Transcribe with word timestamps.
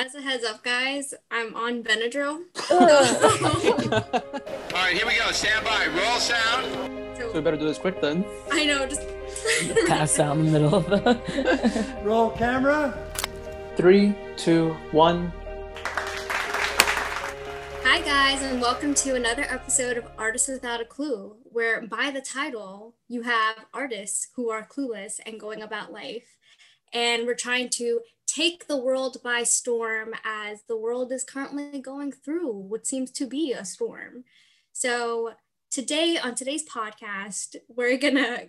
As 0.00 0.14
a 0.14 0.20
heads 0.22 0.44
up, 0.44 0.62
guys, 0.62 1.12
I'm 1.28 1.56
on 1.56 1.82
Benadryl. 1.82 2.44
All 2.70 2.78
right, 4.72 4.96
here 4.96 5.04
we 5.04 5.16
go. 5.16 5.32
Stand 5.32 5.64
by. 5.64 5.88
Roll 5.88 6.20
sound. 6.20 7.18
So 7.18 7.32
we 7.34 7.40
better 7.40 7.56
do 7.56 7.64
this 7.64 7.78
quick 7.78 8.00
then. 8.00 8.24
I 8.52 8.64
know, 8.64 8.86
just 8.86 9.02
pass 9.88 10.20
out 10.20 10.36
in 10.36 10.46
the 10.46 10.52
middle 10.52 10.72
of 10.76 10.86
the. 10.88 11.96
Roll 12.04 12.30
camera. 12.30 12.96
Three, 13.76 14.14
two, 14.36 14.68
one. 14.92 15.32
Hi, 17.82 18.00
guys, 18.02 18.40
and 18.42 18.60
welcome 18.60 18.94
to 18.94 19.16
another 19.16 19.46
episode 19.50 19.96
of 19.96 20.04
Artists 20.16 20.46
Without 20.46 20.80
a 20.80 20.84
Clue, 20.84 21.38
where 21.42 21.84
by 21.84 22.12
the 22.12 22.20
title, 22.20 22.94
you 23.08 23.22
have 23.22 23.66
artists 23.74 24.28
who 24.36 24.48
are 24.48 24.64
clueless 24.64 25.18
and 25.26 25.40
going 25.40 25.60
about 25.60 25.92
life. 25.92 26.36
And 26.92 27.26
we're 27.26 27.34
trying 27.34 27.68
to 27.70 27.98
take 28.28 28.68
the 28.68 28.76
world 28.76 29.16
by 29.24 29.42
storm 29.42 30.14
as 30.24 30.62
the 30.68 30.76
world 30.76 31.10
is 31.10 31.24
currently 31.24 31.80
going 31.80 32.12
through 32.12 32.52
what 32.52 32.86
seems 32.86 33.10
to 33.12 33.26
be 33.26 33.52
a 33.52 33.64
storm. 33.64 34.24
So, 34.72 35.32
today, 35.70 36.18
on 36.22 36.34
today's 36.36 36.68
podcast, 36.68 37.56
we're 37.68 37.96
gonna 37.96 38.48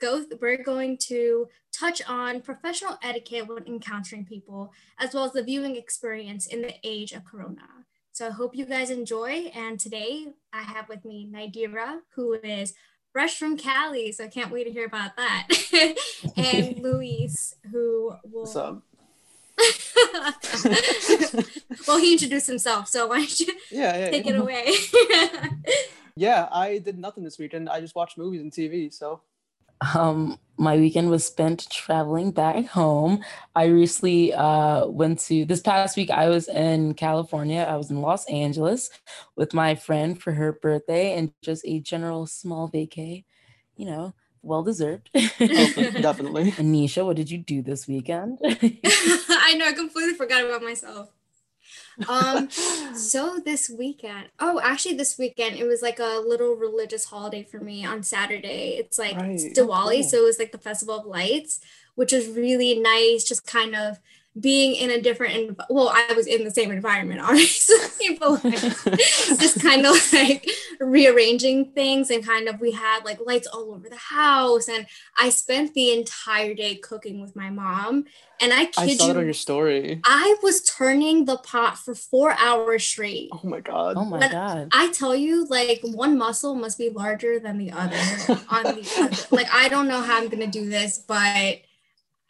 go, 0.00 0.24
we're 0.40 0.62
going 0.62 0.96
to 1.08 1.48
touch 1.72 2.00
on 2.08 2.40
professional 2.40 2.96
etiquette 3.02 3.48
when 3.48 3.66
encountering 3.66 4.24
people, 4.24 4.72
as 4.98 5.12
well 5.12 5.24
as 5.24 5.32
the 5.32 5.42
viewing 5.42 5.76
experience 5.76 6.46
in 6.46 6.62
the 6.62 6.74
age 6.84 7.12
of 7.12 7.24
Corona. 7.24 7.68
So 8.12 8.26
I 8.26 8.30
hope 8.30 8.56
you 8.56 8.64
guys 8.64 8.90
enjoy. 8.90 9.50
And 9.54 9.78
today 9.78 10.26
I 10.52 10.62
have 10.62 10.88
with 10.88 11.04
me 11.04 11.28
Nidira, 11.32 12.00
who 12.14 12.34
is 12.34 12.74
fresh 13.12 13.38
from 13.38 13.56
Cali. 13.56 14.12
So 14.12 14.24
I 14.24 14.28
can't 14.28 14.50
wait 14.50 14.64
to 14.64 14.72
hear 14.72 14.86
about 14.86 15.16
that. 15.16 15.48
and 16.36 16.78
Luis, 16.82 17.54
who 17.70 18.14
will. 18.24 18.46
What's 20.50 20.66
up? 21.34 21.44
well, 21.86 21.98
he 21.98 22.12
introduced 22.12 22.46
himself. 22.46 22.88
So 22.88 23.06
why 23.06 23.18
don't 23.18 23.40
you 23.40 23.46
Yeah, 23.70 23.96
yeah. 23.98 24.10
take 24.10 24.26
yeah. 24.26 24.26
it 24.26 24.36
away? 24.36 24.72
Yeah, 26.16 26.48
I 26.52 26.78
did 26.78 26.98
nothing 26.98 27.24
this 27.24 27.38
weekend. 27.38 27.68
I 27.68 27.80
just 27.80 27.94
watched 27.94 28.18
movies 28.18 28.40
and 28.42 28.52
TV. 28.52 28.90
So 28.90 29.22
Um, 29.94 30.40
my 30.56 30.76
weekend 30.76 31.08
was 31.08 31.24
spent 31.24 31.68
traveling 31.70 32.32
back 32.32 32.66
home. 32.66 33.22
I 33.54 33.66
recently 33.66 34.32
uh 34.34 34.86
went 34.88 35.20
to 35.28 35.44
this 35.44 35.60
past 35.60 35.96
week. 35.96 36.10
I 36.10 36.28
was 36.28 36.48
in 36.48 36.94
California. 36.94 37.60
I 37.68 37.76
was 37.76 37.90
in 37.90 38.00
Los 38.02 38.26
Angeles 38.28 38.90
with 39.36 39.54
my 39.54 39.76
friend 39.76 40.20
for 40.20 40.32
her 40.32 40.52
birthday 40.52 41.14
and 41.16 41.32
just 41.42 41.64
a 41.64 41.78
general 41.80 42.26
small 42.26 42.68
vacay. 42.68 43.24
You 43.76 43.86
know, 43.86 44.14
well 44.42 44.62
deserved. 44.62 45.10
definitely. 45.14 46.52
Anisha, 46.52 47.04
what 47.06 47.16
did 47.16 47.30
you 47.30 47.38
do 47.38 47.62
this 47.62 47.86
weekend? 47.86 48.38
I 48.44 49.54
know, 49.56 49.66
I 49.66 49.72
completely 49.72 50.14
forgot 50.14 50.44
about 50.44 50.62
myself. 50.62 51.10
Um, 52.08 52.48
so 52.50 53.40
this 53.44 53.68
weekend, 53.68 54.28
oh, 54.38 54.60
actually, 54.62 54.94
this 54.94 55.18
weekend 55.18 55.56
it 55.56 55.66
was 55.66 55.82
like 55.82 55.98
a 55.98 56.22
little 56.24 56.54
religious 56.54 57.04
holiday 57.06 57.42
for 57.42 57.58
me 57.58 57.84
on 57.84 58.02
Saturday. 58.02 58.76
It's 58.78 58.98
like 58.98 59.16
it's 59.16 59.44
Right. 59.44 59.58
Oh, 59.58 59.66
Diwali, 59.66 60.00
cool. 60.00 60.02
so 60.04 60.18
it 60.18 60.24
was 60.24 60.38
like 60.38 60.52
the 60.52 60.58
Festival 60.58 61.00
of 61.00 61.06
Lights, 61.06 61.60
which 61.96 62.12
was 62.12 62.28
really 62.28 62.78
nice. 62.78 63.24
Just 63.24 63.46
kind 63.46 63.74
of 63.74 63.98
being 64.40 64.76
in 64.76 64.90
a 64.90 65.00
different, 65.00 65.34
env- 65.34 65.66
well, 65.70 65.88
I 65.88 66.12
was 66.14 66.26
in 66.26 66.44
the 66.44 66.50
same 66.50 66.70
environment, 66.70 67.20
obviously, 67.24 68.16
but 68.18 68.44
like, 68.44 68.60
just 69.40 69.60
kind 69.60 69.84
of 69.86 69.94
like 70.12 70.48
rearranging 70.80 71.72
things 71.72 72.10
and 72.10 72.24
kind 72.24 72.48
of 72.48 72.60
we 72.60 72.72
had 72.72 73.04
like 73.04 73.18
lights 73.24 73.46
all 73.46 73.72
over 73.74 73.88
the 73.88 73.96
house, 73.96 74.68
and 74.68 74.86
I 75.18 75.30
spent 75.30 75.74
the 75.74 75.92
entire 75.92 76.54
day 76.54 76.76
cooking 76.76 77.20
with 77.20 77.34
my 77.36 77.50
mom, 77.50 78.04
and 78.40 78.52
I 78.52 78.68
I 78.76 78.86
kid 78.86 78.98
saw 78.98 79.06
you. 79.06 79.10
it 79.12 79.16
on 79.16 79.24
your 79.24 79.32
story. 79.34 80.00
I 80.04 80.36
was 80.42 80.62
turning 80.62 81.24
the 81.24 81.36
pot 81.38 81.78
for 81.78 81.94
four 81.94 82.32
hours 82.38 82.84
straight. 82.84 83.30
Oh 83.32 83.40
my 83.44 83.60
god. 83.60 83.96
oh 83.96 84.04
my 84.04 84.18
But- 84.20 84.30
god. 84.32 84.68
I 84.72 84.90
tell 84.92 85.14
you, 85.16 85.46
like 85.46 85.80
one 85.82 86.16
muscle 86.18 86.54
must 86.54 86.78
be 86.78 86.90
larger 86.90 87.38
than 87.40 87.58
the 87.58 87.72
other 87.72 87.96
on 88.48 88.62
the 88.64 88.88
other. 89.00 89.16
Like 89.30 89.48
I 89.52 89.68
don't 89.68 89.88
know 89.88 90.00
how 90.00 90.18
I'm 90.18 90.28
gonna 90.28 90.46
do 90.46 90.68
this, 90.68 90.98
but 90.98 91.58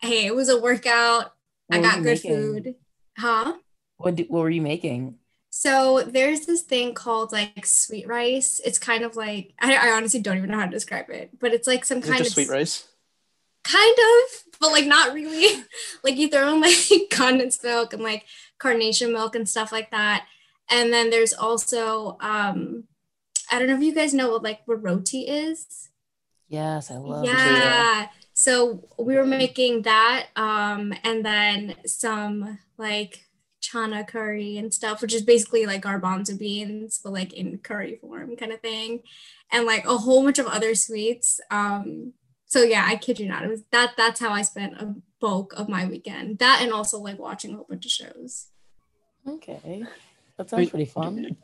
hey, 0.01 0.27
it 0.27 0.35
was 0.35 0.49
a 0.49 0.61
workout. 0.61 1.33
I 1.71 1.79
What 1.79 1.83
were 1.83 1.83
got 1.83 1.97
good 2.03 2.25
making? 2.25 2.35
food. 2.35 2.75
Huh? 3.17 3.55
What 3.97 4.15
do, 4.17 4.25
what 4.29 4.41
were 4.41 4.51
you 4.51 4.63
making? 4.63 5.19
So 5.51 6.03
there's 6.03 6.47
this 6.47 6.63
thing 6.63 6.95
called 6.95 7.33
like 7.33 7.65
sweet 7.67 8.07
rice. 8.07 8.61
It's 8.65 8.79
kind 8.79 9.03
of 9.05 9.17
like 9.17 9.55
I, 9.61 9.89
I 9.89 9.93
honestly 9.93 10.21
don't 10.21 10.37
even 10.39 10.51
know 10.51 10.59
how 10.59 10.67
to 10.67 10.71
describe 10.71 11.11
it, 11.11 11.31
but 11.39 11.53
it's 11.53 11.67
like 11.67 11.85
some 11.85 11.99
Is 11.99 12.09
it 12.09 12.13
kind 12.13 12.19
just 12.19 12.31
of 12.31 12.35
sweet 12.35 12.49
rice? 12.51 12.87
kind 13.65 13.97
of, 13.99 14.45
but 14.61 14.71
like 14.73 14.87
not 14.87 15.13
really. 15.15 15.63
like 16.05 16.17
you 16.17 16.29
throw 16.29 16.55
in 16.55 16.61
like 16.61 16.77
condensed 17.11 17.63
milk 17.65 17.93
and 17.93 18.03
like 18.03 18.25
carnation 18.59 19.13
milk 19.13 19.35
and 19.35 19.49
stuff 19.49 19.73
like 19.73 19.91
that. 19.91 20.27
And 20.71 20.93
then 20.93 21.11
there's 21.11 21.33
also 21.33 22.17
um 22.21 22.85
I 23.51 23.59
don't 23.59 23.69
know 23.69 23.77
if 23.77 23.83
you 23.83 23.95
guys 23.95 24.13
know 24.15 24.31
what 24.31 24.43
like 24.43 24.61
what 24.67 24.83
roti 24.83 25.23
is. 25.23 25.89
Yes, 26.49 26.91
I 26.91 26.97
love 26.97 27.25
yeah. 27.25 28.05
it. 28.05 28.09
Yeah. 28.47 28.53
So 28.53 28.89
we 28.99 29.17
were 29.17 29.27
making 29.27 29.83
that 29.83 30.29
um 30.37 30.93
and 31.05 31.25
then 31.25 31.75
some 31.87 32.59
like 32.77 33.25
chana 33.63 34.07
curry 34.07 34.57
and 34.57 34.73
stuff, 34.73 35.03
which 35.03 35.15
is 35.15 35.23
basically 35.23 35.67
like 35.67 35.83
garbanzo 35.83 36.39
beans, 36.39 37.01
but 37.03 37.13
like 37.13 37.33
in 37.33 37.59
curry 37.59 37.99
form 38.01 38.37
kind 38.37 38.53
of 38.53 38.61
thing. 38.61 39.03
And 39.51 39.67
like 39.67 39.85
a 39.87 39.97
whole 39.97 40.23
bunch 40.23 40.39
of 40.39 40.47
other 40.47 40.75
sweets. 40.75 41.41
Um 41.51 42.13
so 42.47 42.63
yeah, 42.63 42.85
I 42.87 42.97
kid 42.97 43.21
you 43.21 43.29
not. 43.29 43.45
It 43.45 43.51
was 43.51 43.65
that 43.73 43.95
that's 43.97 44.21
how 44.21 44.31
I 44.31 44.43
spent 44.43 44.75
a 44.75 44.95
bulk 45.21 45.53
of 45.57 45.69
my 45.69 45.87
weekend. 45.87 46.39
That 46.39 46.61
and 46.63 46.73
also 46.73 46.99
like 46.99 47.19
watching 47.19 47.53
a 47.53 47.57
whole 47.57 47.67
bunch 47.69 47.87
of 47.87 47.93
shows. 47.93 48.49
Okay. 49.27 49.85
That 50.37 50.49
sounds 50.49 50.71
pretty 50.71 50.87
fun. 50.87 51.37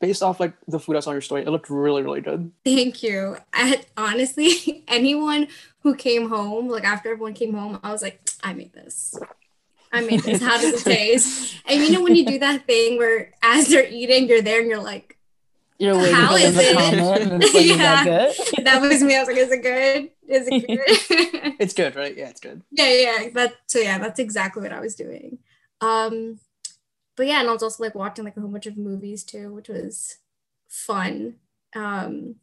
Based 0.00 0.22
off 0.22 0.40
like 0.40 0.52
the 0.68 0.78
food 0.78 0.96
I 0.96 1.00
saw 1.00 1.10
on 1.10 1.14
your 1.16 1.22
story, 1.22 1.42
it 1.42 1.48
looked 1.48 1.70
really, 1.70 2.02
really 2.02 2.20
good. 2.20 2.52
Thank 2.64 3.02
you. 3.02 3.36
I 3.52 3.82
honestly, 3.96 4.84
anyone 4.88 5.48
who 5.80 5.94
came 5.94 6.28
home, 6.28 6.68
like 6.68 6.84
after 6.84 7.10
everyone 7.12 7.32
came 7.34 7.54
home, 7.54 7.80
I 7.82 7.92
was 7.92 8.02
like, 8.02 8.20
I 8.42 8.52
made 8.52 8.72
this. 8.74 9.14
I 9.92 10.02
made 10.02 10.20
this. 10.20 10.42
How 10.42 10.60
does 10.60 10.80
it 10.80 10.84
taste? 10.90 11.56
And 11.66 11.82
you 11.82 11.92
know 11.92 12.02
when 12.02 12.14
you 12.14 12.26
do 12.26 12.38
that 12.40 12.66
thing 12.66 12.98
where 12.98 13.32
as 13.42 13.68
they're 13.68 13.88
eating, 13.88 14.28
you're 14.28 14.42
there 14.42 14.60
and 14.60 14.68
you're 14.68 14.82
like, 14.82 15.16
You're 15.78 15.96
waiting 15.96 16.14
How 16.14 16.32
for 16.34 16.38
them 16.40 16.48
is 16.50 16.54
to 16.56 16.60
it? 16.62 16.74
comment 16.74 17.32
and 17.32 17.42
it's 17.42 17.54
like, 17.54 17.64
is 17.64 17.76
that 17.78 18.04
good? 18.56 18.64
that 18.66 18.80
was 18.82 19.02
me. 19.02 19.16
I 19.16 19.20
was 19.20 19.28
like, 19.28 19.36
is 19.38 19.50
it 19.52 19.62
good? 19.62 20.10
Is 20.28 20.48
it 20.50 20.66
good? 20.66 21.54
It's 21.58 21.72
good, 21.72 21.96
right? 21.96 22.14
Yeah, 22.16 22.28
it's 22.28 22.40
good. 22.40 22.62
yeah, 22.70 22.88
yeah. 22.92 23.28
That 23.32 23.54
so 23.66 23.78
yeah, 23.78 23.98
that's 23.98 24.18
exactly 24.20 24.62
what 24.62 24.72
I 24.72 24.80
was 24.80 24.94
doing. 24.94 25.38
Um, 25.80 26.38
but 27.16 27.26
yeah, 27.26 27.40
and 27.40 27.48
I 27.48 27.52
was 27.52 27.62
also 27.62 27.82
like 27.82 27.94
watching 27.94 28.24
like 28.24 28.36
a 28.36 28.40
whole 28.40 28.50
bunch 28.50 28.66
of 28.66 28.76
movies 28.76 29.24
too, 29.24 29.52
which 29.52 29.68
was 29.68 30.18
fun. 30.68 31.36
Um, 31.74 32.36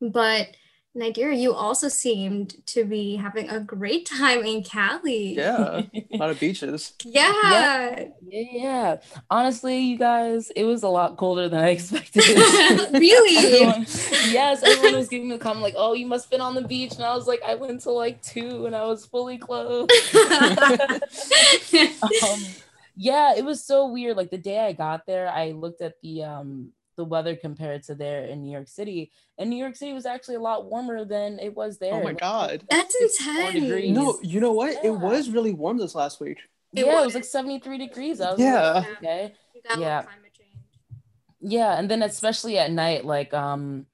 but 0.00 0.48
Nigeria, 0.94 1.38
you 1.38 1.54
also 1.54 1.88
seemed 1.88 2.66
to 2.66 2.84
be 2.84 3.16
having 3.16 3.48
a 3.48 3.58
great 3.60 4.04
time 4.04 4.44
in 4.44 4.62
Cali. 4.62 5.34
Yeah. 5.36 5.82
a 6.12 6.16
lot 6.18 6.28
of 6.28 6.38
beaches. 6.38 6.92
Yeah. 7.02 7.32
Yeah, 7.42 8.44
yeah. 8.52 8.96
Honestly, 9.30 9.78
you 9.78 9.96
guys, 9.96 10.50
it 10.54 10.64
was 10.64 10.82
a 10.82 10.88
lot 10.88 11.16
colder 11.16 11.48
than 11.48 11.60
I 11.60 11.68
expected. 11.76 12.22
Really? 12.92 13.36
Everyone- 13.38 13.86
yes, 14.30 14.62
everyone 14.62 14.96
was 14.98 15.08
giving 15.08 15.28
me 15.30 15.36
a 15.36 15.38
comment 15.38 15.62
like, 15.62 15.74
"Oh, 15.78 15.94
you 15.94 16.06
must 16.06 16.26
have 16.26 16.30
been 16.30 16.40
on 16.42 16.54
the 16.54 16.60
beach," 16.62 16.92
and 16.96 17.04
I 17.04 17.14
was 17.14 17.26
like, 17.26 17.40
"I 17.42 17.54
went 17.54 17.80
to 17.82 17.90
like 17.90 18.20
two, 18.22 18.66
and 18.66 18.76
I 18.76 18.84
was 18.84 19.06
fully 19.06 19.38
clothed." 19.38 19.90
um, 22.22 22.40
yeah, 22.96 23.34
it 23.36 23.44
was 23.44 23.64
so 23.64 23.86
weird. 23.88 24.16
Like 24.16 24.30
the 24.30 24.38
day 24.38 24.60
I 24.60 24.72
got 24.72 25.06
there, 25.06 25.28
I 25.28 25.52
looked 25.52 25.80
at 25.82 25.94
the 26.02 26.24
um 26.24 26.72
the 26.96 27.04
weather 27.04 27.34
compared 27.34 27.82
to 27.84 27.94
there 27.94 28.24
in 28.26 28.42
New 28.42 28.52
York 28.52 28.68
City, 28.68 29.10
and 29.38 29.48
New 29.48 29.56
York 29.56 29.76
City 29.76 29.92
was 29.94 30.04
actually 30.06 30.34
a 30.34 30.40
lot 30.40 30.66
warmer 30.66 31.04
than 31.04 31.38
it 31.38 31.54
was 31.54 31.78
there. 31.78 31.94
Oh 31.94 32.02
my 32.02 32.12
god. 32.12 32.64
That's 32.68 32.96
64 32.98 33.50
intense. 33.50 33.96
No, 33.96 34.18
you 34.22 34.40
know 34.40 34.52
what? 34.52 34.74
Yeah. 34.74 34.90
It 34.90 34.94
was 34.98 35.30
really 35.30 35.52
warm 35.54 35.78
this 35.78 35.94
last 35.94 36.20
week. 36.20 36.38
It 36.74 36.84
yeah, 36.86 36.92
it 36.92 36.94
was. 36.94 37.04
was 37.06 37.14
like 37.14 37.24
73 37.24 37.78
degrees. 37.78 38.20
I 38.20 38.30
was 38.32 38.40
Yeah. 38.40 38.70
like, 38.72 38.98
okay. 38.98 39.34
You 39.54 39.62
got 39.62 39.78
a 39.78 39.80
Yeah. 39.80 40.02
climate 40.02 40.32
change. 40.34 40.56
Yeah, 41.40 41.78
and 41.78 41.90
then 41.90 42.02
especially 42.02 42.58
at 42.58 42.70
night, 42.70 43.04
like 43.06 43.32
um 43.32 43.86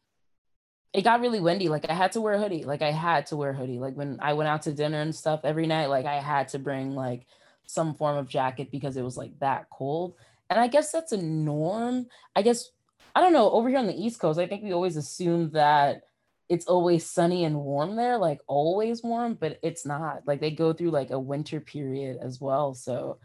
it 0.93 1.03
got 1.03 1.21
really 1.21 1.41
windy. 1.41 1.69
Like 1.69 1.89
I 1.89 1.95
had 1.95 2.13
to 2.13 2.21
wear 2.21 2.35
a 2.35 2.39
hoodie. 2.39 2.65
Like 2.65 2.83
I 2.83 2.91
had 2.91 3.27
to 3.27 3.37
wear 3.37 3.51
a 3.51 3.55
hoodie. 3.55 3.79
Like 3.79 3.95
when 3.95 4.19
I 4.21 4.33
went 4.33 4.49
out 4.49 4.63
to 4.63 4.73
dinner 4.73 5.01
and 5.01 5.15
stuff 5.15 5.41
every 5.45 5.67
night, 5.67 5.87
like 5.87 6.07
I 6.07 6.17
had 6.17 6.49
to 6.49 6.59
bring 6.59 6.95
like 6.95 7.27
some 7.69 7.95
form 7.95 8.17
of 8.17 8.29
jacket 8.29 8.71
because 8.73 8.97
it 8.97 9.03
was 9.03 9.17
like 9.17 9.39
that 9.41 9.69
cold. 9.71 10.15
And 10.51 10.59
I 10.59 10.67
guess 10.67 10.91
that's 10.91 11.13
a 11.13 11.23
norm. 11.23 12.07
I 12.35 12.43
guess 12.43 12.71
I 13.15 13.21
don't 13.21 13.33
know, 13.33 13.51
over 13.51 13.69
here 13.69 13.79
on 13.79 13.87
the 13.87 13.95
East 14.01 14.21
Coast, 14.21 14.39
I 14.39 14.47
think 14.47 14.63
we 14.63 14.73
always 14.73 14.97
assume 14.97 15.51
that 15.51 16.03
it's 16.49 16.67
always 16.67 17.05
sunny 17.05 17.45
and 17.45 17.57
warm 17.57 17.97
there, 17.97 18.17
like 18.17 18.41
always 18.47 19.03
warm, 19.03 19.35
but 19.35 19.59
it's 19.63 19.85
not. 19.85 20.23
Like 20.27 20.41
they 20.41 20.51
go 20.51 20.73
through 20.73 20.91
like 20.91 21.11
a 21.11 21.19
winter 21.19 21.61
period 21.61 22.19
as 22.23 22.41
well. 22.41 22.75
So 22.75 23.19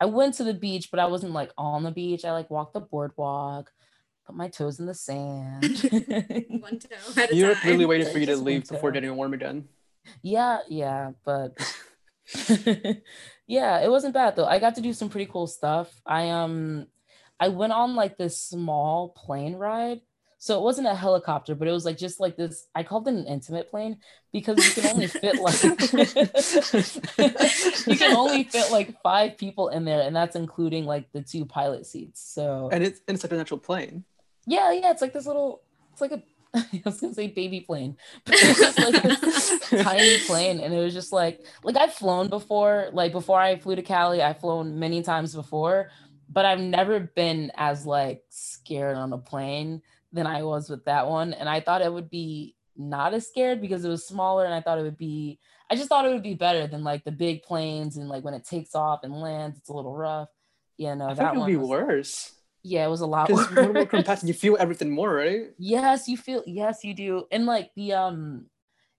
I 0.00 0.04
went 0.04 0.34
to 0.34 0.44
the 0.44 0.54
beach, 0.54 0.90
but 0.90 1.00
I 1.00 1.06
wasn't 1.06 1.32
like 1.32 1.50
on 1.58 1.82
the 1.82 1.90
beach. 1.90 2.24
I 2.24 2.32
like 2.32 2.50
walked 2.50 2.74
the 2.74 2.80
boardwalk, 2.80 3.72
put 4.26 4.36
my 4.36 4.48
toes 4.48 4.78
in 4.78 4.86
the 4.86 4.94
sand. 4.94 5.64
One 6.60 6.78
toe 6.78 6.96
at 7.16 7.32
a 7.32 7.34
You're 7.34 7.54
time. 7.54 7.70
really 7.70 7.86
waiting 7.86 8.12
for 8.12 8.18
you 8.18 8.26
to 8.26 8.36
leave 8.36 8.68
before 8.68 8.90
toe. 8.90 8.94
getting 8.94 9.16
warm 9.16 9.34
again. 9.34 9.68
yeah, 10.22 10.58
yeah, 10.68 11.12
but 11.24 11.56
yeah, 13.50 13.80
it 13.80 13.90
wasn't 13.90 14.14
bad 14.14 14.36
though. 14.36 14.46
I 14.46 14.60
got 14.60 14.76
to 14.76 14.80
do 14.80 14.92
some 14.92 15.08
pretty 15.08 15.30
cool 15.30 15.46
stuff. 15.46 16.00
I 16.06 16.30
um 16.30 16.86
I 17.38 17.48
went 17.48 17.72
on 17.72 17.96
like 17.96 18.16
this 18.16 18.38
small 18.38 19.10
plane 19.10 19.56
ride. 19.56 20.00
So 20.42 20.58
it 20.58 20.62
wasn't 20.62 20.88
a 20.88 20.94
helicopter, 20.94 21.54
but 21.54 21.68
it 21.68 21.72
was 21.72 21.84
like 21.84 21.98
just 21.98 22.18
like 22.18 22.34
this. 22.34 22.66
I 22.74 22.82
called 22.82 23.06
it 23.08 23.14
an 23.14 23.26
intimate 23.26 23.68
plane 23.68 23.98
because 24.32 24.56
you 24.64 24.82
can 24.82 24.94
only 24.94 25.06
fit 25.06 25.38
like 25.38 25.62
you 27.86 27.96
can 27.96 28.16
only 28.16 28.44
fit 28.44 28.70
like 28.70 29.00
five 29.02 29.36
people 29.36 29.68
in 29.68 29.84
there, 29.84 30.00
and 30.00 30.16
that's 30.16 30.36
including 30.36 30.86
like 30.86 31.12
the 31.12 31.20
two 31.20 31.44
pilot 31.44 31.86
seats. 31.86 32.22
So 32.22 32.70
And 32.72 32.82
it's 32.82 33.00
and 33.06 33.16
it's 33.16 33.24
like 33.24 33.32
an 33.32 33.40
actual 33.40 33.58
plane. 33.58 34.04
yeah, 34.46 34.72
yeah, 34.72 34.90
it's 34.90 35.02
like 35.02 35.12
this 35.12 35.26
little. 35.26 35.60
It's 35.92 36.00
like 36.00 36.12
a. 36.12 36.22
I 36.54 36.82
was 36.84 37.00
gonna 37.00 37.14
say 37.14 37.28
baby 37.28 37.60
plane, 37.60 37.96
but 38.24 38.34
it's 38.36 38.58
just 38.58 38.78
like 38.78 39.02
this 39.02 39.60
tiny 39.82 40.18
plane, 40.26 40.60
and 40.60 40.74
it 40.74 40.78
was 40.78 40.92
just 40.92 41.12
like 41.12 41.44
like 41.62 41.76
I've 41.76 41.94
flown 41.94 42.28
before. 42.28 42.88
Like 42.92 43.12
before 43.12 43.40
I 43.40 43.56
flew 43.58 43.76
to 43.76 43.82
Cali, 43.82 44.22
I've 44.22 44.40
flown 44.40 44.78
many 44.78 45.02
times 45.02 45.34
before, 45.34 45.90
but 46.28 46.44
I've 46.44 46.60
never 46.60 47.00
been 47.00 47.52
as 47.56 47.86
like 47.86 48.22
scared 48.30 48.96
on 48.96 49.12
a 49.12 49.18
plane 49.18 49.82
than 50.12 50.26
I 50.26 50.42
was 50.42 50.68
with 50.68 50.84
that 50.86 51.08
one. 51.08 51.34
And 51.34 51.48
I 51.48 51.60
thought 51.60 51.82
it 51.82 51.92
would 51.92 52.10
be 52.10 52.56
not 52.76 53.14
as 53.14 53.28
scared 53.28 53.60
because 53.60 53.84
it 53.84 53.88
was 53.88 54.06
smaller, 54.06 54.44
and 54.44 54.54
I 54.54 54.60
thought 54.60 54.78
it 54.78 54.82
would 54.82 54.98
be. 54.98 55.38
I 55.70 55.76
just 55.76 55.88
thought 55.88 56.04
it 56.04 56.12
would 56.12 56.24
be 56.24 56.34
better 56.34 56.66
than 56.66 56.82
like 56.82 57.04
the 57.04 57.12
big 57.12 57.44
planes 57.44 57.96
and 57.96 58.08
like 58.08 58.24
when 58.24 58.34
it 58.34 58.44
takes 58.44 58.74
off 58.74 59.04
and 59.04 59.20
lands, 59.20 59.56
it's 59.56 59.68
a 59.68 59.72
little 59.72 59.94
rough. 59.94 60.28
Yeah, 60.76 60.94
no, 60.94 61.10
I 61.10 61.14
that 61.14 61.34
it 61.34 61.38
would 61.38 61.46
be 61.46 61.56
was, 61.56 61.68
worse. 61.68 62.32
Yeah, 62.62 62.86
it 62.86 62.90
was 62.90 63.00
a 63.00 63.06
lot 63.06 63.28
Because 63.28 63.48
worse. 63.50 63.56
when 63.56 63.74
we're 63.74 63.86
compact, 63.86 64.24
you 64.24 64.34
feel 64.34 64.56
everything 64.60 64.90
more, 64.90 65.14
right? 65.14 65.50
Yes, 65.58 66.08
you 66.08 66.16
feel 66.16 66.42
yes, 66.46 66.84
you 66.84 66.94
do. 66.94 67.26
And 67.30 67.46
like 67.46 67.70
the 67.74 67.94
um 67.94 68.46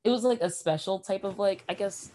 it 0.03 0.09
was 0.09 0.23
like 0.23 0.41
a 0.41 0.49
special 0.49 0.99
type 0.99 1.23
of 1.23 1.37
like 1.37 1.63
I 1.69 1.75
guess 1.75 2.11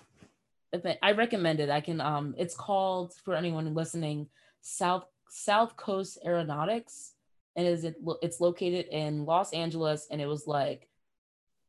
event. 0.72 0.98
I 1.02 1.12
recommend 1.12 1.60
it. 1.60 1.70
I 1.70 1.81
can 1.81 2.00
um 2.00 2.34
it's 2.37 2.56
called 2.56 3.14
for 3.25 3.34
anyone 3.34 3.72
listening 3.75 4.28
South 4.60 5.04
South 5.28 5.76
Coast 5.76 6.19
Aeronautics 6.25 7.12
and 7.54 7.66
is 7.66 7.84
it 7.84 7.96
it's 8.22 8.40
located 8.40 8.87
in 8.90 9.25
Los 9.25 9.52
Angeles 9.52 10.08
and 10.10 10.20
it 10.20 10.26
was 10.26 10.46
like 10.46 10.88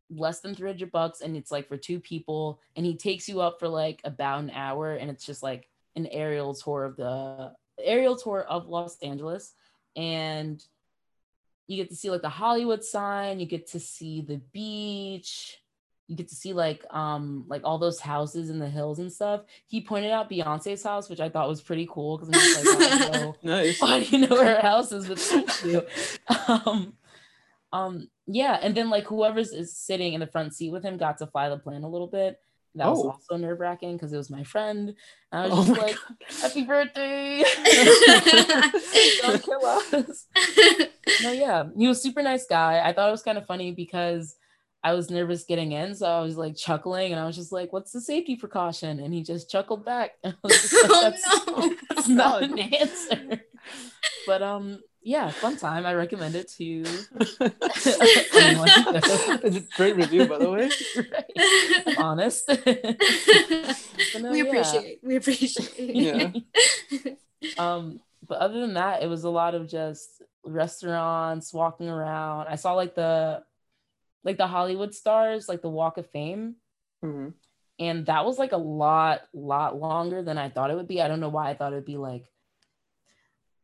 less 0.10 0.40
than 0.40 0.56
300 0.56 0.92
bucks 0.92 1.22
and 1.22 1.36
it's 1.36 1.52
like 1.52 1.68
for 1.68 1.78
two 1.78 2.00
people 2.00 2.60
and 2.76 2.86
he 2.86 2.96
takes 2.96 3.28
you 3.28 3.42
up 3.42 3.60
for 3.60 3.68
like 3.68 4.00
about 4.06 4.40
an 4.40 4.50
hour 4.52 4.94
and 4.94 5.10
it's 5.12 5.26
just 5.26 5.44
like 5.44 5.68
an 5.96 6.08
aerial 6.08 6.54
tour 6.54 6.86
of 6.86 6.96
the 6.96 7.52
aerial 7.84 8.16
tour 8.16 8.42
of 8.50 8.68
Los 8.68 8.98
Angeles 9.00 9.54
and 9.98 10.64
you 11.68 11.76
get 11.76 11.90
to 11.90 11.96
see 11.96 12.10
like 12.10 12.22
the 12.22 12.30
Hollywood 12.30 12.84
sign, 12.84 13.40
you 13.42 13.46
get 13.46 13.68
to 13.72 13.80
see 13.80 14.22
the 14.22 14.38
beach, 14.54 15.58
you 16.08 16.16
get 16.16 16.30
to 16.30 16.36
see 16.36 16.54
like 16.54 16.86
um 16.92 17.44
like 17.50 17.62
all 17.66 17.78
those 17.78 18.00
houses 18.00 18.50
in 18.50 18.60
the 18.60 18.70
hills 18.70 19.00
and 19.00 19.12
stuff. 19.12 19.42
He 19.66 19.82
pointed 19.82 20.12
out 20.12 20.30
Beyonce's 20.30 20.84
house, 20.84 21.10
which 21.10 21.20
I 21.20 21.28
thought 21.28 21.50
was 21.50 21.62
pretty 21.62 21.88
cool 21.92 22.18
because 22.18 22.30
I'm 22.30 22.40
just 22.40 22.66
like, 22.66 22.90
don't 23.12 23.14
know 23.14 23.36
Nice. 23.44 23.82
why 23.82 24.00
do 24.02 24.06
you 24.18 24.26
know 24.26 24.36
where 24.36 24.56
her 24.56 24.62
house 24.62 24.94
is? 24.94 25.08
But 25.10 25.64
you. 25.66 25.84
Um, 26.48 26.94
um, 27.74 28.10
yeah, 28.28 28.58
and 28.62 28.74
then 28.76 28.90
like 28.90 29.06
whoever's 29.06 29.52
is 29.52 29.76
sitting 29.76 30.14
in 30.14 30.22
the 30.22 30.28
front 30.28 30.54
seat 30.54 30.72
with 30.72 30.84
him 30.84 30.98
got 30.98 31.18
to 31.18 31.28
fly 31.28 31.50
the 31.50 31.58
plane 31.58 31.84
a 31.84 31.90
little 31.90 32.08
bit. 32.08 32.40
That 32.76 32.90
was 32.90 33.00
Oh. 33.00 33.10
also 33.12 33.38
nerve 33.38 33.60
wracking 33.60 33.96
because 33.96 34.14
it 34.14 34.18
was 34.18 34.30
my 34.30 34.44
friend. 34.44 34.94
And 35.32 35.42
I 35.42 35.48
was 35.48 35.70
Oh 35.70 35.74
just 35.76 35.82
like, 35.82 35.98
"Happy 36.42 36.64
birthday!" 36.64 37.44
Don't 39.22 39.44
kill 39.44 39.66
us. 39.66 40.26
No, 41.24 41.32
yeah, 41.32 41.64
he 41.78 41.88
was 41.88 42.00
a 42.00 42.02
super 42.02 42.22
nice 42.22 42.46
guy. 42.46 42.82
I 42.88 42.94
thought 42.94 43.10
it 43.10 43.12
was 43.12 43.24
kind 43.24 43.38
of 43.38 43.46
funny 43.46 43.72
because 43.72 44.36
I 44.84 44.94
was 44.94 45.10
nervous 45.10 45.44
getting 45.46 45.72
in, 45.72 45.96
so 45.96 46.06
I 46.08 46.22
was 46.22 46.38
like 46.38 46.56
chuckling, 46.56 47.12
and 47.12 47.20
I 47.20 47.26
was 47.26 47.36
just 47.36 47.52
like, 47.52 47.74
"What's 47.74 47.92
the 47.92 48.02
safety 48.02 48.36
precaution?" 48.36 49.00
And 49.00 49.14
he 49.14 49.24
just 49.24 49.50
chuckled 49.50 49.84
back. 49.86 50.12
And 50.24 50.34
I 50.44 50.48
was 50.48 50.62
just 50.62 50.74
like, 50.90 51.14
oh 51.48 51.68
no. 51.70 51.76
that's 51.96 52.08
not 52.08 52.44
an 52.44 52.60
answer. 52.60 53.42
But 54.28 54.44
um, 54.44 54.80
yeah, 55.02 55.30
fun 55.32 55.56
time. 55.58 55.86
I 55.86 55.94
recommend 55.94 56.36
it 56.36 56.50
to 56.58 56.64
anyone. 58.36 58.70
It's 59.44 59.58
a 59.58 59.64
great 59.78 59.96
review, 59.96 60.26
by 60.28 60.38
the 60.38 60.50
way. 60.52 60.70
right. 61.12 61.98
Honest. 61.98 62.50
No, 64.20 64.32
we 64.32 64.40
yeah. 64.40 64.44
appreciate 64.46 65.00
we 65.04 65.16
appreciate 65.16 65.96
Yeah. 65.96 66.32
Um, 67.58 68.00
but 68.28 68.40
other 68.40 68.60
than 68.62 68.74
that, 68.76 69.04
it 69.04 69.08
was 69.08 69.24
a 69.24 69.30
lot 69.30 69.54
of 69.56 69.68
just 69.68 70.22
restaurants, 70.44 71.54
walking 71.54 71.88
around. 71.90 72.48
I 72.48 72.56
saw 72.56 72.74
like 72.74 72.96
the 72.96 73.44
like 74.24 74.38
the 74.38 74.48
Hollywood 74.48 74.94
stars, 74.96 75.48
like 75.48 75.62
the 75.62 75.70
Walk 75.70 75.98
of 75.98 76.10
Fame. 76.10 76.56
Mhm. 77.06 77.34
and 77.80 78.06
that 78.08 78.26
was 78.26 78.40
like 78.40 78.54
a 78.54 78.58
lot 78.58 79.22
lot 79.34 79.78
longer 79.80 80.24
than 80.24 80.36
i 80.40 80.50
thought 80.50 80.72
it 80.72 80.76
would 80.76 80.88
be 80.88 81.00
i 81.00 81.08
don't 81.08 81.20
know 81.20 81.30
why 81.30 81.52
i 81.52 81.54
thought 81.54 81.74
it 81.74 81.76
would 81.76 81.86
be 81.86 81.98
like 81.98 82.26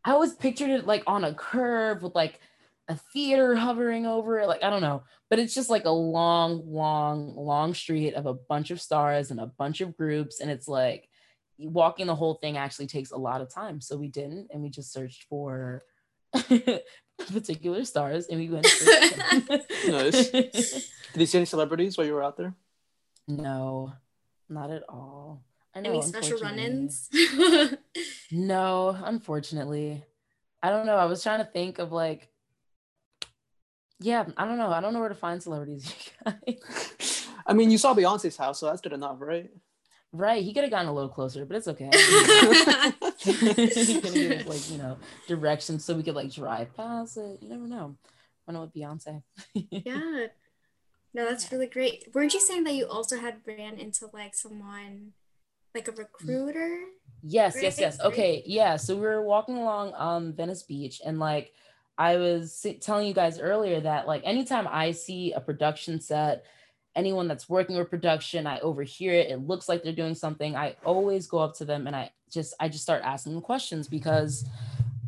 i 0.05 0.11
always 0.11 0.33
pictured 0.33 0.69
it 0.69 0.85
like 0.85 1.03
on 1.07 1.23
a 1.23 1.33
curve 1.33 2.03
with 2.03 2.15
like 2.15 2.39
a 2.89 2.95
theater 3.13 3.55
hovering 3.55 4.05
over 4.05 4.39
it 4.39 4.47
like 4.47 4.63
i 4.63 4.69
don't 4.69 4.81
know 4.81 5.03
but 5.29 5.39
it's 5.39 5.53
just 5.53 5.69
like 5.69 5.85
a 5.85 5.89
long 5.89 6.61
long 6.65 7.33
long 7.35 7.73
street 7.73 8.13
of 8.13 8.25
a 8.25 8.33
bunch 8.33 8.71
of 8.71 8.81
stars 8.81 9.31
and 9.31 9.39
a 9.39 9.45
bunch 9.57 9.79
of 9.79 9.95
groups 9.95 10.41
and 10.41 10.51
it's 10.51 10.67
like 10.67 11.07
walking 11.59 12.07
the 12.07 12.15
whole 12.15 12.33
thing 12.35 12.57
actually 12.57 12.88
takes 12.88 13.11
a 13.11 13.17
lot 13.17 13.39
of 13.41 13.50
time 13.53 13.79
so 13.79 13.95
we 13.95 14.07
didn't 14.09 14.47
and 14.51 14.61
we 14.61 14.69
just 14.69 14.91
searched 14.91 15.23
for 15.29 15.83
particular 17.31 17.85
stars 17.85 18.27
and 18.27 18.39
we 18.39 18.50
went 18.50 18.65
Nice. 19.88 20.29
Did 20.31 21.19
you 21.19 21.25
see 21.25 21.38
any 21.38 21.45
celebrities 21.45 21.97
while 21.97 22.07
you 22.07 22.13
were 22.13 22.23
out 22.23 22.38
there? 22.38 22.53
no 23.27 23.94
not 24.50 24.69
at 24.71 24.83
all 24.89 25.41
know, 25.81 25.90
Any 25.90 26.02
special 26.02 26.40
run-ins? 26.40 27.10
No, 28.31 28.98
unfortunately. 29.04 30.04
I 30.62 30.70
don't 30.70 30.86
know. 30.86 30.96
I 30.96 31.06
was 31.06 31.22
trying 31.22 31.40
to 31.40 31.46
think 31.46 31.80
of 31.80 31.92
like, 31.92 32.30
yeah, 34.00 34.25
I 34.38 34.46
don't 34.46 34.58
know. 34.58 34.70
I 34.70 34.81
don't 34.81 34.94
know 34.94 35.00
where 35.00 35.10
to 35.10 35.16
find 35.16 35.42
celebrities. 35.42 35.94
I 37.46 37.54
mean, 37.54 37.70
you 37.70 37.78
saw 37.78 37.94
Beyonce's 37.94 38.38
house, 38.38 38.60
so 38.60 38.68
that's 38.68 38.81
good 38.81 38.94
enough, 38.94 39.18
right? 39.20 39.52
right. 40.14 40.44
He 40.44 40.54
could 40.54 40.64
have 40.64 40.72
gotten 40.72 40.88
a 40.88 40.94
little 40.94 41.10
closer, 41.10 41.46
but 41.46 41.58
it's 41.58 41.68
okay. 41.68 41.90
he 43.18 43.96
could 43.96 44.06
have 44.06 44.14
given 44.14 44.48
like, 44.48 44.72
you 44.72 44.78
know, 44.78 44.98
directions 45.28 45.84
so 45.84 45.96
we 45.96 46.04
could 46.04 46.16
like 46.16 46.31
drive 46.31 46.75
past 46.75 47.18
it. 47.18 47.40
You 47.42 47.50
never 47.50 47.68
know. 47.68 47.96
I 48.48 48.52
know 48.52 48.62
with 48.62 48.74
Beyonce. 48.74 49.24
yeah. 49.54 50.28
No, 51.14 51.25
that's 51.30 51.52
really 51.52 51.68
great. 51.68 52.10
Weren't 52.14 52.34
you 52.34 52.40
saying 52.40 52.64
that 52.64 52.74
you 52.74 52.88
also 52.88 53.18
had 53.20 53.42
ran 53.46 53.78
into 53.78 54.10
like 54.14 54.34
someone 54.36 55.14
like 55.75 55.88
a 55.88 55.92
recruiter? 55.92 56.80
Yes, 57.22 57.58
yes, 57.62 57.80
yes. 57.80 58.00
Okay, 58.02 58.44
yeah. 58.46 58.75
So 58.75 58.96
we 58.96 59.02
were 59.02 59.22
walking 59.24 59.58
along 59.58 59.94
um 59.96 60.34
Venice 60.34 60.63
Beach, 60.63 61.01
and 61.06 61.20
like 61.20 61.53
I 61.98 62.18
was 62.18 62.65
telling 62.82 63.08
you 63.08 63.13
guys 63.13 63.39
earlier 63.39 63.80
that 63.82 64.08
like 64.08 64.22
anytime 64.25 64.68
I 64.68 64.92
see 64.92 65.32
a 65.32 65.39
production 65.39 66.01
set, 66.01 66.46
anyone 66.96 67.27
that's 67.27 67.50
working 67.50 67.77
with 67.77 67.89
production, 67.89 68.48
I 68.48 68.60
overhear 68.60 69.13
it. 69.13 69.32
It 69.32 69.48
looks 69.48 69.70
like 69.70 69.84
they're 69.84 69.94
doing 69.94 70.15
something. 70.15 70.56
I 70.56 70.75
always 70.84 71.27
go 71.27 71.39
up 71.39 71.56
to 71.58 71.65
them 71.65 71.88
and 71.88 71.96
I 71.96 72.12
just 72.32 72.53
I 72.60 72.68
just 72.68 72.84
start 72.84 73.03
asking 73.03 73.34
them 73.34 73.42
questions 73.42 73.88
because 73.88 74.46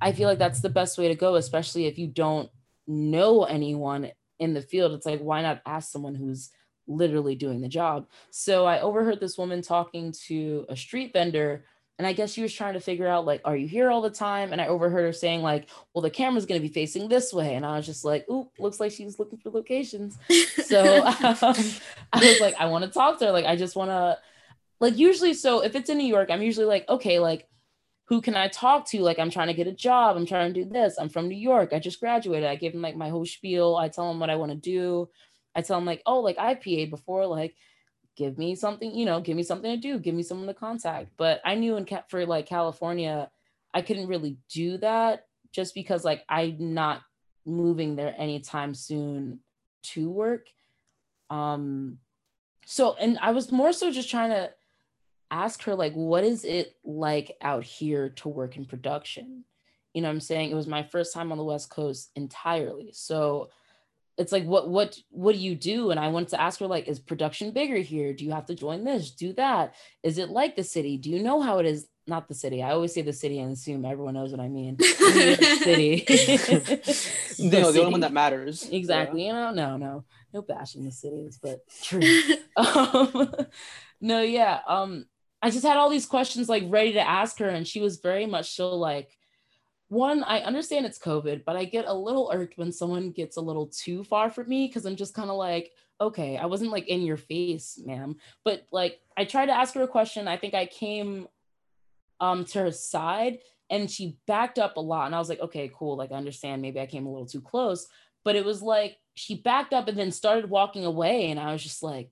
I 0.02 0.12
feel 0.12 0.30
like 0.30 0.40
that's 0.40 0.62
the 0.62 0.70
best 0.70 0.98
way 0.98 1.08
to 1.08 1.16
go, 1.16 1.36
especially 1.36 1.86
if 1.88 1.98
you 1.98 2.08
don't 2.08 2.50
know 2.88 3.44
anyone 3.44 4.12
in 4.40 4.54
the 4.54 4.62
field. 4.62 4.94
It's 4.94 5.06
like 5.06 5.20
why 5.22 5.42
not 5.42 5.62
ask 5.66 5.92
someone 5.92 6.16
who's 6.16 6.50
literally 6.88 7.36
doing 7.36 7.62
the 7.62 7.68
job. 7.68 8.08
So 8.30 8.66
I 8.66 8.80
overheard 8.80 9.20
this 9.20 9.38
woman 9.38 9.62
talking 9.62 10.14
to 10.28 10.66
a 10.70 10.76
street 10.76 11.14
vendor 11.14 11.66
and 11.98 12.06
I 12.06 12.14
guess 12.14 12.34
she 12.34 12.42
was 12.42 12.54
trying 12.54 12.74
to 12.74 12.80
figure 12.80 13.08
out 13.08 13.26
like, 13.26 13.42
are 13.46 13.56
you 13.56 13.68
here 13.68 13.90
all 13.90 14.02
the 14.02 14.10
time? 14.10 14.52
And 14.52 14.62
I 14.62 14.68
overheard 14.68 15.06
her 15.06 15.14
saying 15.14 15.42
like, 15.42 15.70
well, 15.94 16.02
the 16.02 16.10
camera's 16.10 16.46
gonna 16.46 16.60
be 16.60 16.68
facing 16.68 17.08
this 17.08 17.32
way, 17.34 17.56
and 17.56 17.66
I 17.66 17.78
was 17.78 17.86
just 17.86 18.04
like, 18.04 18.30
oop, 18.30 18.50
looks 18.60 18.80
like 18.80 18.92
she's 18.92 19.18
looking 19.18 19.40
for 19.40 19.50
locations. 19.50 20.18
So 20.64 21.06
um, 21.06 21.16
I 21.22 22.20
was 22.20 22.42
like, 22.42 22.56
I 22.60 22.66
want 22.66 22.84
to 22.84 22.92
talk 22.92 23.20
to 23.20 23.28
her. 23.28 23.32
Like, 23.32 23.46
I 23.46 23.56
just 23.56 23.76
want 23.76 23.92
to, 23.92 24.18
like, 24.80 24.98
usually, 24.98 25.34
so 25.34 25.64
if 25.64 25.76
it's 25.76 25.90
in 25.90 25.98
New 25.98 26.08
York, 26.08 26.30
I'm 26.30 26.42
usually 26.42 26.66
like, 26.66 26.88
okay, 26.90 27.20
like, 27.20 27.48
who 28.08 28.22
can 28.22 28.36
I 28.36 28.50
talk 28.50 28.86
to? 28.90 29.02
Like, 29.02 29.18
I'm 29.18 29.32
trying 29.32 29.48
to 29.48 29.54
get 29.54 29.68
a 29.68 29.72
job. 29.72 30.16
I'm 30.16 30.28
trying 30.28 30.54
to 30.54 30.64
do 30.64 30.70
this. 30.70 30.98
I'm 31.00 31.10
from 31.10 31.28
New 31.28 31.38
York. 31.38 31.72
I 31.72 31.80
just 31.80 32.00
graduated. 32.00 32.48
I 32.48 32.56
give 32.56 32.74
them 32.74 32.82
like 32.82 32.96
my 32.96 33.10
whole 33.10 33.26
spiel. 33.26 33.78
I 33.78 33.88
tell 33.88 34.10
them 34.10 34.20
what 34.20 34.30
I 34.30 34.36
want 34.36 34.52
to 34.52 34.58
do. 34.58 35.10
I 35.56 35.62
tell 35.62 35.78
them 35.78 35.86
like, 35.86 36.02
oh, 36.06 36.20
like 36.20 36.38
I 36.38 36.56
PA 36.56 36.90
before, 36.90 37.26
like 37.26 37.56
give 38.16 38.38
me 38.38 38.56
something, 38.56 38.94
you 38.94 39.06
know, 39.06 39.20
give 39.22 39.36
me 39.36 39.44
something 39.44 39.72
to 39.72 39.78
do, 39.78 40.00
give 40.00 40.16
me 40.16 40.24
someone 40.24 40.48
to 40.48 40.54
contact. 40.54 41.12
But 41.18 41.42
I 41.46 41.56
knew 41.56 41.78
in 41.78 41.86
Ca- 41.86 42.04
for 42.08 42.26
like 42.26 42.46
California, 42.46 43.30
I 43.74 43.82
couldn't 43.82 44.08
really 44.08 44.38
do 44.50 44.78
that 44.78 45.26
just 45.52 45.74
because 45.74 46.04
like 46.04 46.24
I'm 46.30 46.74
not 46.74 47.02
moving 47.46 47.96
there 47.96 48.16
anytime 48.18 48.74
soon 48.74 49.40
to 49.84 50.10
work. 50.10 50.48
Um 51.30 52.00
so 52.66 52.96
and 53.00 53.18
I 53.22 53.32
was 53.32 53.52
more 53.52 53.74
so 53.74 53.92
just 53.92 54.10
trying 54.10 54.32
to 54.32 54.52
ask 55.32 55.64
her 55.64 55.76
like 55.76 55.94
what 55.94 56.24
is 56.24 56.46
it 56.46 56.76
like 56.84 57.36
out 57.42 57.64
here 57.64 58.10
to 58.10 58.30
work 58.30 58.58
in 58.58 58.66
production? 58.66 59.44
You 59.94 60.02
know 60.02 60.10
what 60.10 60.16
I'm 60.16 60.22
saying? 60.22 60.52
It 60.52 60.56
was 60.56 60.68
my 60.68 60.84
first 60.84 61.14
time 61.14 61.32
on 61.32 61.38
the 61.38 61.44
West 61.44 61.70
Coast 61.70 62.12
entirely. 62.16 62.92
So 62.94 63.50
it's 64.18 64.32
like 64.32 64.46
what 64.46 64.70
what 64.70 64.98
what 65.10 65.34
do 65.36 65.40
you 65.40 65.56
do? 65.56 65.92
And 65.92 66.00
i 66.00 66.08
wanted 66.08 66.30
to 66.30 66.42
ask 66.42 66.60
her 66.60 66.68
like 66.68 66.88
is 66.88 67.00
production 67.00 67.52
bigger 67.52 67.78
here? 67.78 68.14
Do 68.14 68.24
you 68.24 68.32
have 68.32 68.46
to 68.48 68.56
join 68.56 68.84
this? 68.84 69.12
Do 69.12 69.34
that? 69.34 69.76
Is 70.04 70.18
it 70.18 70.30
like 70.30 70.56
the 70.56 70.64
city? 70.64 70.98
Do 70.98 71.10
you 71.10 71.22
know 71.22 71.42
how 71.42 71.60
it 71.60 71.66
is? 71.66 71.88
Not 72.08 72.28
the 72.28 72.36
city. 72.36 72.62
I 72.62 72.70
always 72.70 72.94
say 72.94 73.02
the 73.02 73.12
city 73.12 73.40
and 73.40 73.52
assume 73.52 73.84
everyone 73.84 74.14
knows 74.14 74.30
what 74.30 74.40
i 74.40 74.48
mean. 74.48 74.78
City. 74.80 76.06
The, 77.38 77.50
the, 77.50 77.72
the 77.72 77.82
only 77.82 77.92
one 77.92 78.00
that 78.02 78.14
matters. 78.14 78.70
Exactly. 78.70 79.26
Yeah. 79.26 79.50
you 79.50 79.56
know 79.56 79.78
no 79.78 79.78
no. 79.78 80.06
No 80.32 80.42
bashing 80.42 80.86
the 80.86 80.92
cities 80.92 81.40
but 81.42 81.60
true. 81.84 82.02
Um, 82.58 83.30
no 84.00 84.22
yeah 84.22 84.60
um 84.68 85.06
i 85.42 85.50
just 85.50 85.66
had 85.66 85.78
all 85.78 85.90
these 85.90 86.06
questions 86.06 86.48
like 86.48 86.64
ready 86.68 86.94
to 86.94 87.02
ask 87.02 87.40
her 87.40 87.50
and 87.50 87.68
she 87.68 87.82
was 87.82 87.98
very 87.98 88.26
much 88.26 88.52
so 88.52 88.76
like 88.76 89.10
one, 89.90 90.24
I 90.24 90.40
understand 90.40 90.86
it's 90.86 91.00
COVID, 91.00 91.46
but 91.46 91.56
I 91.56 91.66
get 91.66 91.86
a 91.86 91.94
little 91.94 92.32
irked 92.34 92.58
when 92.58 92.72
someone 92.72 93.12
gets 93.12 93.38
a 93.38 93.42
little 93.42 93.68
too 93.68 94.04
far 94.04 94.30
from 94.30 94.50
me 94.50 94.68
because 94.68 94.86
I'm 94.86 94.96
just 94.96 95.14
kind 95.14 95.30
of 95.30 95.36
like, 95.36 95.72
okay, 96.02 96.38
I 96.38 96.46
wasn't 96.46 96.72
like 96.72 96.88
in 96.88 97.02
your 97.04 97.18
face, 97.18 97.80
ma'am. 97.86 98.18
But 98.44 98.66
like 98.72 99.00
I 99.16 99.26
tried 99.26 99.48
to 99.48 99.56
ask 99.56 99.74
her 99.76 99.84
a 99.84 99.88
question. 99.88 100.28
I 100.28 100.38
think 100.38 100.54
I 100.54 100.66
came 100.66 101.28
um 102.20 102.46
to 102.46 102.60
her 102.60 102.72
side 102.72 103.40
and 103.70 103.90
she 103.90 104.18
backed 104.28 104.60
up 104.60 104.78
a 104.78 104.82
lot. 104.82 105.06
And 105.06 105.16
I 105.16 105.20
was 105.20 105.30
like, 105.30 105.40
okay, 105.40 105.72
cool. 105.74 105.98
Like 105.98 106.12
I 106.12 106.16
understand 106.16 106.62
maybe 106.62 106.80
I 106.80 106.86
came 106.86 107.06
a 107.06 107.12
little 107.12 107.28
too 107.28 107.42
close. 107.42 107.88
But 108.24 108.36
it 108.36 108.46
was 108.46 108.62
like 108.62 108.98
she 109.14 109.36
backed 109.36 109.74
up 109.74 109.88
and 109.88 109.98
then 109.98 110.12
started 110.12 110.50
walking 110.50 110.86
away. 110.86 111.30
And 111.30 111.40
I 111.40 111.52
was 111.52 111.64
just 111.64 111.84
like, 111.84 112.10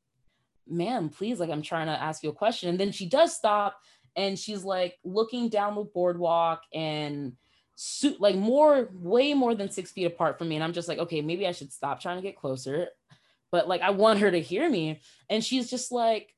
ma'am, 0.67 1.09
please, 1.09 1.39
like 1.39 1.49
I'm 1.49 1.61
trying 1.61 1.87
to 1.87 2.01
ask 2.01 2.23
you 2.23 2.29
a 2.29 2.33
question. 2.33 2.69
And 2.69 2.79
then 2.79 2.91
she 2.91 3.07
does 3.07 3.35
stop 3.35 3.79
and 4.15 4.37
she's 4.37 4.63
like 4.63 4.99
looking 5.03 5.49
down 5.49 5.75
the 5.75 5.83
boardwalk 5.83 6.61
and 6.73 7.33
suit 7.75 8.21
like 8.21 8.35
more 8.35 8.89
way 8.93 9.33
more 9.33 9.55
than 9.55 9.69
six 9.69 9.91
feet 9.91 10.05
apart 10.05 10.37
from 10.37 10.47
me 10.49 10.55
and 10.55 10.63
i'm 10.63 10.73
just 10.73 10.87
like 10.87 10.99
okay 10.99 11.21
maybe 11.21 11.47
i 11.47 11.51
should 11.51 11.73
stop 11.73 11.99
trying 11.99 12.17
to 12.17 12.21
get 12.21 12.37
closer 12.37 12.87
but 13.51 13.67
like 13.67 13.81
i 13.81 13.89
want 13.89 14.19
her 14.19 14.29
to 14.29 14.39
hear 14.39 14.69
me 14.69 14.99
and 15.29 15.43
she's 15.43 15.69
just 15.69 15.91
like 15.91 16.35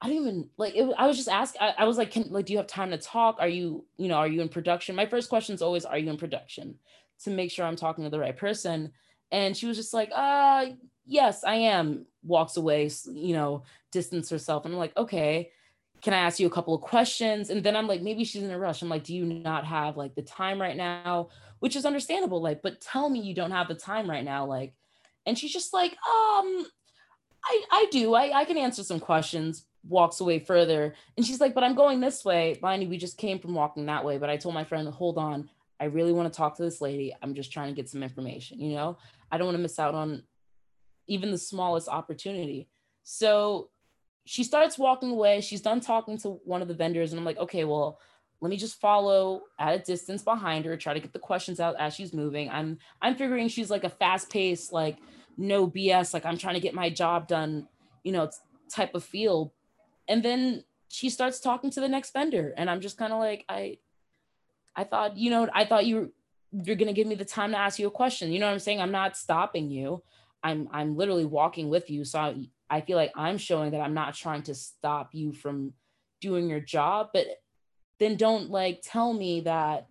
i 0.00 0.08
don't 0.08 0.16
even 0.16 0.48
like 0.56 0.74
it, 0.74 0.90
i 0.96 1.06
was 1.06 1.16
just 1.16 1.28
asking 1.28 1.60
I, 1.60 1.74
I 1.78 1.84
was 1.84 1.98
like 1.98 2.10
can 2.10 2.30
like 2.30 2.46
do 2.46 2.54
you 2.54 2.58
have 2.58 2.66
time 2.66 2.90
to 2.90 2.98
talk? 2.98 3.36
Are 3.40 3.48
you 3.48 3.84
you 3.98 4.08
know 4.08 4.14
are 4.14 4.28
you 4.28 4.40
in 4.40 4.48
production? 4.48 4.96
My 4.96 5.06
first 5.06 5.28
question 5.28 5.54
is 5.54 5.62
always 5.62 5.84
are 5.84 5.98
you 5.98 6.10
in 6.10 6.16
production? 6.16 6.76
To 7.24 7.30
make 7.30 7.52
sure 7.52 7.64
i'm 7.64 7.76
talking 7.76 8.02
to 8.04 8.10
the 8.10 8.18
right 8.18 8.36
person 8.36 8.90
and 9.30 9.56
she 9.56 9.66
was 9.66 9.76
just 9.76 9.94
like 9.94 10.10
uh 10.14 10.66
yes 11.06 11.44
i 11.44 11.54
am 11.54 12.06
walks 12.24 12.56
away 12.56 12.90
you 13.12 13.34
know 13.34 13.62
distance 13.90 14.28
herself 14.30 14.64
and 14.64 14.74
i'm 14.74 14.78
like 14.78 14.96
okay 14.96 15.50
can 16.02 16.12
I 16.12 16.18
ask 16.18 16.40
you 16.40 16.48
a 16.48 16.50
couple 16.50 16.74
of 16.74 16.80
questions? 16.80 17.48
And 17.48 17.62
then 17.62 17.76
I'm 17.76 17.86
like, 17.86 18.02
maybe 18.02 18.24
she's 18.24 18.42
in 18.42 18.50
a 18.50 18.58
rush. 18.58 18.82
I'm 18.82 18.88
like, 18.88 19.04
do 19.04 19.14
you 19.14 19.24
not 19.24 19.64
have 19.64 19.96
like 19.96 20.14
the 20.16 20.22
time 20.22 20.60
right 20.60 20.76
now? 20.76 21.28
Which 21.60 21.76
is 21.76 21.86
understandable. 21.86 22.42
Like, 22.42 22.60
but 22.60 22.80
tell 22.80 23.08
me 23.08 23.20
you 23.20 23.34
don't 23.34 23.52
have 23.52 23.68
the 23.68 23.76
time 23.76 24.10
right 24.10 24.24
now. 24.24 24.44
Like, 24.44 24.74
and 25.26 25.38
she's 25.38 25.52
just 25.52 25.72
like, 25.72 25.92
um, 25.92 26.66
I, 27.44 27.62
I 27.70 27.86
do. 27.92 28.14
I, 28.14 28.40
I 28.40 28.44
can 28.44 28.58
answer 28.58 28.82
some 28.82 28.98
questions, 28.98 29.64
walks 29.88 30.20
away 30.20 30.40
further. 30.40 30.94
And 31.16 31.24
she's 31.24 31.40
like, 31.40 31.54
but 31.54 31.62
I'm 31.62 31.76
going 31.76 32.00
this 32.00 32.24
way. 32.24 32.58
Mind 32.60 32.90
we 32.90 32.98
just 32.98 33.16
came 33.16 33.38
from 33.38 33.54
walking 33.54 33.86
that 33.86 34.04
way. 34.04 34.18
But 34.18 34.28
I 34.28 34.36
told 34.36 34.54
my 34.54 34.64
friend, 34.64 34.88
hold 34.88 35.18
on. 35.18 35.48
I 35.78 35.84
really 35.84 36.12
want 36.12 36.32
to 36.32 36.36
talk 36.36 36.56
to 36.56 36.62
this 36.62 36.80
lady. 36.80 37.14
I'm 37.22 37.34
just 37.34 37.52
trying 37.52 37.68
to 37.68 37.74
get 37.74 37.88
some 37.88 38.02
information, 38.02 38.60
you 38.60 38.74
know? 38.74 38.98
I 39.30 39.38
don't 39.38 39.46
want 39.46 39.56
to 39.56 39.62
miss 39.62 39.78
out 39.78 39.94
on 39.94 40.24
even 41.06 41.30
the 41.30 41.38
smallest 41.38 41.88
opportunity. 41.88 42.68
So 43.02 43.70
she 44.24 44.44
starts 44.44 44.78
walking 44.78 45.10
away. 45.10 45.40
She's 45.40 45.60
done 45.60 45.80
talking 45.80 46.18
to 46.18 46.40
one 46.44 46.62
of 46.62 46.68
the 46.68 46.74
vendors, 46.74 47.12
and 47.12 47.18
I'm 47.18 47.24
like, 47.24 47.38
okay, 47.38 47.64
well, 47.64 47.98
let 48.40 48.50
me 48.50 48.56
just 48.56 48.80
follow 48.80 49.42
at 49.58 49.74
a 49.74 49.78
distance 49.78 50.22
behind 50.22 50.64
her, 50.64 50.76
try 50.76 50.94
to 50.94 51.00
get 51.00 51.12
the 51.12 51.18
questions 51.18 51.60
out 51.60 51.76
as 51.78 51.94
she's 51.94 52.12
moving. 52.12 52.50
I'm 52.50 52.78
I'm 53.00 53.14
figuring 53.14 53.48
she's 53.48 53.70
like 53.70 53.84
a 53.84 53.88
fast 53.88 54.30
paced, 54.30 54.72
like 54.72 54.98
no 55.36 55.68
BS, 55.68 56.12
like 56.12 56.26
I'm 56.26 56.36
trying 56.36 56.54
to 56.54 56.60
get 56.60 56.74
my 56.74 56.90
job 56.90 57.28
done, 57.28 57.68
you 58.02 58.12
know, 58.12 58.28
type 58.68 58.94
of 58.94 59.04
feel. 59.04 59.52
And 60.08 60.24
then 60.24 60.64
she 60.88 61.08
starts 61.08 61.40
talking 61.40 61.70
to 61.70 61.80
the 61.80 61.88
next 61.88 62.12
vendor, 62.12 62.52
and 62.56 62.68
I'm 62.68 62.80
just 62.80 62.98
kind 62.98 63.12
of 63.12 63.18
like, 63.18 63.44
I, 63.48 63.78
I 64.74 64.84
thought, 64.84 65.16
you 65.16 65.30
know, 65.30 65.48
I 65.54 65.64
thought 65.64 65.86
you 65.86 65.96
were, 65.96 66.08
you're 66.64 66.76
gonna 66.76 66.92
give 66.92 67.06
me 67.06 67.14
the 67.14 67.24
time 67.24 67.52
to 67.52 67.58
ask 67.58 67.78
you 67.78 67.86
a 67.86 67.92
question. 67.92 68.32
You 68.32 68.40
know 68.40 68.46
what 68.46 68.52
I'm 68.52 68.58
saying? 68.58 68.80
I'm 68.80 68.92
not 68.92 69.16
stopping 69.16 69.70
you. 69.70 70.02
I'm 70.42 70.68
I'm 70.72 70.96
literally 70.96 71.24
walking 71.24 71.68
with 71.68 71.90
you. 71.90 72.04
So 72.04 72.18
I, 72.18 72.34
I 72.72 72.80
feel 72.80 72.96
like 72.96 73.12
I'm 73.14 73.36
showing 73.36 73.72
that 73.72 73.82
I'm 73.82 73.92
not 73.92 74.14
trying 74.14 74.44
to 74.44 74.54
stop 74.54 75.10
you 75.12 75.34
from 75.34 75.74
doing 76.22 76.48
your 76.48 76.58
job, 76.58 77.10
but 77.12 77.26
then 77.98 78.16
don't 78.16 78.48
like 78.48 78.80
tell 78.82 79.12
me 79.12 79.42
that 79.42 79.88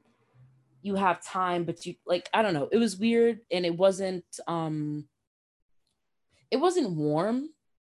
you 0.82 0.96
have 0.96 1.24
time, 1.24 1.64
but 1.64 1.86
you 1.86 1.94
like, 2.08 2.28
I 2.34 2.42
don't 2.42 2.56
know. 2.56 2.70
It 2.72 2.80
was 2.80 2.98
weird 2.98 3.42
and 3.52 3.68
it 3.68 3.78
wasn't, 3.78 4.26
um, 4.48 5.06
it 6.50 6.58
wasn't 6.58 6.90
warm. 6.96 7.50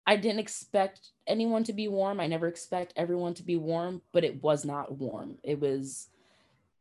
I 0.06 0.16
didn't 0.16 0.40
expect 0.40 1.00
anyone 1.26 1.64
to 1.64 1.72
be 1.72 1.88
warm. 1.88 2.20
I 2.20 2.26
never 2.26 2.46
expect 2.46 2.92
everyone 2.94 3.32
to 3.34 3.42
be 3.42 3.56
warm, 3.56 4.02
but 4.12 4.22
it 4.22 4.42
was 4.42 4.66
not 4.66 4.98
warm. 4.98 5.38
It 5.42 5.58
was, 5.60 6.08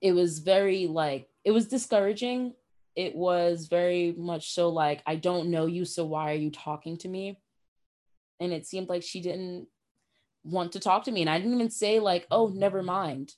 it 0.02 0.12
was 0.12 0.40
very 0.40 0.88
like, 0.88 1.30
it 1.46 1.52
was 1.52 1.70
discouraging. 1.70 2.54
It 2.98 3.16
was 3.16 3.68
very 3.68 4.12
much 4.18 4.52
so 4.52 4.68
like, 4.68 5.02
I 5.06 5.16
don't 5.16 5.50
know 5.50 5.68
you, 5.68 5.86
so 5.86 6.04
why 6.04 6.32
are 6.32 6.36
you 6.36 6.52
talking 6.52 6.98
to 6.98 7.08
me? 7.08 7.40
And 8.40 8.52
it 8.52 8.66
seemed 8.66 8.90
like 8.90 9.04
she 9.04 9.22
didn't 9.22 9.68
want 10.44 10.74
to 10.74 10.80
talk 10.80 11.06
to 11.06 11.12
me. 11.12 11.22
And 11.22 11.30
i 11.30 11.38
didn't 11.38 11.54
even 11.54 11.70
say 11.70 12.00
like 12.00 12.28
oh 12.32 12.48
never 12.48 12.84
mind. 12.84 13.34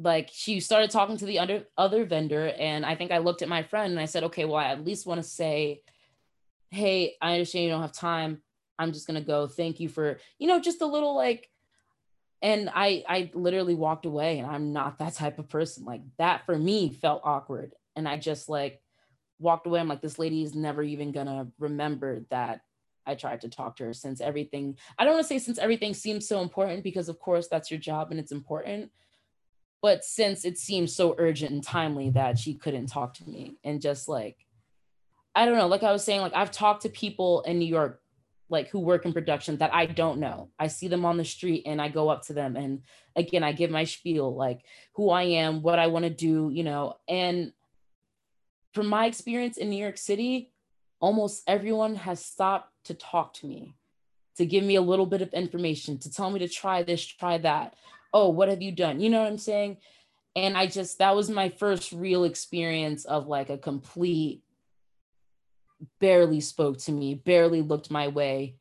Like 0.00 0.30
she 0.32 0.60
started 0.60 0.90
talking 0.90 1.16
to 1.16 1.26
the 1.26 1.40
other 1.40 1.64
other 1.76 2.04
vendor 2.04 2.52
and 2.58 2.86
i 2.86 2.94
think 2.94 3.10
i 3.10 3.18
looked 3.18 3.42
at 3.42 3.48
my 3.48 3.62
friend 3.62 3.90
and 3.90 4.00
i 4.00 4.04
said 4.04 4.24
okay 4.24 4.44
well 4.44 4.56
i 4.56 4.66
at 4.66 4.84
least 4.84 5.06
want 5.06 5.20
to 5.20 5.28
say 5.28 5.82
hey 6.70 7.16
i 7.20 7.32
understand 7.32 7.64
you 7.64 7.70
don't 7.70 7.82
have 7.82 7.92
time. 7.92 8.42
I'm 8.80 8.92
just 8.92 9.08
going 9.08 9.18
to 9.20 9.26
go. 9.26 9.48
Thank 9.48 9.80
you 9.80 9.88
for 9.88 10.18
you 10.38 10.46
know 10.46 10.60
just 10.60 10.82
a 10.82 10.86
little 10.86 11.16
like 11.16 11.50
and 12.40 12.70
i 12.72 13.02
i 13.08 13.30
literally 13.34 13.74
walked 13.74 14.06
away 14.06 14.38
and 14.38 14.46
i'm 14.46 14.72
not 14.72 14.98
that 14.98 15.14
type 15.14 15.38
of 15.38 15.48
person. 15.48 15.84
Like 15.84 16.02
that 16.18 16.46
for 16.46 16.56
me 16.56 16.90
felt 16.90 17.22
awkward 17.24 17.74
and 17.96 18.08
i 18.08 18.16
just 18.16 18.48
like 18.48 18.80
walked 19.40 19.66
away. 19.66 19.80
I'm 19.80 19.88
like 19.88 20.02
this 20.02 20.18
lady 20.18 20.42
is 20.42 20.54
never 20.54 20.82
even 20.82 21.12
gonna 21.12 21.48
remember 21.58 22.24
that 22.30 22.60
I 23.08 23.14
tried 23.14 23.40
to 23.40 23.48
talk 23.48 23.76
to 23.76 23.84
her 23.84 23.92
since 23.92 24.20
everything, 24.20 24.76
I 24.98 25.04
don't 25.04 25.14
want 25.14 25.24
to 25.24 25.28
say 25.28 25.38
since 25.38 25.58
everything 25.58 25.94
seems 25.94 26.28
so 26.28 26.42
important 26.42 26.84
because, 26.84 27.08
of 27.08 27.18
course, 27.18 27.48
that's 27.48 27.70
your 27.70 27.80
job 27.80 28.10
and 28.10 28.20
it's 28.20 28.32
important. 28.32 28.90
But 29.80 30.04
since 30.04 30.44
it 30.44 30.58
seemed 30.58 30.90
so 30.90 31.14
urgent 31.18 31.52
and 31.52 31.62
timely 31.62 32.10
that 32.10 32.38
she 32.38 32.54
couldn't 32.54 32.86
talk 32.86 33.14
to 33.14 33.28
me 33.28 33.56
and 33.64 33.80
just 33.80 34.08
like, 34.08 34.36
I 35.34 35.46
don't 35.46 35.56
know, 35.56 35.68
like 35.68 35.82
I 35.82 35.92
was 35.92 36.04
saying, 36.04 36.20
like 36.20 36.34
I've 36.34 36.50
talked 36.50 36.82
to 36.82 36.88
people 36.88 37.42
in 37.42 37.58
New 37.58 37.66
York, 37.66 38.02
like 38.50 38.68
who 38.68 38.80
work 38.80 39.06
in 39.06 39.12
production 39.12 39.56
that 39.58 39.72
I 39.72 39.86
don't 39.86 40.18
know. 40.18 40.50
I 40.58 40.66
see 40.66 40.88
them 40.88 41.04
on 41.04 41.16
the 41.16 41.24
street 41.24 41.62
and 41.64 41.80
I 41.80 41.88
go 41.88 42.08
up 42.08 42.22
to 42.26 42.32
them 42.32 42.56
and 42.56 42.82
again, 43.14 43.44
I 43.44 43.52
give 43.52 43.70
my 43.70 43.84
spiel, 43.84 44.34
like 44.34 44.62
who 44.94 45.10
I 45.10 45.22
am, 45.22 45.62
what 45.62 45.78
I 45.78 45.86
want 45.86 46.04
to 46.04 46.10
do, 46.10 46.50
you 46.52 46.64
know. 46.64 46.96
And 47.08 47.52
from 48.74 48.86
my 48.86 49.06
experience 49.06 49.58
in 49.58 49.70
New 49.70 49.80
York 49.80 49.96
City, 49.98 50.52
almost 51.00 51.42
everyone 51.46 51.94
has 51.96 52.24
stopped 52.24 52.72
to 52.88 52.94
talk 52.94 53.32
to 53.34 53.46
me, 53.46 53.74
to 54.36 54.44
give 54.44 54.64
me 54.64 54.74
a 54.74 54.82
little 54.82 55.06
bit 55.06 55.22
of 55.22 55.32
information, 55.32 55.98
to 55.98 56.12
tell 56.12 56.30
me 56.30 56.40
to 56.40 56.48
try 56.48 56.82
this, 56.82 57.04
try 57.04 57.38
that. 57.38 57.74
Oh, 58.12 58.28
what 58.28 58.48
have 58.48 58.60
you 58.60 58.72
done? 58.72 59.00
You 59.00 59.10
know 59.10 59.20
what 59.22 59.30
I'm 59.30 59.38
saying? 59.38 59.78
And 60.36 60.56
I 60.56 60.66
just, 60.66 60.98
that 60.98 61.16
was 61.16 61.30
my 61.30 61.48
first 61.48 61.92
real 61.92 62.24
experience 62.24 63.04
of 63.04 63.26
like 63.26 63.50
a 63.50 63.58
complete, 63.58 64.42
barely 66.00 66.40
spoke 66.40 66.78
to 66.78 66.92
me, 66.92 67.14
barely 67.14 67.62
looked 67.62 67.90
my 67.90 68.08
way, 68.08 68.56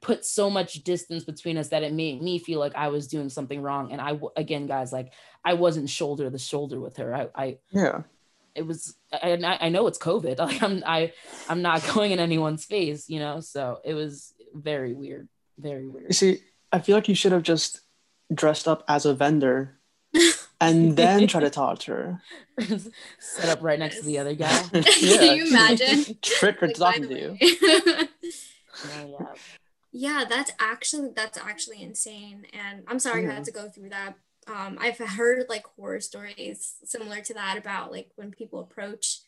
put 0.00 0.24
so 0.24 0.50
much 0.50 0.82
distance 0.84 1.24
between 1.24 1.56
us 1.56 1.68
that 1.68 1.82
it 1.82 1.92
made 1.92 2.20
me 2.20 2.38
feel 2.38 2.58
like 2.58 2.74
I 2.74 2.88
was 2.88 3.06
doing 3.06 3.28
something 3.28 3.62
wrong. 3.62 3.92
And 3.92 4.00
I, 4.00 4.18
again, 4.36 4.66
guys, 4.66 4.92
like 4.92 5.12
I 5.44 5.54
wasn't 5.54 5.88
shoulder 5.88 6.30
to 6.30 6.38
shoulder 6.38 6.80
with 6.80 6.96
her. 6.96 7.14
I, 7.14 7.28
I, 7.34 7.58
yeah, 7.70 8.02
it 8.54 8.66
was 8.66 8.94
I, 9.12 9.58
I 9.60 9.68
know 9.68 9.86
it's 9.86 9.98
covid. 9.98 10.38
Like 10.42 10.62
i'm 10.62 10.82
i 10.86 11.12
i'm 11.48 11.62
not 11.62 11.86
going 11.94 12.12
in 12.12 12.20
anyone's 12.20 12.64
face 12.64 13.08
you 13.08 13.18
know? 13.18 13.40
So 13.40 13.80
it 13.84 13.94
was 13.94 14.32
very 14.54 14.94
weird 14.94 15.28
very 15.58 15.88
weird. 15.88 16.06
You 16.08 16.14
see 16.14 16.38
i 16.70 16.78
feel 16.78 16.96
like 16.96 17.08
you 17.08 17.14
should 17.14 17.32
have 17.32 17.42
just 17.42 17.80
dressed 18.32 18.66
up 18.66 18.84
as 18.88 19.06
a 19.06 19.14
vendor 19.14 19.78
and 20.60 20.96
then 20.96 21.26
try 21.26 21.40
to 21.40 21.50
talk 21.50 21.78
to 21.80 21.92
her. 21.92 22.22
Set 23.18 23.48
up 23.48 23.62
right 23.62 23.78
next 23.78 24.00
to 24.00 24.04
the 24.04 24.18
other 24.18 24.34
guy. 24.34 24.62
Yeah. 24.72 24.82
can 24.82 25.36
you 25.36 25.46
imagine? 25.46 26.18
Trick 26.20 26.60
her 26.60 26.66
like, 26.68 26.76
talking 26.76 27.08
to 27.08 27.18
you. 27.18 27.38
Oh, 28.96 29.16
yeah. 29.20 29.26
yeah 29.92 30.24
that's 30.28 30.50
actually 30.58 31.10
that's 31.14 31.38
actually 31.38 31.82
insane. 31.82 32.46
And 32.52 32.84
i'm 32.88 32.98
sorry 32.98 33.22
yeah. 33.22 33.28
you 33.28 33.34
had 33.34 33.44
to 33.44 33.52
go 33.52 33.68
through 33.68 33.90
that 33.90 34.16
um, 34.46 34.78
I've 34.80 34.98
heard 34.98 35.46
like 35.48 35.64
horror 35.76 36.00
stories 36.00 36.74
similar 36.84 37.20
to 37.20 37.34
that 37.34 37.56
about 37.58 37.92
like 37.92 38.10
when 38.16 38.30
people 38.30 38.60
approach 38.60 39.20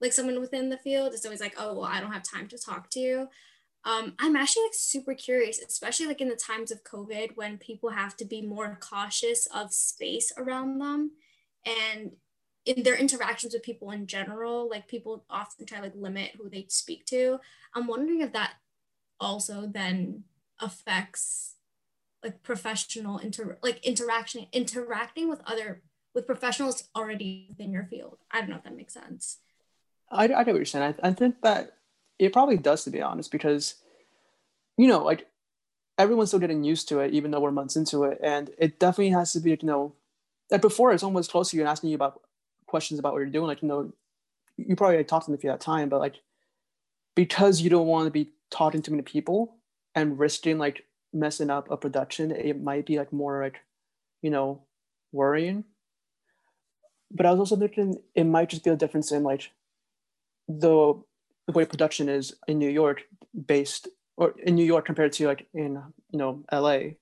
like 0.00 0.12
someone 0.12 0.40
within 0.40 0.68
the 0.68 0.76
field, 0.78 1.12
it's 1.12 1.24
always 1.24 1.40
like, 1.40 1.54
oh, 1.58 1.74
well, 1.74 1.84
I 1.90 2.00
don't 2.00 2.12
have 2.12 2.22
time 2.22 2.48
to 2.48 2.58
talk 2.58 2.90
to 2.90 3.00
you. 3.00 3.28
Um, 3.84 4.14
I'm 4.18 4.36
actually 4.36 4.64
like 4.64 4.74
super 4.74 5.14
curious, 5.14 5.60
especially 5.60 6.06
like 6.06 6.20
in 6.20 6.28
the 6.28 6.36
times 6.36 6.70
of 6.70 6.84
COVID 6.84 7.36
when 7.36 7.56
people 7.56 7.90
have 7.90 8.16
to 8.16 8.24
be 8.24 8.42
more 8.42 8.76
cautious 8.80 9.46
of 9.54 9.72
space 9.72 10.32
around 10.36 10.78
them. 10.78 11.12
And 11.64 12.12
in 12.66 12.82
their 12.82 12.96
interactions 12.96 13.54
with 13.54 13.62
people 13.62 13.92
in 13.92 14.06
general, 14.06 14.68
like 14.68 14.88
people 14.88 15.24
often 15.30 15.66
try 15.66 15.78
to 15.78 15.84
like 15.84 15.94
limit 15.94 16.32
who 16.36 16.50
they 16.50 16.66
speak 16.68 17.06
to. 17.06 17.38
I'm 17.74 17.86
wondering 17.86 18.22
if 18.22 18.32
that 18.32 18.54
also 19.20 19.66
then 19.66 20.24
affects 20.60 21.54
like 22.26 22.42
professional 22.42 23.18
inter 23.18 23.56
like 23.62 23.78
interaction 23.86 24.46
interacting 24.52 25.28
with 25.30 25.40
other 25.46 25.82
with 26.14 26.26
professionals 26.26 26.88
already 26.96 27.46
within 27.48 27.70
your 27.70 27.84
field. 27.84 28.18
I 28.30 28.40
don't 28.40 28.50
know 28.50 28.56
if 28.56 28.64
that 28.64 28.76
makes 28.76 28.94
sense. 28.94 29.38
I, 30.10 30.24
I 30.24 30.26
get 30.26 30.46
what 30.46 30.56
you're 30.56 30.64
saying. 30.64 30.94
I, 31.02 31.08
I 31.08 31.12
think 31.12 31.42
that 31.42 31.72
it 32.18 32.32
probably 32.32 32.56
does, 32.56 32.84
to 32.84 32.90
be 32.90 33.02
honest, 33.02 33.30
because, 33.30 33.74
you 34.78 34.88
know, 34.88 35.04
like 35.04 35.26
everyone's 35.98 36.30
still 36.30 36.40
getting 36.40 36.64
used 36.64 36.88
to 36.88 37.00
it, 37.00 37.12
even 37.12 37.30
though 37.30 37.40
we're 37.40 37.50
months 37.50 37.76
into 37.76 38.04
it. 38.04 38.18
And 38.22 38.50
it 38.56 38.78
definitely 38.78 39.10
has 39.10 39.32
to 39.34 39.40
be, 39.40 39.50
like, 39.50 39.62
you 39.62 39.66
know, 39.68 39.92
like 40.50 40.62
before 40.62 40.92
it's 40.92 41.02
almost 41.02 41.30
close 41.30 41.50
to 41.50 41.56
you 41.56 41.62
and 41.62 41.68
asking 41.68 41.90
you 41.90 41.96
about 41.96 42.22
questions 42.66 42.98
about 42.98 43.12
what 43.12 43.18
you're 43.18 43.26
doing. 43.26 43.48
Like, 43.48 43.62
you 43.62 43.68
know, 43.68 43.92
you 44.56 44.74
probably 44.74 44.96
like, 44.96 45.08
talk 45.08 45.24
to 45.24 45.30
them 45.30 45.36
if 45.36 45.44
you 45.44 45.50
have 45.50 45.58
time, 45.58 45.90
but 45.90 46.00
like, 46.00 46.16
because 47.14 47.60
you 47.60 47.68
don't 47.68 47.88
want 47.88 48.06
to 48.06 48.10
be 48.10 48.30
talking 48.50 48.80
to 48.82 48.90
many 48.90 49.02
people 49.02 49.56
and 49.94 50.18
risking 50.18 50.56
like 50.56 50.86
messing 51.12 51.50
up 51.50 51.70
a 51.70 51.76
production, 51.76 52.30
it 52.30 52.60
might 52.60 52.86
be 52.86 52.98
like 52.98 53.12
more 53.12 53.42
like, 53.42 53.60
you 54.22 54.30
know, 54.30 54.62
worrying. 55.12 55.64
But 57.10 57.26
I 57.26 57.30
was 57.30 57.38
also 57.38 57.56
thinking 57.56 57.98
it 58.14 58.24
might 58.24 58.50
just 58.50 58.64
be 58.64 58.70
a 58.70 58.76
difference 58.76 59.12
in 59.12 59.22
like 59.22 59.52
the, 60.48 61.00
the 61.46 61.52
way 61.52 61.64
production 61.64 62.08
is 62.08 62.34
in 62.48 62.58
New 62.58 62.70
York 62.70 63.02
based 63.46 63.88
or 64.16 64.34
in 64.42 64.54
New 64.54 64.64
York 64.64 64.86
compared 64.86 65.12
to 65.12 65.26
like 65.26 65.46
in 65.54 65.82
you 66.10 66.18
know 66.18 66.42
LA. 66.52 66.94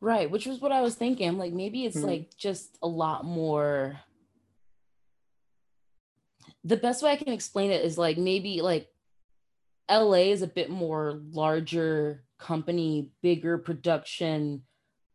Right, 0.00 0.28
which 0.30 0.46
was 0.46 0.60
what 0.60 0.72
I 0.72 0.80
was 0.80 0.94
thinking. 0.94 1.38
Like 1.38 1.52
maybe 1.52 1.84
it's 1.84 1.96
mm-hmm. 1.96 2.06
like 2.06 2.36
just 2.36 2.76
a 2.82 2.88
lot 2.88 3.24
more 3.24 4.00
the 6.64 6.76
best 6.76 7.02
way 7.02 7.10
I 7.10 7.16
can 7.16 7.32
explain 7.32 7.70
it 7.70 7.84
is 7.84 7.96
like 7.96 8.18
maybe 8.18 8.60
like 8.60 8.89
LA 9.90 10.30
is 10.32 10.42
a 10.42 10.46
bit 10.46 10.70
more 10.70 11.20
larger 11.32 12.24
company, 12.38 13.10
bigger 13.22 13.58
production, 13.58 14.62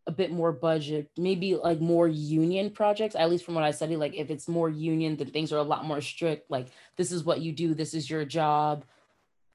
a 0.08 0.12
bit 0.12 0.32
more 0.32 0.52
budget, 0.52 1.10
maybe 1.18 1.56
like 1.56 1.82
more 1.82 2.08
union 2.08 2.70
projects, 2.70 3.16
at 3.16 3.30
least 3.30 3.44
from 3.44 3.56
what 3.56 3.64
I 3.64 3.72
study. 3.72 3.96
Like 3.96 4.16
if 4.16 4.30
it's 4.30 4.48
more 4.48 4.70
union, 4.70 5.16
then 5.16 5.32
things 5.32 5.52
are 5.52 5.58
a 5.58 5.64
lot 5.64 5.86
more 5.86 6.02
strict. 6.02 6.52
Like 6.52 6.68
this 6.96 7.12
is 7.12 7.24
what 7.24 7.42
you 7.42 7.52
do, 7.52 7.74
this 7.74 7.94
is 7.94 8.10
your 8.10 8.26
job. 8.26 8.86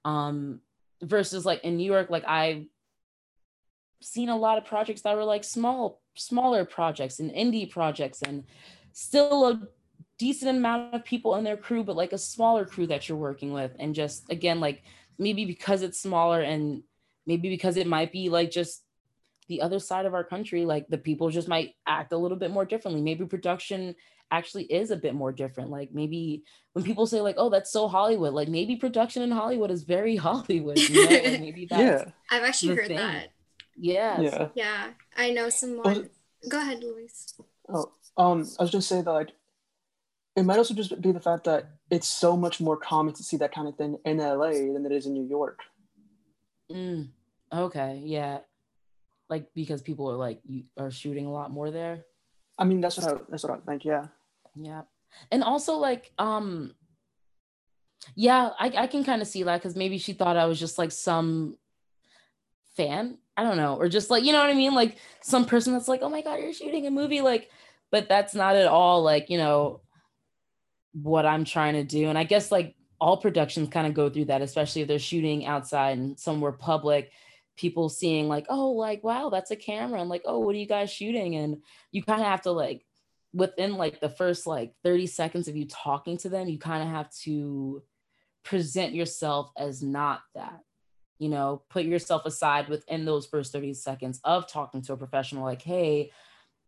Um, 0.04 0.60
versus 1.02 1.44
like 1.46 1.62
in 1.62 1.76
New 1.76 1.84
York, 1.90 2.10
like 2.10 2.24
I've 2.26 2.64
seen 4.02 4.28
a 4.28 4.36
lot 4.36 4.58
of 4.58 4.64
projects 4.64 5.02
that 5.02 5.16
were 5.16 5.24
like 5.24 5.44
small, 5.44 6.00
smaller 6.14 6.64
projects 6.64 7.20
and 7.20 7.30
indie 7.30 7.70
projects 7.70 8.22
and 8.22 8.44
still 8.92 9.46
a 9.46 9.68
decent 10.18 10.56
amount 10.56 10.94
of 10.94 11.04
people 11.04 11.36
in 11.36 11.44
their 11.44 11.56
crew, 11.56 11.84
but 11.84 11.96
like 11.96 12.12
a 12.12 12.18
smaller 12.18 12.64
crew 12.64 12.86
that 12.88 13.08
you're 13.08 13.16
working 13.16 13.52
with. 13.52 13.72
And 13.78 13.94
just 13.94 14.30
again, 14.30 14.58
like 14.58 14.82
maybe 15.20 15.44
because 15.44 15.82
it's 15.82 16.00
smaller 16.00 16.40
and 16.40 16.82
maybe 17.26 17.48
because 17.48 17.76
it 17.76 17.86
might 17.86 18.10
be 18.10 18.28
like 18.30 18.50
just 18.50 18.82
the 19.48 19.60
other 19.60 19.78
side 19.78 20.06
of 20.06 20.14
our 20.14 20.24
country, 20.24 20.64
like 20.64 20.88
the 20.88 20.98
people 20.98 21.28
just 21.28 21.46
might 21.46 21.74
act 21.86 22.12
a 22.12 22.16
little 22.16 22.38
bit 22.38 22.50
more 22.50 22.64
differently. 22.64 23.02
Maybe 23.02 23.26
production 23.26 23.94
actually 24.30 24.64
is 24.64 24.90
a 24.90 24.96
bit 24.96 25.14
more 25.14 25.32
different. 25.32 25.70
Like 25.70 25.90
maybe 25.92 26.44
when 26.72 26.84
people 26.84 27.06
say 27.06 27.20
like, 27.20 27.34
"Oh, 27.36 27.50
that's 27.50 27.70
so 27.70 27.86
Hollywood," 27.86 28.32
like 28.32 28.48
maybe 28.48 28.76
production 28.76 29.22
in 29.22 29.30
Hollywood 29.30 29.70
is 29.70 29.82
very 29.82 30.16
Hollywood. 30.28 30.78
You 30.78 31.04
know? 31.04 31.10
like 31.10 31.22
maybe 31.40 31.66
that's 31.68 31.82
yeah. 31.82 32.12
I've 32.30 32.44
actually 32.44 32.76
heard 32.76 32.88
thing. 32.88 32.96
that. 32.96 33.28
Yeah. 33.76 34.20
Yeah. 34.20 34.48
Yeah. 34.54 34.86
I 35.16 35.30
know 35.30 35.50
someone. 35.50 36.08
Go 36.48 36.60
ahead, 36.60 36.82
Luis. 36.82 37.34
Oh, 37.68 37.92
um, 38.16 38.48
I 38.58 38.62
was 38.62 38.70
just 38.70 38.88
saying 38.88 39.04
that 39.04 39.12
like 39.12 39.32
it 40.36 40.44
might 40.44 40.58
also 40.58 40.74
just 40.74 41.00
be 41.00 41.12
the 41.12 41.20
fact 41.20 41.44
that 41.44 41.70
it's 41.90 42.06
so 42.06 42.36
much 42.36 42.60
more 42.60 42.76
common 42.76 43.14
to 43.14 43.22
see 43.22 43.36
that 43.38 43.52
kind 43.52 43.66
of 43.68 43.76
thing 43.76 43.98
in 44.04 44.18
LA 44.18 44.50
than 44.50 44.86
it 44.86 44.92
is 44.92 45.06
in 45.06 45.12
New 45.12 45.26
York. 45.26 45.60
Mm, 46.70 47.08
okay, 47.52 48.00
yeah. 48.04 48.38
Like 49.28 49.48
because 49.54 49.82
people 49.82 50.10
are 50.10 50.16
like 50.16 50.40
you 50.44 50.64
are 50.78 50.90
shooting 50.90 51.26
a 51.26 51.32
lot 51.32 51.50
more 51.50 51.70
there? 51.70 52.04
I 52.58 52.64
mean 52.64 52.80
that's 52.80 52.98
what 52.98 53.08
i 53.08 53.20
that's 53.28 53.42
what 53.42 53.52
i 53.52 53.70
think 53.70 53.84
yeah. 53.84 54.06
Yeah. 54.54 54.82
And 55.30 55.42
also 55.42 55.76
like 55.76 56.12
um 56.18 56.74
yeah 58.14 58.50
i, 58.58 58.72
I 58.76 58.86
can 58.86 59.04
kind 59.04 59.22
of 59.22 59.28
see 59.28 59.42
that 59.42 59.60
because 59.60 59.76
maybe 59.76 59.98
she 59.98 60.14
thought 60.14 60.36
i 60.36 60.46
was 60.46 60.58
just 60.58 60.78
like 60.78 60.90
some 60.92 61.56
fan. 62.76 63.18
I 63.36 63.42
don't 63.42 63.56
know. 63.56 63.76
Or 63.76 63.88
just 63.88 64.10
like 64.10 64.24
you 64.24 64.32
know 64.32 64.40
what 64.40 64.50
i 64.50 64.54
mean? 64.54 64.74
Like 64.74 64.96
some 65.22 65.44
person 65.44 65.72
that's 65.72 65.88
like 65.88 66.02
oh 66.02 66.08
my 66.08 66.22
god 66.22 66.40
you're 66.40 66.52
shooting 66.52 66.86
a 66.86 66.90
movie 66.90 67.20
like 67.20 67.50
but 67.90 68.08
that's 68.08 68.34
not 68.34 68.56
at 68.56 68.66
all 68.66 69.02
like 69.02 69.30
you 69.30 69.38
know 69.38 69.80
what 70.92 71.26
i'm 71.26 71.44
trying 71.44 71.74
to 71.74 71.84
do 71.84 72.08
and 72.08 72.18
i 72.18 72.24
guess 72.24 72.50
like 72.50 72.74
all 73.00 73.16
productions 73.16 73.68
kind 73.68 73.86
of 73.86 73.94
go 73.94 74.10
through 74.10 74.26
that 74.26 74.42
especially 74.42 74.82
if 74.82 74.88
they're 74.88 74.98
shooting 74.98 75.46
outside 75.46 75.96
and 75.96 76.18
somewhere 76.18 76.52
public 76.52 77.10
people 77.60 77.90
seeing 77.90 78.26
like, 78.26 78.46
oh, 78.48 78.70
like, 78.70 79.04
wow, 79.04 79.28
that's 79.28 79.50
a 79.50 79.56
camera. 79.56 80.00
And 80.00 80.08
like, 80.08 80.22
oh, 80.24 80.38
what 80.38 80.54
are 80.54 80.58
you 80.58 80.66
guys 80.66 80.90
shooting? 80.90 81.36
And 81.36 81.58
you 81.92 82.02
kind 82.02 82.20
of 82.20 82.26
have 82.26 82.42
to 82.42 82.52
like, 82.52 82.86
within 83.32 83.76
like 83.76 84.00
the 84.00 84.08
first 84.08 84.46
like 84.46 84.72
30 84.82 85.06
seconds 85.06 85.46
of 85.46 85.56
you 85.56 85.66
talking 85.66 86.16
to 86.18 86.28
them, 86.30 86.48
you 86.48 86.58
kind 86.58 86.82
of 86.82 86.88
have 86.88 87.10
to 87.22 87.82
present 88.44 88.94
yourself 88.94 89.52
as 89.56 89.82
not 89.82 90.22
that. 90.34 90.60
You 91.18 91.28
know, 91.28 91.62
put 91.68 91.84
yourself 91.84 92.24
aside 92.24 92.70
within 92.70 93.04
those 93.04 93.26
first 93.26 93.52
30 93.52 93.74
seconds 93.74 94.20
of 94.24 94.50
talking 94.50 94.80
to 94.82 94.94
a 94.94 94.96
professional, 94.96 95.44
like, 95.44 95.60
hey, 95.60 96.12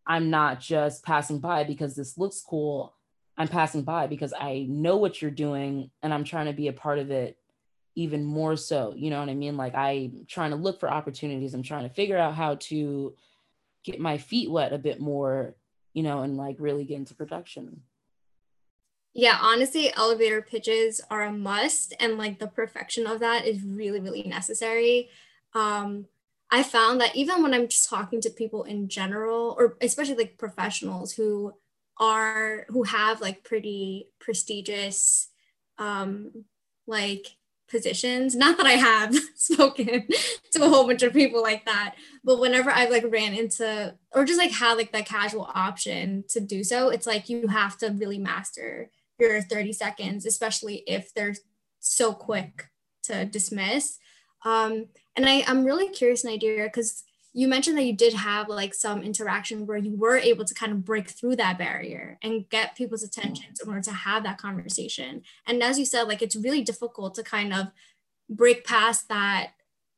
I'm 0.06 0.28
not 0.28 0.60
just 0.60 1.04
passing 1.04 1.38
by 1.38 1.64
because 1.64 1.96
this 1.96 2.18
looks 2.18 2.42
cool. 2.46 2.94
I'm 3.36 3.48
passing 3.48 3.82
by 3.82 4.06
because 4.06 4.34
I 4.38 4.66
know 4.68 4.96
what 4.96 5.22
you're 5.22 5.30
doing 5.30 5.90
and 6.02 6.12
I'm 6.12 6.24
trying 6.24 6.46
to 6.46 6.52
be 6.52 6.68
a 6.68 6.72
part 6.72 6.98
of 6.98 7.10
it 7.10 7.36
even 7.94 8.24
more 8.24 8.56
so 8.56 8.94
you 8.96 9.10
know 9.10 9.20
what 9.20 9.28
i 9.28 9.34
mean? 9.34 9.56
Like 9.56 9.74
i'm 9.74 10.24
trying 10.26 10.50
to 10.50 10.56
look 10.56 10.80
for 10.80 10.90
opportunities. 10.90 11.54
I'm 11.54 11.62
trying 11.62 11.88
to 11.88 11.94
figure 11.94 12.18
out 12.18 12.34
how 12.34 12.56
to 12.56 13.14
get 13.84 14.00
my 14.00 14.18
feet 14.18 14.50
wet 14.50 14.72
a 14.72 14.78
bit 14.78 15.00
more 15.00 15.54
you 15.92 16.02
know 16.02 16.22
and 16.22 16.36
like 16.36 16.56
really 16.58 16.84
get 16.84 16.96
into 16.96 17.14
production. 17.14 17.82
Yeah 19.14 19.38
honestly 19.40 19.94
elevator 19.94 20.42
pitches 20.42 21.00
are 21.10 21.22
a 21.22 21.32
must 21.32 21.94
and 22.00 22.18
like 22.18 22.38
the 22.38 22.46
perfection 22.48 23.06
of 23.06 23.20
that 23.20 23.46
is 23.46 23.62
really 23.62 24.00
really 24.00 24.22
necessary. 24.22 25.08
Um 25.54 26.06
i 26.50 26.62
found 26.62 27.00
that 27.00 27.16
even 27.16 27.42
when 27.42 27.54
i'm 27.54 27.66
just 27.66 27.88
talking 27.88 28.20
to 28.20 28.28
people 28.28 28.62
in 28.64 28.86
general 28.86 29.56
or 29.58 29.76
especially 29.80 30.16
like 30.16 30.36
professionals 30.36 31.12
who 31.12 31.54
are 31.98 32.66
who 32.68 32.82
have 32.84 33.20
like 33.20 33.44
pretty 33.44 34.08
prestigious 34.18 35.28
um 35.78 36.44
like 36.86 37.36
positions. 37.72 38.36
Not 38.36 38.58
that 38.58 38.66
I 38.66 38.72
have 38.72 39.16
spoken 39.34 40.06
to 40.52 40.62
a 40.62 40.68
whole 40.68 40.86
bunch 40.86 41.02
of 41.02 41.12
people 41.12 41.42
like 41.42 41.64
that, 41.64 41.96
but 42.22 42.38
whenever 42.38 42.70
I've 42.70 42.90
like 42.90 43.04
ran 43.08 43.34
into 43.34 43.94
or 44.12 44.24
just 44.24 44.38
like 44.38 44.52
had 44.52 44.76
like 44.76 44.92
that 44.92 45.06
casual 45.06 45.50
option 45.54 46.24
to 46.28 46.40
do 46.40 46.62
so, 46.62 46.90
it's 46.90 47.06
like 47.06 47.28
you 47.28 47.48
have 47.48 47.76
to 47.78 47.88
really 47.88 48.18
master 48.18 48.90
your 49.18 49.40
30 49.40 49.72
seconds, 49.72 50.26
especially 50.26 50.84
if 50.86 51.12
they're 51.14 51.34
so 51.80 52.12
quick 52.12 52.68
to 53.04 53.24
dismiss. 53.24 53.98
Um, 54.44 54.86
and 55.16 55.28
I, 55.28 55.44
I'm 55.46 55.64
really 55.64 55.88
curious, 55.88 56.24
Nigeria, 56.24 56.64
because 56.64 57.04
you 57.34 57.48
mentioned 57.48 57.78
that 57.78 57.84
you 57.84 57.94
did 57.94 58.12
have 58.12 58.48
like 58.48 58.74
some 58.74 59.02
interaction 59.02 59.66
where 59.66 59.78
you 59.78 59.96
were 59.96 60.16
able 60.16 60.44
to 60.44 60.54
kind 60.54 60.70
of 60.70 60.84
break 60.84 61.08
through 61.08 61.36
that 61.36 61.56
barrier 61.56 62.18
and 62.22 62.48
get 62.50 62.76
people's 62.76 63.02
attention 63.02 63.46
in 63.62 63.68
order 63.68 63.80
to 63.80 63.92
have 63.92 64.22
that 64.24 64.36
conversation. 64.36 65.22
And 65.46 65.62
as 65.62 65.78
you 65.78 65.86
said, 65.86 66.08
like 66.08 66.20
it's 66.20 66.36
really 66.36 66.62
difficult 66.62 67.14
to 67.14 67.22
kind 67.22 67.54
of 67.54 67.68
break 68.28 68.64
past 68.64 69.08
that 69.08 69.52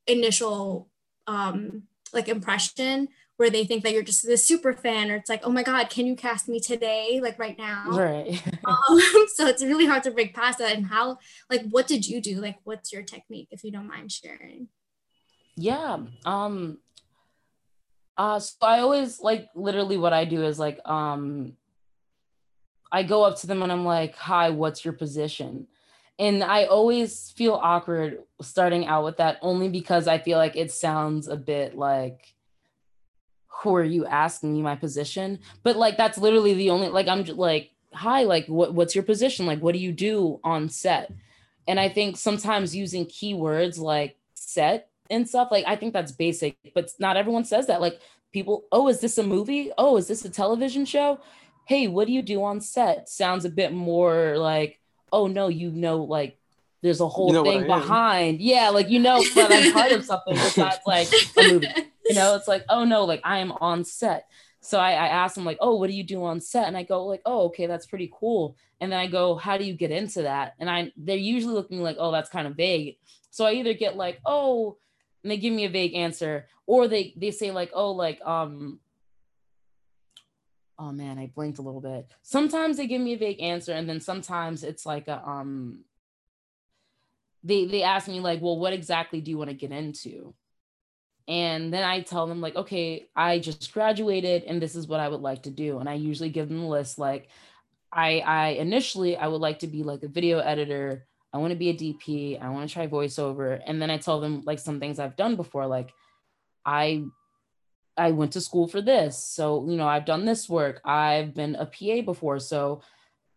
initial 0.06 0.88
um, 1.26 1.84
like 2.12 2.28
impression 2.28 3.08
where 3.36 3.50
they 3.50 3.64
think 3.64 3.82
that 3.82 3.92
you're 3.92 4.04
just 4.04 4.24
the 4.24 4.36
super 4.36 4.72
fan 4.72 5.10
or 5.10 5.16
it's 5.16 5.28
like 5.28 5.40
oh 5.42 5.50
my 5.50 5.64
god 5.64 5.90
can 5.90 6.06
you 6.06 6.14
cast 6.14 6.48
me 6.48 6.60
today 6.60 7.18
like 7.20 7.38
right 7.38 7.58
now? 7.58 7.86
Right. 7.88 8.40
Um, 8.64 8.98
so 9.34 9.46
it's 9.46 9.62
really 9.62 9.84
hard 9.84 10.04
to 10.04 10.10
break 10.10 10.34
past 10.34 10.58
that. 10.58 10.74
And 10.74 10.86
how 10.86 11.18
like 11.50 11.66
what 11.68 11.86
did 11.86 12.06
you 12.06 12.20
do? 12.20 12.40
Like 12.40 12.58
what's 12.64 12.92
your 12.92 13.02
technique 13.02 13.48
if 13.50 13.62
you 13.64 13.72
don't 13.72 13.88
mind 13.88 14.12
sharing? 14.12 14.68
Yeah 15.56 15.98
um 16.24 16.78
uh, 18.16 18.38
so 18.38 18.54
I 18.62 18.80
always 18.80 19.20
like 19.20 19.48
literally 19.54 19.96
what 19.96 20.12
I 20.12 20.24
do 20.24 20.44
is 20.44 20.58
like 20.58 20.80
um 20.86 21.56
I 22.92 23.02
go 23.02 23.24
up 23.24 23.38
to 23.38 23.48
them 23.48 23.62
and 23.62 23.72
I'm 23.72 23.84
like, 23.84 24.14
"Hi, 24.16 24.50
what's 24.50 24.84
your 24.84 24.94
position?" 24.94 25.66
And 26.18 26.44
I 26.44 26.66
always 26.66 27.32
feel 27.32 27.54
awkward 27.54 28.22
starting 28.40 28.86
out 28.86 29.04
with 29.04 29.16
that 29.16 29.38
only 29.42 29.68
because 29.68 30.06
I 30.06 30.18
feel 30.18 30.38
like 30.38 30.54
it 30.54 30.70
sounds 30.70 31.26
a 31.26 31.36
bit 31.36 31.76
like 31.76 32.34
who 33.62 33.74
are 33.74 33.84
you 33.84 34.06
asking 34.06 34.52
me 34.52 34.62
my 34.62 34.76
position? 34.76 35.40
But 35.62 35.76
like 35.76 35.96
that's 35.96 36.18
literally 36.18 36.54
the 36.54 36.70
only 36.70 36.88
like 36.88 37.08
I'm 37.08 37.24
just 37.24 37.38
like, 37.38 37.70
"Hi, 37.92 38.22
like 38.24 38.46
what 38.46 38.74
what's 38.74 38.94
your 38.94 39.04
position? 39.04 39.46
Like 39.46 39.60
what 39.60 39.72
do 39.72 39.80
you 39.80 39.92
do 39.92 40.38
on 40.44 40.68
set?" 40.68 41.10
And 41.66 41.80
I 41.80 41.88
think 41.88 42.16
sometimes 42.16 42.76
using 42.76 43.06
keywords 43.06 43.78
like 43.78 44.16
set 44.34 44.90
and 45.10 45.28
stuff 45.28 45.48
like 45.50 45.64
i 45.66 45.76
think 45.76 45.92
that's 45.92 46.12
basic 46.12 46.56
but 46.74 46.90
not 46.98 47.16
everyone 47.16 47.44
says 47.44 47.66
that 47.66 47.80
like 47.80 48.00
people 48.32 48.64
oh 48.72 48.88
is 48.88 49.00
this 49.00 49.18
a 49.18 49.22
movie 49.22 49.70
oh 49.78 49.96
is 49.96 50.08
this 50.08 50.24
a 50.24 50.30
television 50.30 50.84
show 50.84 51.18
hey, 51.66 51.88
what 51.88 52.06
do 52.06 52.12
you 52.12 52.22
do 52.22 52.42
on 52.44 52.60
set? 52.60 53.08
Sounds 53.08 53.44
a 53.44 53.50
bit 53.50 53.72
more 53.72 54.36
like, 54.38 54.80
oh 55.12 55.26
no, 55.26 55.48
you 55.48 55.70
know, 55.70 56.02
like 56.02 56.38
there's 56.82 57.00
a 57.00 57.08
whole 57.08 57.28
You 57.28 57.34
know 57.34 57.44
thing 57.44 57.66
behind. 57.66 58.40
Yeah, 58.40 58.70
like 58.70 58.90
you 58.90 58.98
know 58.98 59.22
that 59.34 59.50
I'm 59.50 59.72
part 59.72 59.92
of 59.92 60.04
something 60.04 60.34
besides 60.34 60.80
like 60.86 61.08
a 61.38 61.52
movie. 61.52 61.68
You 62.04 62.14
know, 62.14 62.34
it's 62.36 62.48
like, 62.48 62.64
oh 62.68 62.84
no, 62.84 63.04
like 63.04 63.22
I 63.24 63.38
am 63.38 63.52
on 63.52 63.84
set. 63.84 64.26
So 64.60 64.78
I, 64.78 64.92
I 64.92 65.06
asked 65.08 65.34
them 65.34 65.44
like, 65.44 65.58
oh, 65.60 65.76
what 65.76 65.90
do 65.90 65.96
you 65.96 66.04
do 66.04 66.24
on 66.24 66.40
set? 66.40 66.68
And 66.68 66.76
I 66.76 66.84
go 66.84 67.04
like, 67.06 67.20
oh, 67.26 67.46
okay, 67.46 67.66
that's 67.66 67.86
pretty 67.86 68.10
cool. 68.12 68.56
And 68.80 68.92
then 68.92 68.98
I 68.98 69.06
go, 69.06 69.36
how 69.36 69.58
do 69.58 69.64
you 69.64 69.74
get 69.74 69.90
into 69.90 70.22
that? 70.22 70.54
And 70.58 70.68
I 70.70 70.92
they're 70.96 71.16
usually 71.16 71.54
looking 71.54 71.82
like, 71.82 71.96
oh, 71.98 72.12
that's 72.12 72.30
kind 72.30 72.46
of 72.46 72.56
vague. 72.56 72.96
So 73.30 73.46
I 73.46 73.52
either 73.52 73.74
get 73.74 73.96
like, 73.96 74.20
oh, 74.26 74.76
and 75.24 75.30
they 75.30 75.38
give 75.38 75.54
me 75.54 75.64
a 75.64 75.70
vague 75.70 75.94
answer, 75.94 76.46
or 76.66 76.86
they 76.86 77.14
they 77.16 77.32
say 77.32 77.50
like, 77.50 77.70
oh, 77.74 77.92
like 77.92 78.20
um, 78.24 78.78
oh 80.78 80.92
man, 80.92 81.18
I 81.18 81.32
blinked 81.34 81.58
a 81.58 81.62
little 81.62 81.80
bit. 81.80 82.06
Sometimes 82.22 82.76
they 82.76 82.86
give 82.86 83.00
me 83.00 83.14
a 83.14 83.18
vague 83.18 83.40
answer, 83.40 83.72
and 83.72 83.88
then 83.88 84.00
sometimes 84.00 84.62
it's 84.62 84.84
like 84.86 85.08
a 85.08 85.26
um, 85.26 85.80
they 87.42 87.64
they 87.66 87.82
ask 87.82 88.06
me 88.06 88.20
like, 88.20 88.42
well, 88.42 88.58
what 88.58 88.74
exactly 88.74 89.20
do 89.20 89.30
you 89.30 89.38
want 89.38 89.50
to 89.50 89.56
get 89.56 89.72
into? 89.72 90.34
And 91.26 91.72
then 91.72 91.84
I 91.84 92.02
tell 92.02 92.26
them 92.26 92.42
like, 92.42 92.54
okay, 92.54 93.06
I 93.16 93.38
just 93.38 93.72
graduated, 93.72 94.44
and 94.44 94.60
this 94.60 94.76
is 94.76 94.86
what 94.86 95.00
I 95.00 95.08
would 95.08 95.22
like 95.22 95.44
to 95.44 95.50
do. 95.50 95.78
And 95.78 95.88
I 95.88 95.94
usually 95.94 96.28
give 96.28 96.48
them 96.48 96.60
a 96.62 96.68
list 96.68 96.98
like, 96.98 97.28
I 97.90 98.20
I 98.20 98.48
initially 98.48 99.16
I 99.16 99.28
would 99.28 99.40
like 99.40 99.60
to 99.60 99.66
be 99.66 99.82
like 99.82 100.02
a 100.02 100.08
video 100.08 100.38
editor. 100.40 101.06
I 101.34 101.38
want 101.38 101.50
to 101.50 101.58
be 101.58 101.70
a 101.70 101.74
DP. 101.74 102.40
I 102.40 102.48
want 102.50 102.68
to 102.68 102.72
try 102.72 102.86
voiceover. 102.86 103.60
And 103.66 103.82
then 103.82 103.90
I 103.90 103.98
tell 103.98 104.20
them 104.20 104.42
like 104.46 104.60
some 104.60 104.78
things 104.78 105.00
I've 105.00 105.16
done 105.16 105.34
before, 105.34 105.66
like 105.66 105.92
I 106.64 107.04
I 107.96 108.12
went 108.12 108.32
to 108.32 108.40
school 108.40 108.68
for 108.68 108.80
this. 108.80 109.18
So, 109.18 109.68
you 109.68 109.76
know, 109.76 109.86
I've 109.86 110.04
done 110.04 110.24
this 110.24 110.48
work. 110.48 110.80
I've 110.84 111.34
been 111.34 111.56
a 111.56 111.66
PA 111.66 112.02
before. 112.04 112.38
So, 112.38 112.82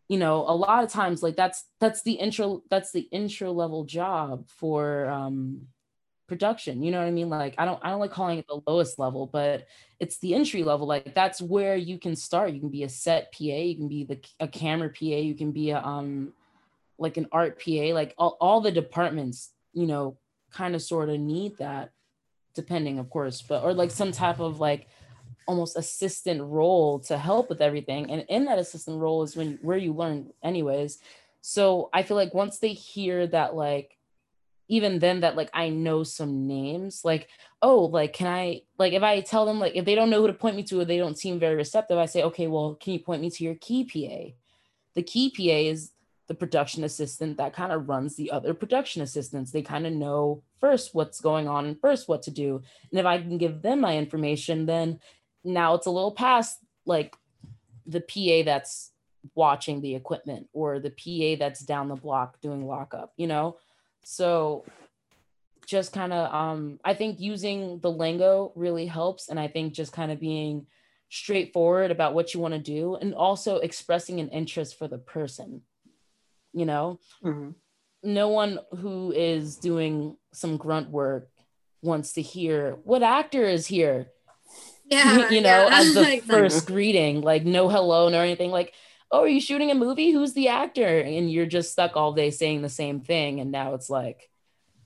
you 0.08 0.18
know, 0.18 0.46
a 0.48 0.56
lot 0.56 0.84
of 0.84 0.92
times 0.92 1.24
like 1.24 1.36
that's 1.36 1.66
that's 1.80 2.04
the 2.04 2.14
intro 2.14 2.62
that's 2.70 2.92
the 2.92 3.08
intro 3.12 3.52
level 3.52 3.84
job 3.84 4.48
for 4.48 5.10
um 5.10 5.68
production. 6.28 6.84
You 6.84 6.92
know 6.92 7.00
what 7.00 7.08
I 7.08 7.12
mean? 7.12 7.30
Like 7.30 7.56
I 7.58 7.66
don't 7.66 7.80
I 7.84 7.90
don't 7.90 8.00
like 8.00 8.12
calling 8.12 8.38
it 8.38 8.46
the 8.48 8.62
lowest 8.68 9.00
level, 9.00 9.26
but 9.26 9.66
it's 10.00 10.20
the 10.20 10.36
entry 10.36 10.62
level. 10.64 10.86
Like 10.86 11.16
that's 11.16 11.42
where 11.42 11.76
you 11.76 11.98
can 11.98 12.16
start. 12.16 12.54
You 12.54 12.60
can 12.60 12.70
be 12.70 12.84
a 12.84 12.90
set 12.90 13.32
PA, 13.34 13.44
you 13.44 13.76
can 13.76 13.88
be 13.88 14.04
the 14.04 14.20
a 14.40 14.48
camera 14.48 14.90
PA, 14.90 15.06
you 15.06 15.34
can 15.34 15.52
be 15.52 15.72
a 15.72 15.82
um 15.82 16.34
like 16.98 17.18
an 17.18 17.28
art 17.32 17.62
PA, 17.64 17.94
like 17.94 18.14
all, 18.18 18.38
all 18.40 18.62
the 18.62 18.72
departments, 18.72 19.52
you 19.74 19.86
know, 19.86 20.18
kind 20.52 20.76
of 20.76 20.82
sort 20.82 21.10
of 21.10 21.20
need 21.20 21.58
that, 21.58 21.92
depending, 22.56 23.00
of 23.00 23.10
course, 23.10 23.42
but 23.42 23.64
or 23.64 23.74
like 23.74 23.92
some 23.92 24.12
type 24.12 24.40
of 24.40 24.60
like 24.60 24.88
almost 25.48 25.78
assistant 25.78 26.42
role 26.42 27.00
to 27.00 27.18
help 27.18 27.50
with 27.50 27.62
everything. 27.62 28.12
And 28.12 28.26
in 28.30 28.46
that 28.46 28.60
assistant 28.60 29.00
role 29.00 29.24
is 29.24 29.36
when 29.36 29.60
where 29.62 29.78
you 29.78 29.94
learn 29.94 30.32
anyways. 30.44 31.00
So 31.42 31.90
I 31.94 32.04
feel 32.04 32.18
like 32.18 32.34
once 32.34 32.60
they 32.60 32.74
hear 32.74 33.28
that 33.28 33.56
like 33.56 33.98
even 34.70 35.00
then 35.00 35.22
that 35.22 35.38
like 35.38 35.50
I 35.54 35.70
know 35.70 36.04
some 36.04 36.46
names, 36.46 37.06
like, 37.06 37.30
oh, 37.62 37.86
like 37.86 38.14
can 38.14 38.28
I 38.28 38.64
like 38.78 38.94
if 38.94 39.04
I 39.04 39.22
tell 39.22 39.46
them 39.46 39.60
like 39.60 39.76
if 39.76 39.86
they 39.86 39.96
don't 39.96 40.10
know 40.10 40.22
who 40.22 40.28
to 40.28 40.34
point 40.34 40.58
me 40.58 40.64
to 40.64 40.82
or 40.82 40.86
they 40.86 40.98
don't 40.98 41.18
seem 41.18 41.40
very 41.40 41.56
receptive, 41.56 41.98
I 41.98 42.06
say, 42.06 42.24
okay, 42.24 42.48
well, 42.48 42.76
can 42.76 42.94
you 42.94 43.00
point 43.00 43.22
me 43.22 43.30
to 43.30 43.44
your 43.44 43.56
key 43.56 43.86
PA? 43.86 44.34
The 44.96 45.04
key 45.04 45.30
PA 45.30 45.72
is 45.72 45.92
the 46.28 46.36
production 46.36 46.84
assistant 46.84 47.38
that 47.38 47.54
kind 47.54 47.72
of 47.72 47.88
runs 47.88 48.16
the 48.16 48.32
other 48.32 48.54
production 48.54 49.02
assistants. 49.02 49.52
They 49.52 49.62
kind 49.62 49.88
of 49.88 49.94
know 49.94 50.44
first 50.60 50.94
what's 50.94 51.22
going 51.22 51.48
on 51.48 51.66
and 51.66 51.80
first 51.80 52.10
what 52.10 52.22
to 52.24 52.32
do. 52.32 52.62
And 52.92 53.00
if 53.00 53.06
I 53.06 53.18
can 53.18 53.38
give 53.38 53.62
them 53.62 53.82
my 53.82 53.98
information, 53.98 54.66
then 54.66 55.00
now 55.44 55.76
it's 55.76 55.88
a 55.88 55.92
little 55.92 56.12
past 56.12 56.60
like 56.86 57.16
the 57.86 58.02
PA 58.02 58.44
that's 58.46 58.92
watching 59.36 59.82
the 59.82 59.96
equipment 59.96 60.48
or 60.54 60.80
the 60.80 60.90
PA 60.90 61.40
that's 61.40 61.62
down 61.62 61.88
the 61.88 61.96
block 61.96 62.40
doing 62.42 62.66
lockup, 62.66 63.14
you 63.18 63.28
know? 63.28 63.58
So 64.04 64.66
just 65.66 65.92
kind 65.92 66.14
of 66.14 66.34
um 66.34 66.80
I 66.84 66.94
think 66.94 67.20
using 67.20 67.80
the 67.80 67.92
lingo 67.92 68.54
really 68.56 68.86
helps 68.86 69.28
and 69.28 69.40
I 69.40 69.48
think 69.50 69.74
just 69.74 69.92
kind 69.92 70.12
of 70.12 70.20
being 70.20 70.66
straightforward 71.10 71.92
about 71.92 72.14
what 72.14 72.34
you 72.34 72.40
want 72.40 72.54
to 72.54 72.60
do 72.60 72.96
and 72.96 73.14
also 73.14 73.58
expressing 73.58 74.20
an 74.20 74.30
interest 74.30 74.78
for 74.78 74.88
the 74.88 74.98
person. 74.98 75.62
You 76.58 76.66
know, 76.66 77.00
Mhm. 77.24 77.54
no 78.04 78.30
one 78.30 78.60
who 78.80 79.12
is 79.12 79.58
doing 79.58 80.18
some 80.34 80.58
grunt 80.58 80.90
work 80.90 81.30
wants 81.82 82.14
to 82.14 82.22
hear 82.22 82.78
what 82.84 83.04
actor 83.04 83.44
is 83.44 83.68
here 83.68 84.08
Yeah. 84.90 85.30
you 85.36 85.42
know, 85.42 85.68
yeah, 85.68 85.80
as 85.80 85.94
the 85.94 86.02
exactly. 86.14 86.22
first 86.36 86.66
greeting, 86.66 87.22
like 87.22 87.46
no 87.46 87.70
hello 87.70 88.10
nor 88.10 88.22
anything. 88.24 88.52
Like, 88.52 88.74
oh, 89.12 89.22
are 89.22 89.28
you 89.28 89.42
shooting 89.42 89.70
a 89.72 89.76
movie? 89.76 90.12
Who's 90.12 90.34
the 90.34 90.48
actor? 90.48 91.00
And 91.00 91.30
you're 91.32 91.46
just 91.46 91.72
stuck 91.72 91.96
all 91.96 92.14
day 92.14 92.32
saying 92.32 92.62
the 92.62 92.70
same 92.70 93.02
thing. 93.02 93.40
And 93.42 93.52
now 93.52 93.74
it's 93.76 93.90
like, 93.90 94.30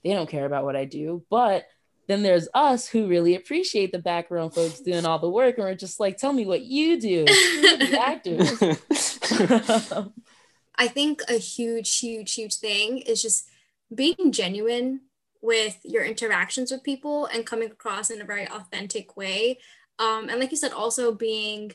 they 0.04 0.12
don't 0.12 0.28
care 0.28 0.44
about 0.46 0.64
what 0.64 0.76
I 0.76 0.84
do. 0.84 1.24
But 1.30 1.66
then 2.08 2.22
there's 2.24 2.48
us 2.52 2.86
who 2.88 3.06
really 3.08 3.34
appreciate 3.36 3.92
the 3.92 3.98
background 4.00 4.54
folks 4.54 4.80
doing 4.80 5.06
all 5.06 5.20
the 5.20 5.30
work. 5.30 5.56
And 5.56 5.64
we're 5.66 5.74
just 5.76 6.00
like, 6.00 6.18
tell 6.18 6.32
me 6.32 6.44
what 6.46 6.62
you 6.62 7.00
do. 7.00 7.24
The 7.24 7.98
actors. 8.12 8.50
I 10.82 10.88
think 10.88 11.22
a 11.28 11.34
huge, 11.34 12.00
huge, 12.00 12.34
huge 12.34 12.56
thing 12.56 12.98
is 12.98 13.22
just 13.22 13.48
being 13.94 14.32
genuine 14.32 15.02
with 15.40 15.78
your 15.84 16.02
interactions 16.02 16.72
with 16.72 16.82
people 16.82 17.26
and 17.26 17.46
coming 17.46 17.70
across 17.70 18.10
in 18.10 18.20
a 18.20 18.24
very 18.24 18.48
authentic 18.48 19.16
way. 19.16 19.60
Um, 20.00 20.28
and 20.28 20.40
like 20.40 20.50
you 20.50 20.56
said, 20.56 20.72
also 20.72 21.14
being 21.14 21.74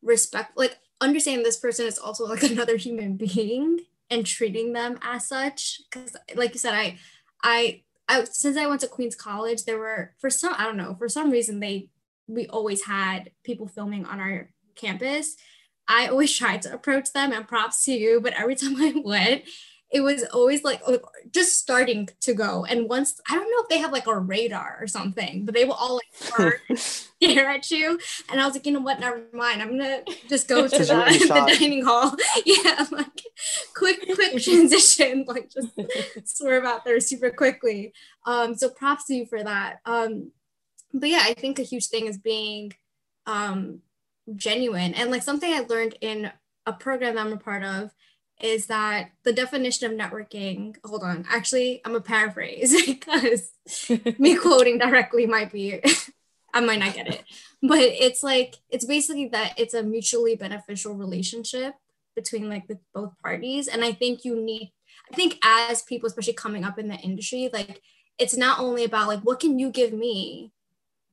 respect, 0.00 0.56
like 0.56 0.78
understanding 1.02 1.44
this 1.44 1.58
person 1.58 1.84
is 1.84 1.98
also 1.98 2.24
like 2.26 2.42
another 2.50 2.78
human 2.78 3.18
being 3.18 3.80
and 4.08 4.24
treating 4.24 4.72
them 4.72 4.98
as 5.02 5.28
such. 5.28 5.82
Because, 5.90 6.16
like 6.34 6.54
you 6.54 6.58
said, 6.58 6.72
I, 6.72 6.98
I, 7.42 7.82
I, 8.08 8.24
since 8.24 8.56
I 8.56 8.68
went 8.68 8.80
to 8.80 8.88
Queens 8.88 9.14
College, 9.14 9.66
there 9.66 9.78
were 9.78 10.14
for 10.18 10.30
some, 10.30 10.54
I 10.56 10.64
don't 10.64 10.78
know, 10.78 10.94
for 10.94 11.10
some 11.10 11.30
reason 11.30 11.60
they, 11.60 11.90
we 12.26 12.46
always 12.46 12.84
had 12.84 13.32
people 13.44 13.68
filming 13.68 14.06
on 14.06 14.18
our 14.18 14.48
campus. 14.76 15.36
I 15.88 16.08
always 16.08 16.36
tried 16.36 16.62
to 16.62 16.72
approach 16.72 17.12
them 17.12 17.32
and 17.32 17.46
props 17.46 17.84
to 17.84 17.92
you, 17.92 18.20
but 18.20 18.34
every 18.34 18.54
time 18.56 18.76
I 18.76 18.94
went, 19.04 19.44
it 19.90 20.00
was 20.00 20.24
always 20.32 20.64
like 20.64 20.82
just 21.30 21.58
starting 21.58 22.08
to 22.20 22.34
go. 22.34 22.64
And 22.64 22.88
once 22.88 23.20
I 23.30 23.34
don't 23.34 23.50
know 23.50 23.62
if 23.62 23.68
they 23.68 23.78
have 23.78 23.92
like 23.92 24.08
a 24.08 24.18
radar 24.18 24.78
or 24.80 24.88
something, 24.88 25.44
but 25.44 25.54
they 25.54 25.64
will 25.64 25.74
all 25.74 26.00
like 26.00 26.60
stare 26.76 27.48
at 27.48 27.70
you. 27.70 27.98
And 28.30 28.40
I 28.40 28.46
was 28.46 28.54
like, 28.54 28.66
you 28.66 28.72
know 28.72 28.80
what? 28.80 28.98
Never 28.98 29.22
mind. 29.32 29.62
I'm 29.62 29.70
gonna 29.70 30.02
just 30.28 30.48
go 30.48 30.62
to 30.66 30.70
Because 30.70 30.88
you're 30.88 30.98
already 30.98 31.18
the, 31.18 31.26
the 31.26 31.56
dining 31.58 31.84
hall. 31.84 32.16
Yeah, 32.44 32.84
like 32.90 33.22
quick, 33.74 34.00
quick 34.14 34.42
transition. 34.42 35.24
Like 35.26 35.50
just 35.50 35.68
swerve 36.24 36.64
out 36.64 36.84
there 36.84 36.98
super 36.98 37.30
quickly. 37.30 37.92
Um, 38.26 38.56
so 38.56 38.68
props 38.68 39.06
to 39.06 39.14
you 39.14 39.26
for 39.26 39.42
that. 39.42 39.80
Um, 39.84 40.32
but 40.92 41.10
yeah, 41.10 41.22
I 41.22 41.34
think 41.34 41.58
a 41.58 41.62
huge 41.62 41.86
thing 41.86 42.06
is 42.06 42.18
being 42.18 42.72
um 43.26 43.82
genuine. 44.34 44.94
And 44.94 45.10
like 45.10 45.22
something 45.22 45.52
I 45.52 45.60
learned 45.60 45.96
in 46.00 46.30
a 46.66 46.72
program 46.72 47.14
that 47.14 47.26
I'm 47.26 47.32
a 47.32 47.36
part 47.36 47.62
of 47.62 47.92
is 48.40 48.66
that 48.66 49.10
the 49.24 49.32
definition 49.32 49.90
of 49.90 49.98
networking 49.98 50.76
hold 50.84 51.02
on 51.02 51.24
actually 51.30 51.80
i'm 51.84 51.94
a 51.94 52.00
paraphrase 52.00 52.74
because 52.86 53.50
me 54.18 54.36
quoting 54.36 54.78
directly 54.78 55.26
might 55.26 55.50
be 55.50 55.80
i 56.52 56.60
might 56.60 56.78
not 56.78 56.94
get 56.94 57.08
it. 57.08 57.24
But 57.62 57.80
it's 57.80 58.22
like 58.22 58.56
it's 58.70 58.84
basically 58.84 59.28
that 59.28 59.54
it's 59.56 59.74
a 59.74 59.82
mutually 59.82 60.36
beneficial 60.36 60.94
relationship 60.94 61.74
between 62.14 62.48
like 62.48 62.66
the 62.66 62.78
both 62.94 63.12
parties. 63.22 63.68
And 63.68 63.84
i 63.84 63.92
think 63.92 64.24
you 64.24 64.36
need 64.40 64.72
i 65.10 65.16
think 65.16 65.38
as 65.44 65.82
people 65.82 66.06
especially 66.06 66.34
coming 66.34 66.64
up 66.64 66.78
in 66.78 66.88
the 66.88 66.96
industry 66.96 67.50
like 67.52 67.82
it's 68.18 68.36
not 68.36 68.60
only 68.60 68.84
about 68.84 69.08
like 69.08 69.20
what 69.20 69.40
can 69.40 69.58
you 69.58 69.70
give 69.70 69.92
me 69.92 70.52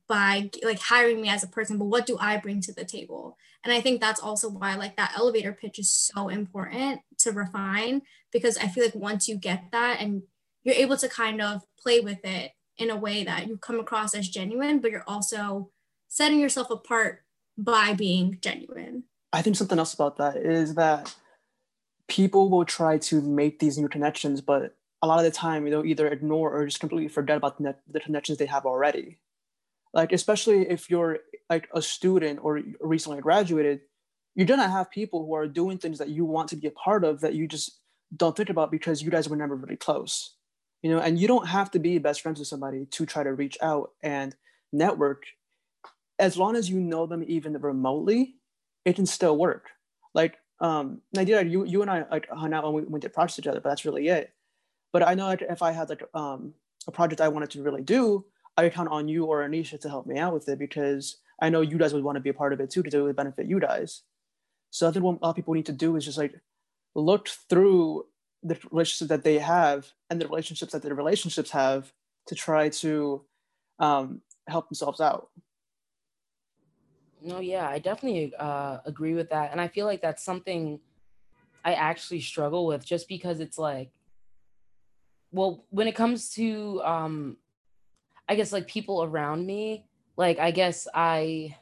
by 0.08 0.50
like 0.62 0.80
hiring 0.80 1.20
me 1.20 1.28
as 1.28 1.42
a 1.42 1.48
person 1.48 1.78
but 1.78 1.86
what 1.86 2.06
do 2.06 2.16
i 2.20 2.36
bring 2.36 2.60
to 2.60 2.72
the 2.72 2.84
table 2.84 3.36
and 3.64 3.72
i 3.72 3.80
think 3.80 4.00
that's 4.00 4.20
also 4.20 4.48
why 4.48 4.74
like 4.74 4.96
that 4.96 5.12
elevator 5.16 5.52
pitch 5.52 5.78
is 5.78 5.90
so 5.90 6.28
important 6.28 7.00
to 7.18 7.32
refine 7.32 8.02
because 8.32 8.58
i 8.58 8.68
feel 8.68 8.84
like 8.84 8.94
once 8.94 9.28
you 9.28 9.36
get 9.36 9.64
that 9.72 10.00
and 10.00 10.22
you're 10.62 10.74
able 10.74 10.96
to 10.96 11.08
kind 11.08 11.40
of 11.40 11.62
play 11.78 12.00
with 12.00 12.24
it 12.24 12.52
in 12.76 12.90
a 12.90 12.96
way 12.96 13.24
that 13.24 13.46
you 13.46 13.56
come 13.56 13.80
across 13.80 14.14
as 14.14 14.28
genuine 14.28 14.80
but 14.80 14.90
you're 14.90 15.04
also 15.06 15.70
setting 16.08 16.40
yourself 16.40 16.70
apart 16.70 17.22
by 17.56 17.94
being 17.94 18.38
genuine 18.40 19.04
I 19.34 19.42
think 19.42 19.56
something 19.56 19.80
else 19.80 19.92
about 19.92 20.16
that 20.18 20.36
is 20.36 20.76
that 20.76 21.12
people 22.06 22.48
will 22.48 22.64
try 22.64 22.98
to 22.98 23.20
make 23.20 23.58
these 23.58 23.76
new 23.76 23.88
connections, 23.88 24.40
but 24.40 24.76
a 25.02 25.08
lot 25.08 25.18
of 25.18 25.24
the 25.24 25.32
time 25.32 25.64
they'll 25.64 25.84
either 25.84 26.06
ignore 26.06 26.52
or 26.52 26.64
just 26.66 26.78
completely 26.78 27.08
forget 27.08 27.36
about 27.36 27.60
the, 27.60 28.00
connections 28.00 28.38
they 28.38 28.46
have 28.46 28.64
already. 28.64 29.18
Like 29.94 30.12
especially 30.12 30.68
if 30.68 30.90
you're 30.90 31.20
like 31.48 31.68
a 31.72 31.80
student 31.80 32.40
or 32.42 32.60
recently 32.80 33.20
graduated, 33.20 33.80
you're 34.34 34.46
gonna 34.46 34.68
have 34.68 34.90
people 34.90 35.24
who 35.24 35.34
are 35.34 35.46
doing 35.46 35.78
things 35.78 35.98
that 35.98 36.08
you 36.08 36.24
want 36.24 36.48
to 36.48 36.56
be 36.56 36.66
a 36.66 36.72
part 36.72 37.04
of 37.04 37.20
that 37.20 37.34
you 37.34 37.46
just 37.46 37.78
don't 38.14 38.36
think 38.36 38.50
about 38.50 38.72
because 38.72 39.02
you 39.02 39.10
guys 39.10 39.28
were 39.28 39.36
never 39.36 39.54
really 39.54 39.76
close. 39.76 40.34
You 40.82 40.90
know, 40.90 40.98
and 40.98 41.18
you 41.18 41.28
don't 41.28 41.46
have 41.46 41.70
to 41.70 41.78
be 41.78 41.98
best 41.98 42.20
friends 42.20 42.38
with 42.38 42.48
somebody 42.48 42.86
to 42.86 43.06
try 43.06 43.22
to 43.22 43.32
reach 43.32 43.56
out 43.62 43.92
and 44.02 44.34
network. 44.72 45.24
As 46.18 46.36
long 46.36 46.56
as 46.56 46.68
you 46.68 46.78
know 46.78 47.06
them 47.06 47.24
even 47.26 47.54
remotely, 47.54 48.34
it 48.84 48.96
can 48.96 49.06
still 49.06 49.36
work. 49.36 49.70
Like 50.12 50.36
um 50.60 51.02
Nadia, 51.12 51.42
you 51.42 51.64
you 51.64 51.82
and 51.82 51.90
I 51.90 52.04
like 52.10 52.28
hung 52.28 52.52
out 52.52 52.64
and 52.64 52.74
we, 52.74 52.82
we 52.82 53.00
did 53.00 53.12
projects 53.12 53.36
together, 53.36 53.60
but 53.60 53.68
that's 53.68 53.84
really 53.84 54.08
it. 54.08 54.32
But 54.92 55.06
I 55.06 55.14
know 55.14 55.26
like 55.26 55.42
if 55.42 55.62
I 55.62 55.70
had 55.70 55.88
like 55.88 56.02
um 56.14 56.54
a 56.88 56.90
project 56.90 57.20
I 57.20 57.28
wanted 57.28 57.50
to 57.50 57.62
really 57.62 57.82
do, 57.82 58.24
I 58.56 58.68
count 58.68 58.88
on 58.88 59.08
you 59.08 59.24
or 59.24 59.42
Anisha 59.42 59.80
to 59.80 59.88
help 59.88 60.06
me 60.06 60.18
out 60.18 60.32
with 60.32 60.48
it 60.48 60.58
because 60.58 61.18
I 61.40 61.50
know 61.50 61.60
you 61.60 61.78
guys 61.78 61.92
would 61.92 62.04
want 62.04 62.16
to 62.16 62.20
be 62.20 62.30
a 62.30 62.34
part 62.34 62.52
of 62.52 62.60
it 62.60 62.70
too 62.70 62.82
because 62.82 62.94
it 62.94 63.02
would 63.02 63.16
benefit 63.16 63.46
you 63.46 63.58
guys. 63.58 64.02
So 64.70 64.88
I 64.88 64.92
think 64.92 65.04
what 65.04 65.18
a 65.20 65.24
lot 65.24 65.30
of 65.30 65.36
people 65.36 65.54
need 65.54 65.66
to 65.66 65.72
do 65.72 65.96
is 65.96 66.04
just 66.04 66.18
like 66.18 66.40
look 66.94 67.28
through 67.28 68.06
the 68.42 68.58
relationships 68.70 69.08
that 69.08 69.24
they 69.24 69.38
have 69.38 69.90
and 70.10 70.20
the 70.20 70.26
relationships 70.26 70.72
that 70.72 70.82
their 70.82 70.94
relationships 70.94 71.50
have 71.50 71.92
to 72.26 72.34
try 72.34 72.68
to 72.68 73.24
um, 73.78 74.20
help 74.48 74.68
themselves 74.68 75.00
out. 75.00 75.30
No, 77.22 77.40
yeah, 77.40 77.66
I 77.66 77.78
definitely 77.78 78.34
uh, 78.38 78.78
agree 78.84 79.14
with 79.14 79.30
that. 79.30 79.50
And 79.50 79.60
I 79.60 79.68
feel 79.68 79.86
like 79.86 80.02
that's 80.02 80.22
something 80.22 80.78
I 81.64 81.72
actually 81.72 82.20
struggle 82.20 82.66
with 82.66 82.84
just 82.84 83.08
because 83.08 83.40
it's 83.40 83.56
like, 83.56 83.90
well, 85.32 85.64
when 85.70 85.88
it 85.88 85.94
comes 85.94 86.30
to, 86.34 86.82
um, 86.84 87.38
I 88.28 88.34
guess, 88.36 88.52
like 88.52 88.66
people 88.66 89.02
around 89.02 89.46
me, 89.46 89.86
like, 90.16 90.38
I 90.38 90.50
guess 90.50 90.86
I, 90.94 91.56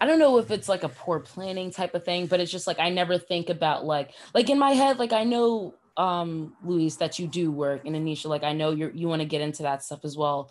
I 0.00 0.06
don't 0.06 0.18
know 0.18 0.38
if 0.38 0.50
it's 0.50 0.68
like 0.68 0.82
a 0.82 0.88
poor 0.88 1.20
planning 1.20 1.70
type 1.70 1.94
of 1.94 2.04
thing, 2.04 2.26
but 2.26 2.40
it's 2.40 2.52
just 2.52 2.66
like 2.66 2.78
I 2.78 2.90
never 2.90 3.18
think 3.18 3.48
about 3.48 3.84
like, 3.84 4.10
like 4.34 4.50
in 4.50 4.58
my 4.58 4.70
head, 4.70 4.98
like 4.98 5.12
I 5.12 5.24
know 5.24 5.74
um 5.96 6.54
Luis 6.64 6.96
that 6.96 7.20
you 7.20 7.26
do 7.28 7.52
work 7.52 7.86
and 7.86 7.94
Anisha, 7.94 8.26
like 8.26 8.42
I 8.42 8.52
know 8.52 8.70
you're 8.72 8.90
you 8.90 9.06
want 9.06 9.22
to 9.22 9.26
get 9.28 9.40
into 9.40 9.62
that 9.62 9.82
stuff 9.82 10.04
as 10.04 10.16
well. 10.16 10.50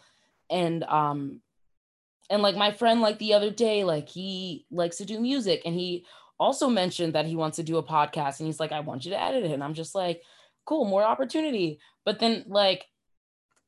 And 0.49 0.83
um 0.83 1.41
and 2.29 2.41
like 2.41 2.55
my 2.55 2.71
friend 2.71 3.01
like 3.01 3.19
the 3.19 3.33
other 3.33 3.51
day 3.51 3.83
like 3.83 4.09
he 4.09 4.65
likes 4.71 4.97
to 4.97 5.05
do 5.05 5.19
music 5.19 5.61
and 5.65 5.75
he 5.75 6.05
also 6.39 6.67
mentioned 6.67 7.13
that 7.13 7.25
he 7.25 7.35
wants 7.35 7.57
to 7.57 7.63
do 7.63 7.77
a 7.77 7.83
podcast 7.83 8.39
and 8.39 8.47
he's 8.47 8.59
like 8.59 8.71
i 8.71 8.79
want 8.79 9.05
you 9.05 9.11
to 9.11 9.21
edit 9.21 9.43
it 9.43 9.51
and 9.51 9.63
i'm 9.63 9.73
just 9.73 9.93
like 9.93 10.21
cool 10.65 10.85
more 10.85 11.03
opportunity 11.03 11.79
but 12.05 12.19
then 12.19 12.43
like 12.47 12.85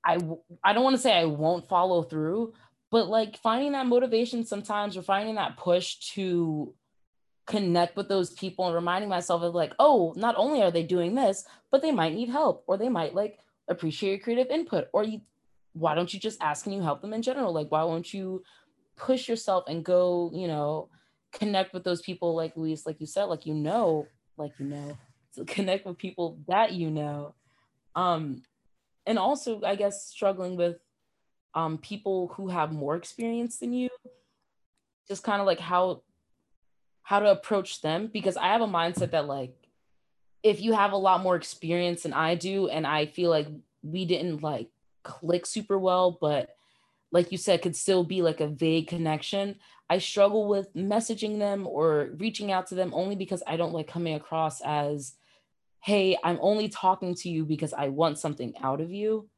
i 0.05 0.17
i 0.63 0.73
don't 0.73 0.83
want 0.83 0.95
to 0.95 1.01
say 1.01 1.13
i 1.13 1.25
won't 1.25 1.67
follow 1.67 2.03
through 2.03 2.53
but 2.91 3.07
like 3.07 3.37
finding 3.37 3.73
that 3.73 3.87
motivation 3.87 4.45
sometimes 4.45 4.95
or 4.95 5.01
finding 5.01 5.35
that 5.35 5.57
push 5.57 5.95
to 6.13 6.73
connect 7.45 7.95
with 7.95 8.09
those 8.09 8.31
people 8.31 8.65
and 8.65 8.73
reminding 8.75 9.09
myself 9.09 9.41
of 9.41 9.53
like 9.53 9.73
oh 9.79 10.13
not 10.15 10.35
only 10.37 10.61
are 10.61 10.71
they 10.71 10.83
doing 10.83 11.13
this 11.13 11.45
but 11.71 11.81
they 11.81 11.91
might 11.91 12.13
need 12.13 12.29
help 12.29 12.63
or 12.67 12.77
they 12.77 12.89
might 12.89 13.13
like 13.13 13.39
appreciate 13.67 14.09
your 14.09 14.19
creative 14.19 14.49
input 14.49 14.87
or 14.93 15.03
you 15.03 15.21
why 15.75 15.93
don't 15.93 16.13
you 16.13 16.19
just 16.19 16.41
ask 16.41 16.63
can 16.63 16.73
you 16.73 16.81
help 16.81 17.01
them 17.01 17.13
in 17.13 17.21
general? 17.21 17.53
Like 17.53 17.69
why 17.69 17.83
won't 17.83 18.13
you 18.13 18.43
push 18.95 19.27
yourself 19.27 19.65
and 19.67 19.83
go 19.83 20.31
you 20.33 20.47
know 20.47 20.89
connect 21.33 21.73
with 21.73 21.83
those 21.83 22.01
people 22.01 22.33
like 22.33 22.55
luis 22.55 22.85
like 22.85 23.01
you 23.01 23.05
said 23.05 23.25
like 23.25 23.45
you 23.45 23.53
know 23.53 24.07
like 24.37 24.53
you 24.57 24.65
know 24.65 24.97
to 25.35 25.43
connect 25.43 25.85
with 25.85 25.97
people 25.97 26.39
that 26.47 26.71
you 26.71 26.89
know? 26.89 27.35
Um 27.95 28.41
and 29.05 29.19
also 29.19 29.61
i 29.63 29.75
guess 29.75 30.05
struggling 30.05 30.55
with 30.55 30.77
um 31.53 31.77
people 31.77 32.33
who 32.35 32.47
have 32.47 32.71
more 32.71 32.95
experience 32.95 33.57
than 33.57 33.73
you 33.73 33.89
just 35.07 35.23
kind 35.23 35.39
of 35.39 35.45
like 35.45 35.59
how 35.59 36.01
how 37.03 37.19
to 37.19 37.29
approach 37.29 37.81
them 37.81 38.09
because 38.11 38.37
i 38.37 38.47
have 38.47 38.61
a 38.61 38.67
mindset 38.67 39.11
that 39.11 39.27
like 39.27 39.55
if 40.43 40.61
you 40.61 40.73
have 40.73 40.91
a 40.91 40.97
lot 40.97 41.21
more 41.21 41.35
experience 41.35 42.03
than 42.03 42.13
i 42.13 42.35
do 42.35 42.67
and 42.67 42.85
i 42.85 43.05
feel 43.05 43.29
like 43.29 43.47
we 43.83 44.05
didn't 44.05 44.41
like 44.41 44.69
click 45.05 45.45
super 45.45 45.77
well, 45.79 46.17
but 46.19 46.49
like 47.11 47.31
you 47.31 47.37
said, 47.37 47.61
could 47.61 47.75
still 47.75 48.03
be 48.03 48.21
like 48.21 48.41
a 48.41 48.47
vague 48.47 48.87
connection. 48.87 49.55
I 49.89 49.99
struggle 49.99 50.47
with 50.47 50.73
messaging 50.75 51.39
them 51.39 51.65
or 51.67 52.09
reaching 52.17 52.51
out 52.51 52.67
to 52.67 52.75
them 52.75 52.91
only 52.93 53.15
because 53.15 53.41
I 53.47 53.55
don't 53.55 53.73
like 53.73 53.87
coming 53.87 54.15
across 54.15 54.59
as, 54.61 55.13
hey, 55.85 56.17
I'm 56.23 56.39
only 56.41 56.67
talking 56.67 57.13
to 57.13 57.29
you 57.29 57.45
because 57.45 57.71
I 57.71 57.89
want 57.89 58.17
something 58.17 58.55
out 58.63 58.81
of 58.81 58.91
you. 58.91 59.29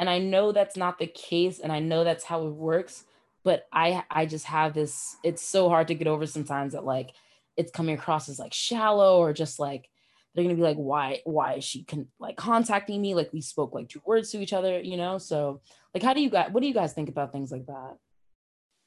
And 0.00 0.10
I 0.10 0.18
know 0.18 0.50
that's 0.50 0.76
not 0.76 0.98
the 0.98 1.06
case, 1.06 1.60
and 1.60 1.70
I 1.70 1.78
know 1.78 2.02
that's 2.02 2.24
how 2.24 2.44
it 2.44 2.50
works. 2.50 3.04
But 3.44 3.66
I 3.72 4.02
I 4.10 4.26
just 4.26 4.46
have 4.46 4.74
this, 4.74 5.16
it's 5.22 5.42
so 5.42 5.68
hard 5.68 5.86
to 5.88 5.94
get 5.94 6.08
over 6.08 6.26
sometimes 6.26 6.72
that 6.72 6.84
like 6.84 7.12
it's 7.56 7.70
coming 7.70 7.94
across 7.94 8.28
as 8.28 8.40
like 8.40 8.52
shallow 8.52 9.18
or 9.18 9.32
just 9.32 9.60
like 9.60 9.88
they're 10.34 10.42
gonna 10.42 10.56
be 10.56 10.62
like, 10.62 10.76
why, 10.76 11.20
why 11.24 11.54
is 11.54 11.64
she 11.64 11.84
con- 11.84 12.08
like 12.18 12.36
contacting 12.36 13.00
me? 13.00 13.14
Like 13.14 13.32
we 13.32 13.40
spoke 13.40 13.72
like 13.72 13.88
two 13.88 14.02
words 14.04 14.32
to 14.32 14.40
each 14.40 14.52
other, 14.52 14.80
you 14.80 14.96
know? 14.96 15.18
So 15.18 15.60
like, 15.94 16.02
how 16.02 16.14
do 16.14 16.20
you 16.20 16.30
guys, 16.30 16.50
what 16.50 16.62
do 16.62 16.66
you 16.66 16.74
guys 16.74 16.94
think 16.94 17.10
about 17.10 17.30
things 17.30 17.52
like 17.52 17.66
that? 17.66 17.96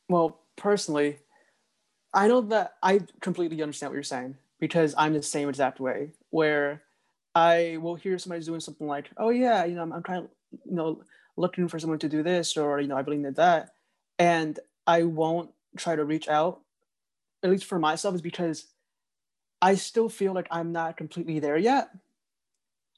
Well, 0.09 0.41
personally, 0.57 1.19
I 2.13 2.27
know 2.27 2.41
that 2.41 2.73
I 2.83 3.01
completely 3.21 3.61
understand 3.61 3.91
what 3.91 3.95
you're 3.95 4.03
saying 4.03 4.35
because 4.59 4.95
I'm 4.97 5.13
the 5.13 5.23
same 5.23 5.47
exact 5.47 5.79
way 5.79 6.11
where 6.29 6.81
I 7.35 7.77
will 7.81 7.95
hear 7.95 8.17
somebody's 8.17 8.45
doing 8.47 8.61
something 8.61 8.87
like, 8.87 9.09
oh 9.17 9.29
yeah, 9.29 9.65
you 9.65 9.75
know, 9.75 9.81
I'm, 9.81 9.93
I'm 9.93 10.03
trying, 10.03 10.29
you 10.65 10.75
know, 10.75 11.01
looking 11.37 11.67
for 11.67 11.77
someone 11.77 11.99
to 11.99 12.09
do 12.09 12.23
this 12.23 12.55
or, 12.55 12.79
you 12.79 12.87
know, 12.87 12.95
I 12.95 13.01
believe 13.01 13.25
in 13.25 13.33
that. 13.33 13.71
And 14.17 14.57
I 14.87 15.03
won't 15.03 15.51
try 15.77 15.95
to 15.95 16.05
reach 16.05 16.29
out, 16.29 16.61
at 17.43 17.49
least 17.49 17.65
for 17.65 17.77
myself, 17.77 18.15
is 18.15 18.21
because 18.21 18.67
I 19.61 19.75
still 19.75 20.09
feel 20.09 20.33
like 20.33 20.47
I'm 20.51 20.71
not 20.71 20.95
completely 20.95 21.39
there 21.39 21.57
yet. 21.57 21.89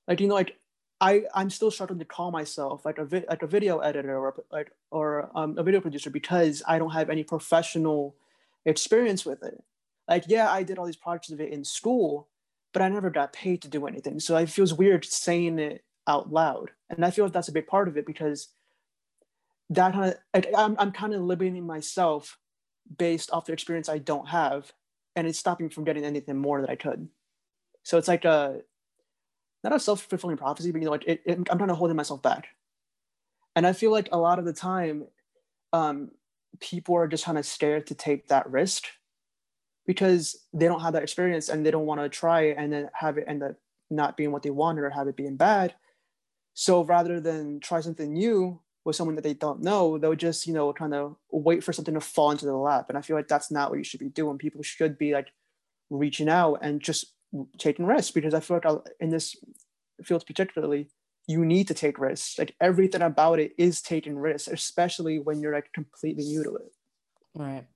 Like 0.08 0.19
you 0.21 0.28
know, 0.28 0.36
like 0.36 0.58
I 1.02 1.23
I'm 1.34 1.50
still 1.50 1.71
struggling 1.71 2.00
to 2.00 2.06
call 2.06 2.32
myself 2.32 2.86
like 2.86 2.97
a 2.97 3.06
vi- 3.06 3.26
like 3.30 3.43
a 3.43 3.47
video 3.47 3.80
editor 3.80 4.17
or 4.17 4.43
like 4.52 4.71
or 4.91 5.30
um, 5.36 5.58
a 5.58 5.63
video 5.63 5.82
producer 5.82 6.10
because 6.10 6.63
I 6.67 6.80
don't 6.80 6.91
have 6.91 7.10
any 7.10 7.23
professional 7.23 8.15
experience 8.65 9.26
with 9.26 9.43
it. 9.43 9.63
Like 10.08 10.26
yeah, 10.28 10.52
I 10.52 10.63
did 10.63 10.78
all 10.78 10.86
these 10.86 10.95
projects 10.95 11.30
of 11.30 11.41
it 11.41 11.52
in 11.52 11.63
school, 11.63 12.28
but 12.78 12.84
I 12.84 12.90
never 12.90 13.10
got 13.10 13.34
paid 13.34 13.63
to 13.63 13.68
do 13.68 13.88
anything. 13.88 14.20
So 14.20 14.38
it 14.38 14.52
feels 14.52 14.72
weird 14.72 15.04
saying 15.04 15.58
it 15.58 15.84
out 16.06 16.32
loud, 16.32 16.70
and 16.92 17.04
I 17.04 17.10
feel 17.10 17.26
like 17.26 17.34
that's 17.34 17.48
a 17.48 17.52
big 17.52 17.66
part 17.66 17.88
of 17.88 17.98
it 17.98 18.06
because 18.06 18.50
that 19.72 19.94
kind 19.94 20.12
of 20.12 20.18
like, 20.32 20.48
I'm 20.56 20.76
I'm 20.78 20.92
kind 20.92 21.16
of 21.16 21.22
limiting 21.22 21.66
myself 21.66 22.38
based 22.96 23.32
off 23.32 23.46
the 23.46 23.54
experience 23.54 23.90
I 23.90 23.98
don't 23.98 24.28
have 24.28 24.72
and 25.16 25.26
it's 25.26 25.40
stopping 25.40 25.66
me 25.66 25.74
from 25.74 25.86
getting 25.86 26.06
anything 26.06 26.38
more 26.38 26.62
that 26.62 26.70
I 26.70 26.76
could. 26.76 27.10
So 27.82 27.98
it's 27.98 28.08
like 28.08 28.26
a 28.26 28.60
not 29.63 29.74
a 29.74 29.80
self 29.80 30.04
fulfilling 30.04 30.38
prophecy, 30.38 30.72
but 30.72 30.80
you 30.80 30.86
know, 30.86 30.92
like 30.92 31.08
it, 31.08 31.24
it, 31.26 31.40
I'm 31.50 31.58
kind 31.58 31.72
of 31.72 31.78
holding 31.78 31.98
myself 31.98 32.22
back. 32.22 32.50
And 33.56 33.66
I 33.66 33.74
feel 33.74 33.92
like 33.92 34.10
a 34.12 34.20
lot 34.20 34.38
of 34.38 34.46
the 34.46 34.54
time, 34.54 35.08
um, 35.74 36.12
people 36.60 36.96
are 36.96 37.08
just 37.08 37.26
kind 37.26 37.40
of 37.40 37.46
scared 37.48 37.88
to 37.88 37.96
take 37.96 38.28
that 38.28 38.48
risk 38.52 38.86
because 39.88 40.45
they 40.54 40.67
don't 40.67 40.82
have 40.82 40.93
that 40.93 41.04
experience 41.04 41.50
and 41.50 41.65
they 41.65 41.71
don't 41.71 41.86
want 41.86 42.02
to 42.02 42.10
try 42.10 42.41
it 42.41 42.58
and 42.60 42.71
then 42.71 42.89
have 42.93 43.17
it 43.17 43.26
end 43.28 43.41
up 43.41 43.56
not 43.89 44.17
being 44.17 44.32
what 44.32 44.43
they 44.43 44.50
wanted 44.50 44.84
or 44.84 44.89
have 44.89 45.08
it 45.08 45.15
being 45.15 45.38
bad. 45.38 45.73
So 46.54 46.84
rather 46.84 47.19
than 47.19 47.60
try 47.60 47.80
something 47.80 48.13
new, 48.13 48.60
with 48.88 48.95
someone 48.95 49.15
that 49.15 49.23
they 49.23 49.34
don't 49.34 49.62
know, 49.62 49.97
they'll 49.97 50.15
just, 50.15 50.47
you 50.47 50.54
know, 50.54 50.71
kind 50.71 50.93
of 50.93 51.17
wait 51.30 51.62
for 51.62 51.73
something 51.73 51.93
to 51.93 52.00
fall 52.00 52.32
into 52.32 52.45
the 52.45 52.56
lap. 52.56 52.86
And 52.88 52.97
I 52.97 53.02
feel 53.02 53.17
like 53.17 53.28
that's 53.28 53.52
not 53.52 53.69
what 53.69 53.78
you 53.78 53.84
should 53.84 54.00
be 54.00 54.08
doing. 54.08 54.38
People 54.38 54.63
should 54.63 54.97
be 54.97 55.12
like 55.12 55.28
reaching 55.89 56.30
out 56.30 56.60
and 56.62 56.82
just 56.82 57.13
taking 57.58 57.86
risks 57.86 58.12
because 58.12 58.34
I 58.34 58.39
feel 58.39 58.62
like 58.63 58.80
in 59.02 59.10
this 59.10 59.36
field 60.02 60.26
particularly, 60.26 60.88
you 61.28 61.43
need 61.43 61.67
to 61.67 61.73
take 61.73 62.00
risks. 62.00 62.39
Like 62.39 62.56
everything 62.62 63.02
about 63.02 63.41
it 63.41 63.52
is 63.58 63.82
taking 63.82 64.17
risks, 64.17 64.47
especially 64.47 65.19
when 65.19 65.41
you're 65.41 65.54
like 65.54 65.73
completely 65.73 66.23
new 66.23 66.45
to 66.45 66.56
it. 66.56 66.71
Right. 67.36 67.67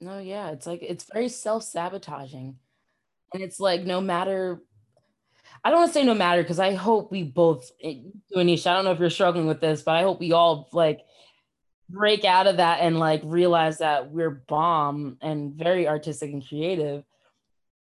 No, 0.00 0.18
yeah, 0.18 0.50
it's 0.50 0.66
like 0.66 0.82
it's 0.82 1.06
very 1.12 1.28
self-sabotaging. 1.28 2.56
And 3.34 3.42
it's 3.42 3.60
like 3.60 3.84
no 3.84 4.00
matter 4.00 4.60
I 5.62 5.70
don't 5.70 5.80
want 5.80 5.92
to 5.92 5.98
say 5.98 6.04
no 6.04 6.14
matter 6.14 6.42
because 6.42 6.58
I 6.58 6.74
hope 6.74 7.10
we 7.10 7.22
both, 7.22 7.70
eh, 7.82 7.96
Anisha, 8.34 8.68
I 8.68 8.74
don't 8.74 8.84
know 8.84 8.92
if 8.92 8.98
you're 8.98 9.10
struggling 9.10 9.46
with 9.46 9.60
this, 9.60 9.82
but 9.82 9.96
I 9.96 10.02
hope 10.02 10.20
we 10.20 10.32
all 10.32 10.68
like 10.72 11.04
break 11.88 12.24
out 12.24 12.46
of 12.46 12.58
that 12.58 12.80
and 12.80 12.98
like 12.98 13.20
realize 13.24 13.78
that 13.78 14.10
we're 14.10 14.30
bomb 14.30 15.18
and 15.20 15.54
very 15.54 15.86
artistic 15.86 16.32
and 16.32 16.46
creative. 16.46 17.04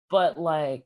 But 0.09 0.37
like 0.37 0.85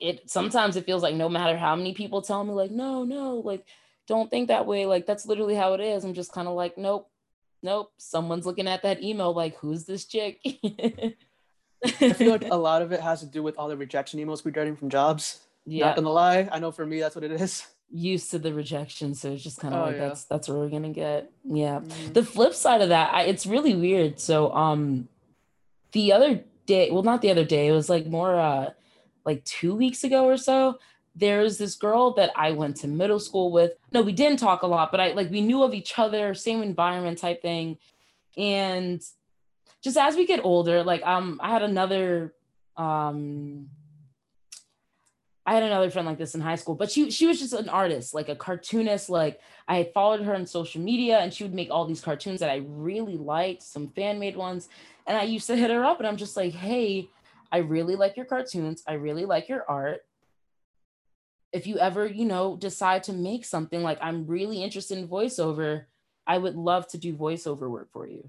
it 0.00 0.30
sometimes 0.30 0.76
it 0.76 0.86
feels 0.86 1.02
like 1.02 1.14
no 1.14 1.28
matter 1.28 1.56
how 1.56 1.76
many 1.76 1.94
people 1.94 2.22
tell 2.22 2.42
me, 2.42 2.52
like, 2.52 2.70
no, 2.70 3.04
no, 3.04 3.36
like 3.36 3.66
don't 4.06 4.30
think 4.30 4.48
that 4.48 4.66
way. 4.66 4.86
Like 4.86 5.06
that's 5.06 5.26
literally 5.26 5.54
how 5.54 5.74
it 5.74 5.80
is. 5.80 6.04
I'm 6.04 6.14
just 6.14 6.32
kind 6.32 6.48
of 6.48 6.54
like, 6.54 6.78
nope, 6.78 7.10
nope. 7.64 7.92
Someone's 7.96 8.46
looking 8.46 8.68
at 8.68 8.82
that 8.82 9.02
email, 9.02 9.32
like, 9.32 9.56
who's 9.56 9.84
this 9.84 10.04
chick? 10.04 10.38
I 11.84 12.12
feel 12.12 12.30
like 12.30 12.44
a 12.50 12.56
lot 12.56 12.82
of 12.82 12.92
it 12.92 13.00
has 13.00 13.20
to 13.20 13.26
do 13.26 13.42
with 13.42 13.58
all 13.58 13.68
the 13.68 13.76
rejection 13.76 14.20
emails 14.20 14.44
we're 14.44 14.52
getting 14.52 14.76
from 14.76 14.90
jobs. 14.90 15.40
Yeah. 15.66 15.86
Not 15.86 15.96
gonna 15.96 16.10
lie, 16.10 16.48
I 16.52 16.58
know 16.58 16.70
for 16.70 16.86
me 16.86 17.00
that's 17.00 17.16
what 17.16 17.24
it 17.24 17.32
is. 17.32 17.66
Used 17.90 18.30
to 18.32 18.38
the 18.38 18.52
rejection, 18.52 19.14
so 19.14 19.32
it's 19.32 19.42
just 19.42 19.60
kind 19.60 19.74
of 19.74 19.80
oh, 19.80 19.84
like 19.86 19.96
yeah. 19.96 20.08
that's 20.08 20.24
that's 20.24 20.48
what 20.48 20.58
we're 20.58 20.68
gonna 20.68 20.90
get. 20.90 21.30
Yeah. 21.44 21.80
Mm-hmm. 21.80 22.12
The 22.12 22.22
flip 22.22 22.54
side 22.54 22.82
of 22.82 22.90
that, 22.90 23.14
I, 23.14 23.22
it's 23.22 23.46
really 23.46 23.74
weird. 23.74 24.20
So 24.20 24.52
um, 24.52 25.08
the 25.92 26.12
other 26.12 26.42
day, 26.66 26.90
well, 26.90 27.02
not 27.02 27.22
the 27.22 27.30
other 27.30 27.44
day, 27.44 27.68
it 27.68 27.72
was 27.72 27.88
like 27.88 28.06
more 28.06 28.38
uh, 28.38 28.70
like 29.24 29.44
two 29.44 29.74
weeks 29.74 30.04
ago 30.04 30.26
or 30.26 30.36
so. 30.36 30.78
There's 31.16 31.58
this 31.58 31.76
girl 31.76 32.12
that 32.14 32.32
I 32.36 32.52
went 32.52 32.76
to 32.78 32.88
middle 32.88 33.20
school 33.20 33.52
with. 33.52 33.72
No, 33.92 34.02
we 34.02 34.12
didn't 34.12 34.38
talk 34.38 34.62
a 34.62 34.66
lot, 34.66 34.90
but 34.90 35.00
I 35.00 35.12
like 35.12 35.30
we 35.30 35.40
knew 35.40 35.62
of 35.62 35.74
each 35.74 35.98
other, 35.98 36.34
same 36.34 36.62
environment 36.62 37.18
type 37.18 37.40
thing, 37.42 37.78
and 38.36 39.00
just 39.82 39.96
as 39.96 40.16
we 40.16 40.26
get 40.26 40.44
older, 40.44 40.82
like 40.82 41.02
um, 41.06 41.38
I 41.42 41.50
had 41.50 41.62
another 41.62 42.34
um 42.76 43.68
I 45.46 45.54
had 45.54 45.62
another 45.62 45.90
friend 45.90 46.06
like 46.08 46.16
this 46.16 46.34
in 46.34 46.40
high 46.40 46.54
school, 46.54 46.74
but 46.74 46.90
she 46.90 47.10
she 47.10 47.26
was 47.26 47.38
just 47.38 47.52
an 47.52 47.68
artist, 47.68 48.14
like 48.14 48.28
a 48.28 48.36
cartoonist. 48.36 49.10
Like 49.10 49.40
I 49.68 49.76
had 49.76 49.92
followed 49.92 50.22
her 50.22 50.34
on 50.34 50.46
social 50.46 50.80
media, 50.80 51.18
and 51.18 51.32
she 51.32 51.44
would 51.44 51.54
make 51.54 51.70
all 51.70 51.84
these 51.84 52.00
cartoons 52.00 52.40
that 52.40 52.50
I 52.50 52.64
really 52.66 53.18
liked, 53.18 53.62
some 53.62 53.88
fan 53.88 54.18
made 54.18 54.36
ones. 54.36 54.68
And 55.06 55.18
I 55.18 55.24
used 55.24 55.46
to 55.48 55.56
hit 55.56 55.70
her 55.70 55.84
up, 55.84 55.98
and 55.98 56.08
I'm 56.08 56.16
just 56.16 56.36
like, 56.36 56.54
"Hey, 56.54 57.10
I 57.52 57.58
really 57.58 57.94
like 57.94 58.16
your 58.16 58.26
cartoons. 58.26 58.82
I 58.86 58.94
really 58.94 59.26
like 59.26 59.48
your 59.48 59.64
art. 59.68 60.04
If 61.54 61.66
you 61.66 61.78
ever, 61.78 62.06
you 62.06 62.26
know, 62.26 62.56
decide 62.56 63.04
to 63.04 63.12
make 63.12 63.44
something, 63.44 63.82
like 63.82 63.98
I'm 64.02 64.26
really 64.26 64.62
interested 64.62 64.98
in 64.98 65.08
voiceover, 65.08 65.84
I 66.26 66.36
would 66.36 66.56
love 66.56 66.86
to 66.88 66.98
do 66.98 67.14
voiceover 67.14 67.70
work 67.70 67.90
for 67.92 68.06
you, 68.06 68.28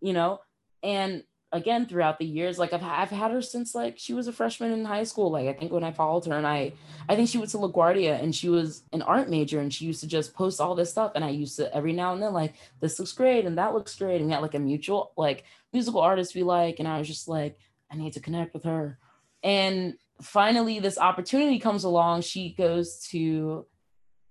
you 0.00 0.12
know." 0.12 0.40
And 0.82 1.24
again 1.54 1.86
throughout 1.86 2.18
the 2.18 2.24
years 2.26 2.58
like 2.58 2.72
I've, 2.72 2.82
I've 2.82 3.10
had 3.10 3.30
her 3.30 3.40
since 3.40 3.76
like 3.76 3.94
she 3.96 4.12
was 4.12 4.26
a 4.26 4.32
freshman 4.32 4.72
in 4.72 4.84
high 4.84 5.04
school 5.04 5.30
like 5.30 5.46
i 5.46 5.52
think 5.52 5.70
when 5.70 5.84
i 5.84 5.92
followed 5.92 6.26
her 6.26 6.36
and 6.36 6.46
i 6.46 6.72
i 7.08 7.14
think 7.14 7.28
she 7.28 7.38
went 7.38 7.50
to 7.52 7.58
laguardia 7.58 8.20
and 8.20 8.34
she 8.34 8.48
was 8.48 8.82
an 8.92 9.02
art 9.02 9.30
major 9.30 9.60
and 9.60 9.72
she 9.72 9.84
used 9.84 10.00
to 10.00 10.08
just 10.08 10.34
post 10.34 10.60
all 10.60 10.74
this 10.74 10.90
stuff 10.90 11.12
and 11.14 11.24
i 11.24 11.30
used 11.30 11.56
to 11.56 11.72
every 11.74 11.92
now 11.92 12.12
and 12.12 12.20
then 12.20 12.32
like 12.32 12.54
this 12.80 12.98
looks 12.98 13.12
great 13.12 13.46
and 13.46 13.56
that 13.56 13.72
looks 13.72 13.94
great 13.94 14.16
and 14.16 14.26
we 14.26 14.32
had 14.32 14.42
like 14.42 14.54
a 14.54 14.58
mutual 14.58 15.12
like 15.16 15.44
musical 15.72 16.00
artist 16.00 16.34
we 16.34 16.42
like 16.42 16.80
and 16.80 16.88
i 16.88 16.98
was 16.98 17.06
just 17.06 17.28
like 17.28 17.56
i 17.90 17.96
need 17.96 18.12
to 18.12 18.20
connect 18.20 18.52
with 18.52 18.64
her 18.64 18.98
and 19.44 19.94
finally 20.22 20.78
this 20.78 20.98
opportunity 20.98 21.58
comes 21.58 21.84
along 21.84 22.20
she 22.20 22.54
goes 22.54 23.00
to 23.08 23.66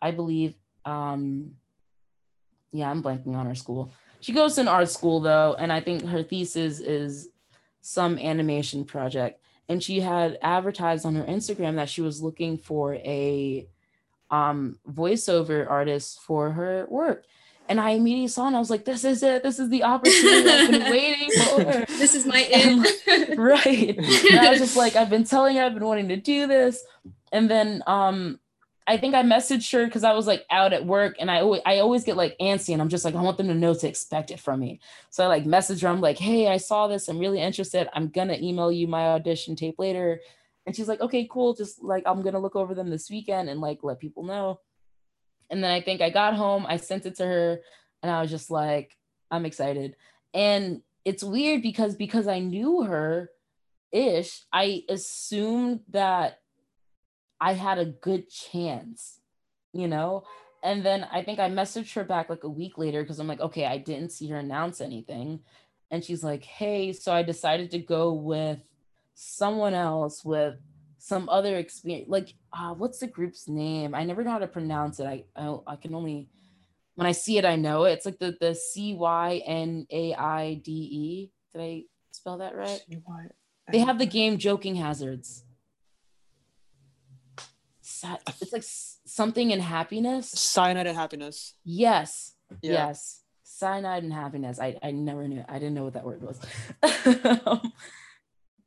i 0.01 0.11
believe 0.11 0.55
um 0.85 1.51
yeah 2.71 2.89
i'm 2.89 3.03
blanking 3.03 3.35
on 3.35 3.45
her 3.45 3.55
school 3.55 3.91
she 4.23 4.31
goes 4.31 4.55
to 4.55 4.61
an 4.61 4.69
art 4.69 4.89
school 4.89 5.19
though, 5.19 5.53
and 5.59 5.69
I 5.69 5.81
think 5.81 6.05
her 6.05 6.23
thesis 6.23 6.79
is 6.79 7.27
some 7.81 8.17
animation 8.17 8.85
project. 8.85 9.41
And 9.67 9.83
she 9.83 9.99
had 9.99 10.37
advertised 10.41 11.05
on 11.05 11.15
her 11.15 11.25
Instagram 11.25 11.75
that 11.75 11.89
she 11.89 11.99
was 11.99 12.23
looking 12.23 12.57
for 12.57 12.93
a 12.95 13.67
um, 14.31 14.79
voiceover 14.89 15.69
artist 15.69 16.21
for 16.21 16.51
her 16.51 16.87
work. 16.89 17.25
And 17.69 17.79
I 17.79 17.91
immediately 17.91 18.27
saw 18.27 18.47
and 18.47 18.55
I 18.55 18.59
was 18.59 18.69
like, 18.69 18.85
this 18.85 19.03
is 19.03 19.23
it. 19.23 19.41
This 19.41 19.57
is 19.57 19.69
the 19.69 19.83
opportunity 19.83 20.49
I've 20.49 20.71
been 20.71 20.91
waiting 20.91 21.29
for. 21.31 21.85
This 21.97 22.13
is 22.13 22.25
my 22.27 22.41
end. 22.51 22.85
right. 23.37 23.97
And 23.97 24.39
I 24.39 24.49
was 24.49 24.59
just 24.59 24.75
like, 24.75 24.95
I've 24.95 25.09
been 25.09 25.23
telling 25.23 25.55
her 25.55 25.63
I've 25.63 25.73
been 25.73 25.85
wanting 25.85 26.09
to 26.09 26.17
do 26.17 26.47
this. 26.47 26.83
And 27.31 27.49
then 27.49 27.81
um 27.87 28.39
I 28.85 28.97
think 28.97 29.15
I 29.15 29.23
messaged 29.23 29.71
her 29.71 29.85
because 29.85 30.03
I 30.03 30.11
was 30.11 30.27
like 30.27 30.45
out 30.51 30.73
at 30.73 30.85
work 30.85 31.15
and 31.19 31.31
I 31.31 31.39
always 31.39 31.61
I 31.65 31.79
always 31.79 32.03
get 32.03 32.17
like 32.17 32.35
antsy 32.41 32.73
and 32.73 32.81
I'm 32.81 32.89
just 32.89 33.05
like 33.05 33.15
I 33.15 33.21
want 33.21 33.37
them 33.37 33.47
to 33.47 33.55
know 33.55 33.73
to 33.73 33.87
expect 33.87 34.29
it 34.29 34.39
from 34.39 34.59
me. 34.59 34.81
So 35.09 35.23
I 35.23 35.27
like 35.27 35.45
message 35.45 35.81
her. 35.81 35.87
I'm 35.87 36.01
like, 36.01 36.17
hey, 36.17 36.49
I 36.49 36.57
saw 36.57 36.87
this. 36.87 37.07
I'm 37.07 37.19
really 37.19 37.39
interested. 37.39 37.87
I'm 37.93 38.09
gonna 38.09 38.37
email 38.41 38.71
you 38.71 38.87
my 38.87 39.07
audition 39.07 39.55
tape 39.55 39.79
later. 39.79 40.19
And 40.65 40.75
she's 40.75 40.87
like, 40.87 41.01
okay, 41.01 41.27
cool. 41.29 41.53
Just 41.53 41.81
like 41.81 42.03
I'm 42.05 42.21
gonna 42.23 42.39
look 42.39 42.55
over 42.57 42.75
them 42.75 42.89
this 42.89 43.09
weekend 43.09 43.49
and 43.49 43.61
like 43.61 43.79
let 43.83 43.99
people 43.99 44.23
know. 44.23 44.59
And 45.53 45.63
then 45.63 45.69
I 45.69 45.81
think 45.81 46.01
I 46.01 46.09
got 46.09 46.33
home, 46.33 46.65
I 46.67 46.77
sent 46.77 47.05
it 47.05 47.17
to 47.17 47.25
her, 47.27 47.61
and 48.01 48.11
I 48.11 48.21
was 48.23 48.31
just 48.31 48.49
like, 48.49 48.97
I'm 49.29 49.45
excited. 49.45 49.95
And 50.33 50.81
it's 51.05 51.23
weird 51.23 51.61
because 51.61 51.93
because 51.95 52.27
I 52.27 52.39
knew 52.39 52.81
her 52.81 53.29
ish, 53.91 54.45
I 54.51 54.83
assumed 54.89 55.81
that 55.89 56.39
I 57.39 57.53
had 57.53 57.77
a 57.77 57.85
good 57.85 58.31
chance, 58.31 59.19
you 59.73 59.87
know? 59.87 60.23
And 60.63 60.83
then 60.83 61.05
I 61.11 61.21
think 61.21 61.37
I 61.37 61.51
messaged 61.51 61.93
her 61.93 62.03
back 62.03 62.31
like 62.31 62.43
a 62.43 62.49
week 62.49 62.79
later 62.79 63.03
because 63.03 63.19
I'm 63.19 63.27
like, 63.27 63.41
okay, 63.41 63.67
I 63.67 63.77
didn't 63.77 64.11
see 64.11 64.29
her 64.29 64.37
announce 64.37 64.81
anything. 64.81 65.41
And 65.91 66.03
she's 66.03 66.23
like, 66.23 66.45
hey, 66.45 66.93
so 66.93 67.13
I 67.13 67.21
decided 67.21 67.69
to 67.71 67.77
go 67.77 68.11
with 68.11 68.57
someone 69.13 69.75
else 69.75 70.25
with 70.25 70.55
some 71.03 71.27
other 71.29 71.57
experience. 71.57 72.09
Like, 72.09 72.33
uh, 72.51 72.73
what's 72.73 72.99
the 72.99 73.07
group's 73.07 73.47
name? 73.47 73.93
I 73.93 74.03
never 74.03 74.23
know 74.23 74.31
how 74.31 74.39
to 74.39 74.47
pronounce 74.47 74.99
it. 74.99 75.05
I, 75.05 75.23
I, 75.35 75.57
I 75.67 75.75
can 75.75 75.93
only, 75.95 76.29
when 76.95 77.07
I 77.07 77.11
see 77.11 77.37
it, 77.37 77.45
I 77.45 77.55
know 77.55 77.83
it. 77.85 77.93
It's 77.93 78.05
like 78.05 78.19
the, 78.19 78.37
the 78.39 78.55
C 78.55 78.93
Y 78.93 79.41
N 79.45 79.85
A 79.91 80.13
I 80.13 80.61
D 80.63 80.71
E. 80.71 81.31
Did 81.51 81.61
I 81.61 81.83
spell 82.11 82.37
that 82.37 82.55
right? 82.55 82.81
They 83.71 83.79
have 83.79 83.99
the 83.99 84.05
game 84.05 84.37
Joking 84.37 84.75
Hazards 84.75 85.43
it's 88.41 88.53
like 88.53 88.63
something 88.63 89.51
in 89.51 89.59
happiness. 89.59 90.29
Cyanide 90.29 90.87
and 90.87 90.97
happiness. 90.97 91.53
Yes. 91.63 92.33
Yeah. 92.61 92.71
Yes. 92.71 93.21
Cyanide 93.43 94.03
and 94.03 94.13
happiness. 94.13 94.59
I, 94.59 94.77
I 94.83 94.91
never 94.91 95.27
knew. 95.27 95.43
I 95.47 95.53
didn't 95.53 95.73
know 95.73 95.83
what 95.83 95.93
that 95.93 96.05
word 96.05 96.21
was. 96.21 96.39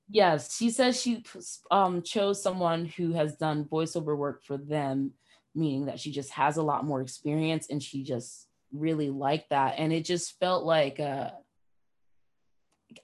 yes, 0.08 0.56
she 0.56 0.70
says 0.70 1.00
she 1.00 1.24
um, 1.70 2.02
chose 2.02 2.42
someone 2.42 2.86
who 2.86 3.12
has 3.12 3.36
done 3.36 3.64
voiceover 3.64 4.16
work 4.16 4.44
for 4.44 4.56
them, 4.56 5.12
meaning 5.54 5.86
that 5.86 6.00
she 6.00 6.12
just 6.12 6.30
has 6.32 6.56
a 6.56 6.62
lot 6.62 6.84
more 6.84 7.00
experience 7.00 7.68
and 7.70 7.82
she 7.82 8.02
just 8.02 8.46
really 8.72 9.10
liked 9.10 9.50
that. 9.50 9.74
And 9.78 9.92
it 9.92 10.04
just 10.04 10.38
felt 10.38 10.64
like 10.64 11.00
uh, 11.00 11.30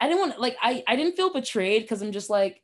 I 0.00 0.08
didn't 0.08 0.20
want 0.20 0.40
like 0.40 0.56
I 0.62 0.82
I 0.86 0.96
didn't 0.96 1.16
feel 1.16 1.32
betrayed 1.32 1.82
because 1.82 2.02
I'm 2.02 2.12
just 2.12 2.30
like 2.30 2.62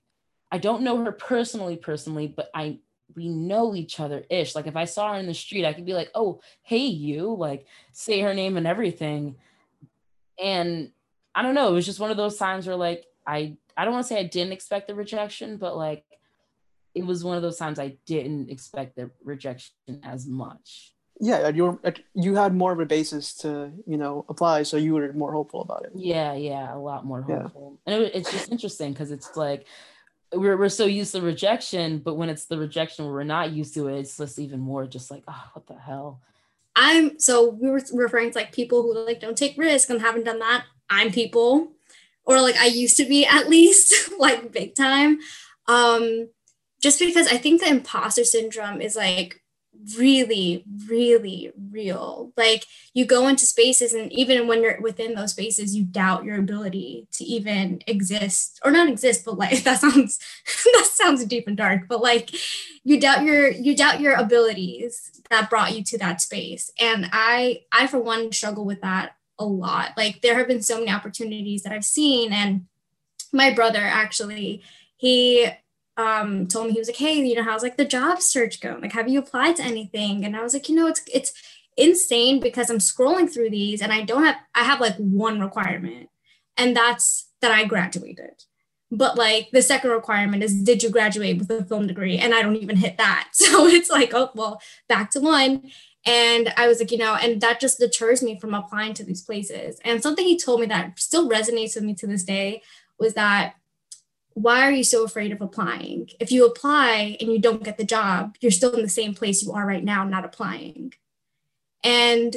I 0.50 0.58
don't 0.58 0.82
know 0.82 1.02
her 1.04 1.12
personally 1.12 1.76
personally, 1.76 2.26
but 2.26 2.50
I 2.54 2.78
we 3.16 3.28
know 3.28 3.74
each 3.74 4.00
other 4.00 4.24
ish. 4.30 4.54
Like 4.54 4.66
if 4.66 4.76
I 4.76 4.84
saw 4.84 5.12
her 5.12 5.18
in 5.18 5.26
the 5.26 5.34
street, 5.34 5.64
I 5.64 5.72
could 5.72 5.86
be 5.86 5.94
like, 5.94 6.10
oh, 6.14 6.40
hey, 6.62 6.86
you, 6.86 7.34
like 7.34 7.66
say 7.92 8.20
her 8.20 8.34
name 8.34 8.56
and 8.56 8.66
everything. 8.66 9.36
And 10.40 10.92
I 11.34 11.42
don't 11.42 11.54
know, 11.54 11.68
it 11.68 11.74
was 11.74 11.86
just 11.86 12.00
one 12.00 12.10
of 12.10 12.16
those 12.16 12.36
times 12.36 12.66
where 12.66 12.76
like 12.76 13.06
I 13.26 13.56
I 13.78 13.84
don't 13.84 13.94
want 13.94 14.04
to 14.04 14.08
say 14.08 14.18
I 14.18 14.24
didn't 14.24 14.52
expect 14.52 14.88
the 14.88 14.94
rejection, 14.94 15.56
but 15.56 15.76
like 15.76 16.04
it 16.94 17.06
was 17.06 17.22
one 17.22 17.36
of 17.36 17.42
those 17.42 17.56
times 17.56 17.78
I 17.78 17.96
didn't 18.06 18.50
expect 18.50 18.96
the 18.96 19.10
rejection 19.22 20.00
as 20.02 20.26
much. 20.26 20.92
Yeah, 21.20 21.48
you 21.48 21.64
were 21.64 21.94
you 22.14 22.34
had 22.34 22.54
more 22.54 22.72
of 22.72 22.80
a 22.80 22.86
basis 22.86 23.34
to 23.38 23.72
you 23.86 23.96
know 23.96 24.24
apply, 24.28 24.64
so 24.64 24.76
you 24.76 24.94
were 24.94 25.12
more 25.12 25.32
hopeful 25.32 25.62
about 25.62 25.84
it. 25.84 25.92
Yeah, 25.94 26.34
yeah, 26.34 26.74
a 26.74 26.78
lot 26.78 27.06
more 27.06 27.22
hopeful, 27.22 27.78
yeah. 27.86 27.94
and 27.94 28.04
it, 28.04 28.14
it's 28.14 28.30
just 28.30 28.52
interesting 28.52 28.92
because 28.92 29.10
it's 29.10 29.36
like 29.36 29.66
we're, 30.32 30.56
we're 30.56 30.68
so 30.68 30.86
used 30.86 31.12
to 31.12 31.22
rejection, 31.22 31.98
but 31.98 32.14
when 32.14 32.28
it's 32.28 32.46
the 32.46 32.58
rejection 32.58 33.04
where 33.04 33.14
we're 33.14 33.24
not 33.24 33.52
used 33.52 33.74
to 33.74 33.88
it, 33.88 33.98
it's 33.98 34.16
just 34.16 34.38
even 34.38 34.60
more 34.60 34.86
just 34.86 35.10
like, 35.10 35.24
oh, 35.26 35.44
what 35.54 35.66
the 35.66 35.78
hell? 35.78 36.20
I'm 36.76 37.18
so 37.18 37.48
we 37.48 37.68
were 37.68 37.82
referring 37.92 38.30
to 38.30 38.38
like 38.38 38.52
people 38.52 38.82
who 38.82 39.04
like 39.04 39.20
don't 39.20 39.36
take 39.36 39.58
risks 39.58 39.90
and 39.90 40.00
haven't 40.00 40.24
done 40.24 40.38
that. 40.38 40.64
I'm 40.88 41.10
people, 41.10 41.72
or 42.28 42.42
like 42.42 42.56
I 42.56 42.66
used 42.66 42.98
to 42.98 43.06
be 43.06 43.26
at 43.26 43.48
least, 43.48 44.12
like 44.18 44.52
big 44.52 44.76
time. 44.76 45.18
Um, 45.66 46.28
just 46.80 47.00
because 47.00 47.26
I 47.26 47.38
think 47.38 47.60
the 47.60 47.68
imposter 47.68 48.22
syndrome 48.22 48.80
is 48.80 48.94
like 48.94 49.42
really, 49.96 50.64
really 50.88 51.52
real. 51.70 52.32
Like 52.36 52.66
you 52.92 53.06
go 53.06 53.28
into 53.28 53.46
spaces, 53.46 53.94
and 53.94 54.12
even 54.12 54.46
when 54.46 54.62
you're 54.62 54.80
within 54.80 55.14
those 55.14 55.32
spaces, 55.32 55.74
you 55.74 55.84
doubt 55.84 56.24
your 56.24 56.38
ability 56.38 57.08
to 57.12 57.24
even 57.24 57.80
exist 57.86 58.60
or 58.62 58.70
not 58.70 58.88
exist, 58.88 59.24
but 59.24 59.38
like 59.38 59.62
that 59.64 59.80
sounds 59.80 60.18
that 60.74 60.88
sounds 60.92 61.24
deep 61.24 61.48
and 61.48 61.56
dark, 61.56 61.88
but 61.88 62.02
like 62.02 62.30
you 62.84 63.00
doubt 63.00 63.24
your 63.24 63.50
you 63.50 63.74
doubt 63.74 64.00
your 64.00 64.14
abilities 64.14 65.10
that 65.30 65.50
brought 65.50 65.74
you 65.74 65.82
to 65.84 65.98
that 65.98 66.20
space. 66.20 66.70
And 66.78 67.08
I 67.10 67.62
I 67.72 67.86
for 67.86 67.98
one 67.98 68.32
struggle 68.32 68.66
with 68.66 68.82
that 68.82 69.12
a 69.38 69.44
lot. 69.44 69.92
Like 69.96 70.22
there 70.22 70.36
have 70.36 70.48
been 70.48 70.62
so 70.62 70.78
many 70.78 70.90
opportunities 70.90 71.62
that 71.62 71.72
I've 71.72 71.84
seen 71.84 72.32
and 72.32 72.66
my 73.32 73.52
brother 73.52 73.80
actually 73.80 74.62
he 74.96 75.48
um, 75.98 76.46
told 76.46 76.68
me 76.68 76.72
he 76.72 76.78
was 76.78 76.88
like, 76.88 76.96
"Hey, 76.96 77.14
you 77.24 77.34
know, 77.34 77.42
how's 77.42 77.62
like 77.62 77.76
the 77.76 77.84
job 77.84 78.22
search 78.22 78.60
going? 78.60 78.80
Like, 78.80 78.92
have 78.92 79.08
you 79.08 79.18
applied 79.18 79.56
to 79.56 79.64
anything?" 79.64 80.24
And 80.24 80.36
I 80.36 80.42
was 80.42 80.54
like, 80.54 80.68
"You 80.68 80.76
know, 80.76 80.86
it's 80.86 81.02
it's 81.12 81.32
insane 81.76 82.40
because 82.40 82.70
I'm 82.70 82.78
scrolling 82.78 83.32
through 83.32 83.50
these 83.50 83.82
and 83.82 83.92
I 83.92 84.02
don't 84.02 84.24
have 84.24 84.36
I 84.54 84.64
have 84.64 84.80
like 84.80 84.96
one 84.96 85.40
requirement, 85.40 86.08
and 86.56 86.76
that's 86.76 87.28
that 87.42 87.50
I 87.50 87.64
graduated. 87.64 88.44
But 88.90 89.18
like 89.18 89.50
the 89.52 89.60
second 89.60 89.90
requirement 89.90 90.42
is, 90.42 90.62
did 90.62 90.82
you 90.82 90.90
graduate 90.90 91.38
with 91.38 91.50
a 91.50 91.64
film 91.64 91.86
degree? 91.86 92.16
And 92.16 92.32
I 92.34 92.42
don't 92.42 92.56
even 92.56 92.76
hit 92.76 92.96
that. 92.98 93.30
So 93.34 93.66
it's 93.66 93.90
like, 93.90 94.12
oh 94.14 94.30
well, 94.34 94.60
back 94.88 95.10
to 95.12 95.20
one." 95.20 95.70
And 96.08 96.54
I 96.56 96.66
was 96.68 96.80
like, 96.80 96.90
you 96.90 96.96
know, 96.96 97.16
and 97.16 97.38
that 97.42 97.60
just 97.60 97.78
deters 97.78 98.22
me 98.22 98.40
from 98.40 98.54
applying 98.54 98.94
to 98.94 99.04
these 99.04 99.20
places. 99.20 99.78
And 99.84 100.02
something 100.02 100.24
he 100.24 100.38
told 100.38 100.60
me 100.60 100.66
that 100.66 100.98
still 100.98 101.28
resonates 101.28 101.74
with 101.74 101.84
me 101.84 101.94
to 101.96 102.06
this 102.06 102.24
day 102.24 102.62
was 102.98 103.12
that 103.12 103.56
why 104.32 104.62
are 104.62 104.70
you 104.70 104.84
so 104.84 105.04
afraid 105.04 105.32
of 105.32 105.42
applying? 105.42 106.08
If 106.18 106.32
you 106.32 106.46
apply 106.46 107.18
and 107.20 107.30
you 107.30 107.38
don't 107.38 107.62
get 107.62 107.76
the 107.76 107.84
job, 107.84 108.36
you're 108.40 108.50
still 108.50 108.72
in 108.72 108.80
the 108.80 108.88
same 108.88 109.12
place 109.12 109.42
you 109.42 109.52
are 109.52 109.66
right 109.66 109.84
now, 109.84 110.04
not 110.04 110.24
applying. 110.24 110.94
And 111.84 112.36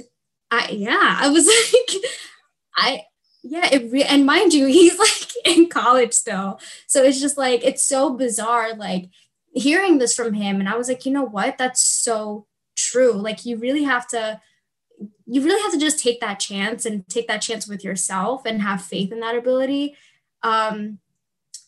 I, 0.49 0.67
yeah, 0.71 1.17
I 1.21 1.29
was 1.29 1.45
like, 1.73 2.03
I, 2.75 3.03
yeah, 3.41 3.69
it 3.71 3.89
re- 3.89 4.03
and 4.03 4.25
mind 4.25 4.53
you, 4.53 4.65
he's 4.67 4.99
like 4.99 5.31
in 5.45 5.69
college 5.69 6.11
still. 6.11 6.59
So 6.87 7.03
it's 7.03 7.21
just 7.21 7.37
like, 7.37 7.63
it's 7.63 7.85
so 7.85 8.17
bizarre, 8.17 8.73
like 8.73 9.09
hearing 9.53 9.97
this 9.97 10.13
from 10.13 10.33
him. 10.33 10.59
And 10.59 10.67
I 10.67 10.75
was 10.75 10.89
like, 10.89 11.05
you 11.05 11.13
know 11.13 11.23
what? 11.23 11.57
That's 11.57 11.81
so 11.81 12.47
true. 12.75 13.13
Like, 13.13 13.45
you 13.45 13.57
really 13.57 13.83
have 13.83 14.07
to, 14.09 14.39
you 15.25 15.43
really 15.43 15.61
have 15.61 15.71
to 15.71 15.79
just 15.79 15.99
take 15.99 16.19
that 16.21 16.39
chance 16.39 16.85
and 16.85 17.07
take 17.07 17.27
that 17.27 17.41
chance 17.41 17.67
with 17.67 17.83
yourself 17.83 18.43
and 18.45 18.61
have 18.61 18.81
faith 18.81 19.11
in 19.11 19.19
that 19.21 19.35
ability. 19.35 19.95
Um, 20.43 20.99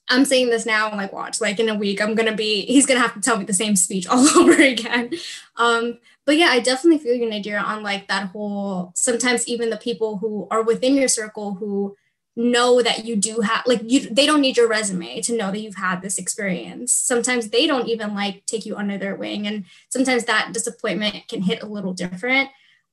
I'm 0.09 0.25
saying 0.25 0.49
this 0.49 0.65
now, 0.65 0.89
I'm 0.89 0.97
like, 0.97 1.13
watch, 1.13 1.39
like 1.39 1.59
in 1.59 1.69
a 1.69 1.75
week, 1.75 2.01
I'm 2.01 2.13
gonna 2.13 2.35
be, 2.35 2.65
he's 2.65 2.85
gonna 2.85 2.99
have 2.99 3.13
to 3.13 3.21
tell 3.21 3.37
me 3.37 3.45
the 3.45 3.53
same 3.53 3.75
speech 3.75 4.05
all 4.11 4.27
over 4.37 4.61
again. 4.61 5.11
Um, 5.55 5.99
but 6.25 6.37
yeah, 6.37 6.47
I 6.47 6.59
definitely 6.59 6.99
feel 6.99 7.15
you, 7.15 7.29
Nadira, 7.29 7.63
on 7.63 7.83
like 7.83 8.07
that 8.07 8.27
whole 8.27 8.91
sometimes 8.95 9.47
even 9.47 9.69
the 9.69 9.77
people 9.77 10.17
who 10.17 10.47
are 10.51 10.61
within 10.61 10.95
your 10.95 11.07
circle 11.07 11.53
who 11.55 11.95
know 12.35 12.81
that 12.81 13.05
you 13.05 13.15
do 13.15 13.41
have 13.41 13.63
like 13.67 13.81
you 13.83 14.09
they 14.09 14.25
don't 14.25 14.41
need 14.41 14.57
your 14.57 14.67
resume 14.67 15.21
to 15.21 15.37
know 15.37 15.51
that 15.51 15.59
you've 15.59 15.75
had 15.75 16.01
this 16.01 16.17
experience. 16.17 16.93
Sometimes 16.93 17.49
they 17.49 17.67
don't 17.67 17.87
even 17.87 18.15
like 18.15 18.45
take 18.45 18.65
you 18.65 18.75
under 18.75 18.97
their 18.97 19.15
wing 19.15 19.45
and 19.45 19.65
sometimes 19.89 20.25
that 20.25 20.51
disappointment 20.51 21.27
can 21.27 21.41
hit 21.41 21.61
a 21.61 21.67
little 21.67 21.93
different. 21.93 22.49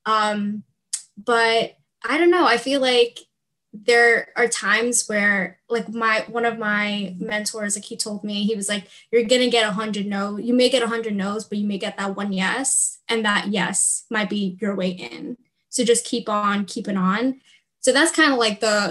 Um 0.06 0.64
but 1.22 1.76
i 2.02 2.16
don't 2.16 2.30
know 2.30 2.46
i 2.46 2.56
feel 2.56 2.80
like 2.80 3.18
there 3.72 4.28
are 4.36 4.48
times 4.48 5.06
where 5.06 5.58
like 5.68 5.88
my 5.88 6.24
one 6.28 6.44
of 6.44 6.58
my 6.58 7.14
mentors 7.18 7.76
like 7.76 7.84
he 7.84 7.96
told 7.96 8.24
me 8.24 8.42
he 8.44 8.56
was 8.56 8.68
like 8.68 8.84
you're 9.12 9.22
gonna 9.22 9.50
get 9.50 9.68
a 9.68 9.72
hundred 9.72 10.06
no 10.06 10.36
you 10.36 10.52
may 10.52 10.68
get 10.68 10.82
a 10.82 10.88
hundred 10.88 11.14
no's 11.14 11.44
but 11.44 11.58
you 11.58 11.66
may 11.66 11.78
get 11.78 11.96
that 11.96 12.16
one 12.16 12.32
yes 12.32 12.98
and 13.10 13.24
that 13.24 13.48
yes 13.48 14.06
might 14.08 14.30
be 14.30 14.56
your 14.60 14.74
way 14.74 14.90
in. 14.90 15.36
So 15.68 15.84
just 15.84 16.04
keep 16.06 16.28
on 16.28 16.64
keeping 16.64 16.96
on 16.96 17.40
so 17.80 17.92
that's 17.92 18.12
kind 18.12 18.32
of 18.32 18.38
like 18.38 18.60
the 18.60 18.88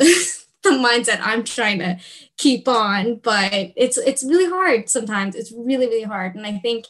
the 0.64 0.70
mindset 0.72 1.20
i'm 1.22 1.44
trying 1.44 1.80
to 1.80 1.98
keep 2.38 2.68
on 2.68 3.16
but 3.16 3.52
it's 3.76 3.98
it's 3.98 4.24
really 4.24 4.50
hard 4.50 4.90
sometimes. 4.90 5.36
It's 5.36 5.52
really 5.52 5.88
really 5.88 6.04
hard. 6.04 6.36
And 6.36 6.46
i 6.46 6.58
think 6.58 6.86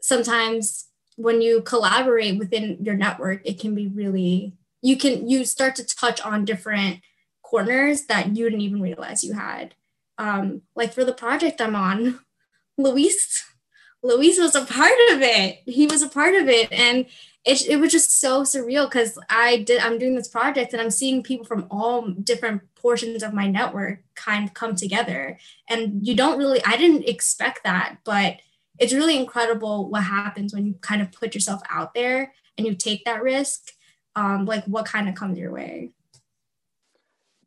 sometimes 0.00 0.88
when 1.16 1.42
you 1.42 1.62
collaborate 1.62 2.38
within 2.38 2.78
your 2.82 2.96
network 2.96 3.42
it 3.44 3.60
can 3.60 3.74
be 3.74 3.86
really 3.88 4.54
you 4.80 4.96
can 4.96 5.28
you 5.28 5.44
start 5.44 5.76
to 5.76 5.86
touch 5.86 6.20
on 6.22 6.44
different 6.44 7.00
corners 7.42 8.06
that 8.06 8.34
you 8.34 8.44
didn't 8.44 8.62
even 8.62 8.80
realize 8.80 9.22
you 9.22 9.34
had. 9.34 9.74
Um, 10.18 10.62
like 10.76 10.92
for 10.92 11.04
the 11.04 11.12
project 11.14 11.60
i'm 11.60 11.74
on 11.74 12.20
luis 12.78 13.44
luis 14.02 14.38
was 14.38 14.54
a 14.54 14.64
part 14.64 14.98
of 15.10 15.22
it. 15.22 15.62
He 15.66 15.86
was 15.86 16.02
a 16.02 16.08
part 16.08 16.34
of 16.34 16.48
it. 16.48 16.72
And 16.72 17.06
it, 17.44 17.66
it 17.66 17.76
was 17.76 17.90
just 17.90 18.20
so 18.20 18.42
surreal 18.42 18.88
because 18.88 19.18
i 19.28 19.58
did 19.58 19.80
i'm 19.80 19.98
doing 19.98 20.14
this 20.14 20.28
project 20.28 20.72
and 20.72 20.80
i'm 20.80 20.90
seeing 20.90 21.22
people 21.22 21.46
from 21.46 21.66
all 21.70 22.08
different 22.10 22.62
portions 22.74 23.22
of 23.22 23.32
my 23.32 23.46
network 23.46 24.00
kind 24.14 24.46
of 24.46 24.54
come 24.54 24.74
together 24.74 25.38
and 25.68 26.06
you 26.06 26.14
don't 26.14 26.38
really 26.38 26.62
i 26.64 26.76
didn't 26.76 27.08
expect 27.08 27.64
that 27.64 27.98
but 28.04 28.36
it's 28.78 28.92
really 28.92 29.16
incredible 29.16 29.88
what 29.88 30.04
happens 30.04 30.54
when 30.54 30.66
you 30.66 30.74
kind 30.80 31.02
of 31.02 31.12
put 31.12 31.34
yourself 31.34 31.60
out 31.70 31.94
there 31.94 32.32
and 32.56 32.66
you 32.66 32.74
take 32.74 33.04
that 33.04 33.22
risk 33.22 33.72
um, 34.16 34.44
like 34.44 34.64
what 34.64 34.84
kind 34.84 35.08
of 35.08 35.14
comes 35.14 35.38
your 35.38 35.52
way? 35.52 35.90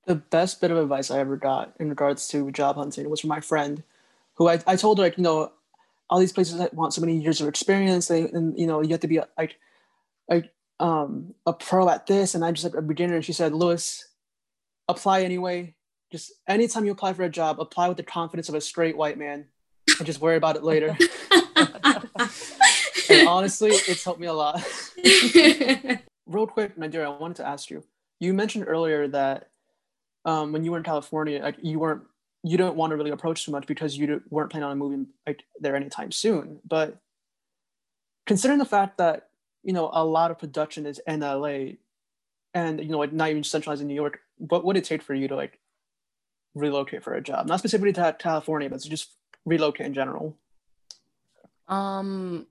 The 0.06 0.16
best 0.16 0.62
bit 0.62 0.72
of 0.72 0.78
advice 0.78 1.10
I 1.10 1.20
ever 1.20 1.38
got 1.38 1.74
in 1.80 1.90
regards 1.90 2.28
to 2.30 2.52
job 2.52 2.76
hunting 2.76 3.10
was 3.10 3.22
from 3.22 3.30
my 3.30 3.40
friend, 3.40 3.84
who 4.36 4.48
I, 4.48 4.60
I 4.68 4.76
told 4.76 4.98
her 5.00 5.04
like 5.04 5.18
you 5.18 5.24
know, 5.24 5.52
all 6.10 6.20
these 6.20 6.34
places 6.34 6.58
that 6.60 6.74
want 6.74 6.94
so 6.94 7.02
many 7.02 7.18
years 7.18 7.42
of 7.42 7.48
experience, 7.48 8.08
they, 8.08 8.22
and 8.22 8.58
you 8.58 8.68
know 8.68 8.82
you 8.82 8.90
have 8.90 9.00
to 9.02 9.08
be 9.08 9.20
like, 9.38 9.58
like 10.30 10.52
um 10.80 11.34
a 11.46 11.54
pro 11.54 11.90
at 11.90 12.08
this, 12.08 12.36
and 12.36 12.44
I 12.44 12.52
just 12.52 12.64
like 12.64 12.76
a 12.76 12.82
beginner. 12.82 13.16
And 13.16 13.26
she 13.26 13.34
said, 13.34 13.54
Lewis, 13.54 14.08
apply 14.88 15.22
anyway. 15.22 15.76
Just 16.12 16.32
anytime 16.48 16.86
you 16.86 16.92
apply 16.92 17.14
for 17.14 17.24
a 17.24 17.30
job, 17.30 17.60
apply 17.60 17.88
with 17.88 17.98
the 17.98 18.04
confidence 18.04 18.50
of 18.50 18.56
a 18.56 18.62
straight 18.62 18.96
white 18.98 19.18
man, 19.18 19.46
and 19.98 20.06
just 20.06 20.22
worry 20.22 20.38
about 20.38 20.56
it 20.56 20.64
later. 20.64 20.98
and 23.10 23.28
honestly, 23.28 23.72
it's 23.72 24.04
helped 24.04 24.20
me 24.20 24.28
a 24.28 24.34
lot 24.34 24.64
real 26.26 26.48
quick, 26.48 26.76
Nadira, 26.78 27.06
I 27.06 27.10
wanted 27.10 27.38
to 27.38 27.48
ask 27.48 27.70
you. 27.70 27.84
You 28.20 28.34
mentioned 28.34 28.66
earlier 28.68 29.08
that 29.10 29.50
um, 30.24 30.52
when 30.52 30.64
you 30.64 30.72
were 30.72 30.78
in 30.78 30.84
California, 30.84 31.42
like 31.42 31.58
you 31.62 31.80
weren't, 31.80 32.04
you 32.44 32.58
don't 32.58 32.76
want 32.76 32.92
to 32.92 32.98
really 32.98 33.12
approach 33.12 33.46
too 33.46 33.52
much 33.52 33.68
because 33.68 33.98
you 33.98 34.22
weren't 34.30 34.52
planning 34.52 34.70
on 34.70 34.78
moving 34.78 35.08
like 35.26 35.44
there 35.60 35.76
anytime 35.76 36.12
soon. 36.12 36.60
But 36.66 36.98
considering 38.26 38.60
the 38.60 38.66
fact 38.66 38.98
that 38.98 39.30
you 39.66 39.74
know 39.74 39.90
a 39.92 40.06
lot 40.06 40.32
of 40.32 40.40
production 40.40 40.86
is 40.86 41.02
in 41.06 41.20
LA, 41.20 41.76
and 42.54 42.80
you 42.80 42.90
know 42.90 43.00
like 43.00 43.12
not 43.12 43.30
even 43.30 43.44
centralized 43.44 43.82
in 43.82 43.88
New 43.88 43.96
York, 43.96 44.22
what 44.38 44.64
would 44.64 44.78
it 44.78 44.86
take 44.86 45.02
for 45.02 45.14
you 45.14 45.28
to 45.28 45.36
like 45.36 45.60
relocate 46.54 47.04
for 47.04 47.14
a 47.14 47.22
job? 47.22 47.48
Not 47.48 47.60
specifically 47.60 47.94
to 47.94 48.16
California, 48.18 48.70
but 48.70 48.82
just 48.82 49.12
relocate 49.46 49.88
in 49.88 49.94
general. 49.94 50.38
Um, 51.68 52.46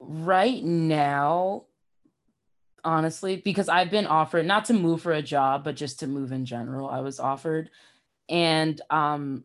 right 0.00 0.62
now 0.62 1.64
honestly, 2.84 3.36
because 3.36 3.68
I've 3.68 3.90
been 3.90 4.06
offered 4.06 4.46
not 4.46 4.66
to 4.66 4.74
move 4.74 5.02
for 5.02 5.12
a 5.12 5.22
job, 5.22 5.64
but 5.64 5.76
just 5.76 6.00
to 6.00 6.06
move 6.06 6.32
in 6.32 6.44
general. 6.44 6.88
I 6.88 7.00
was 7.00 7.20
offered. 7.20 7.70
And 8.28 8.80
um, 8.90 9.44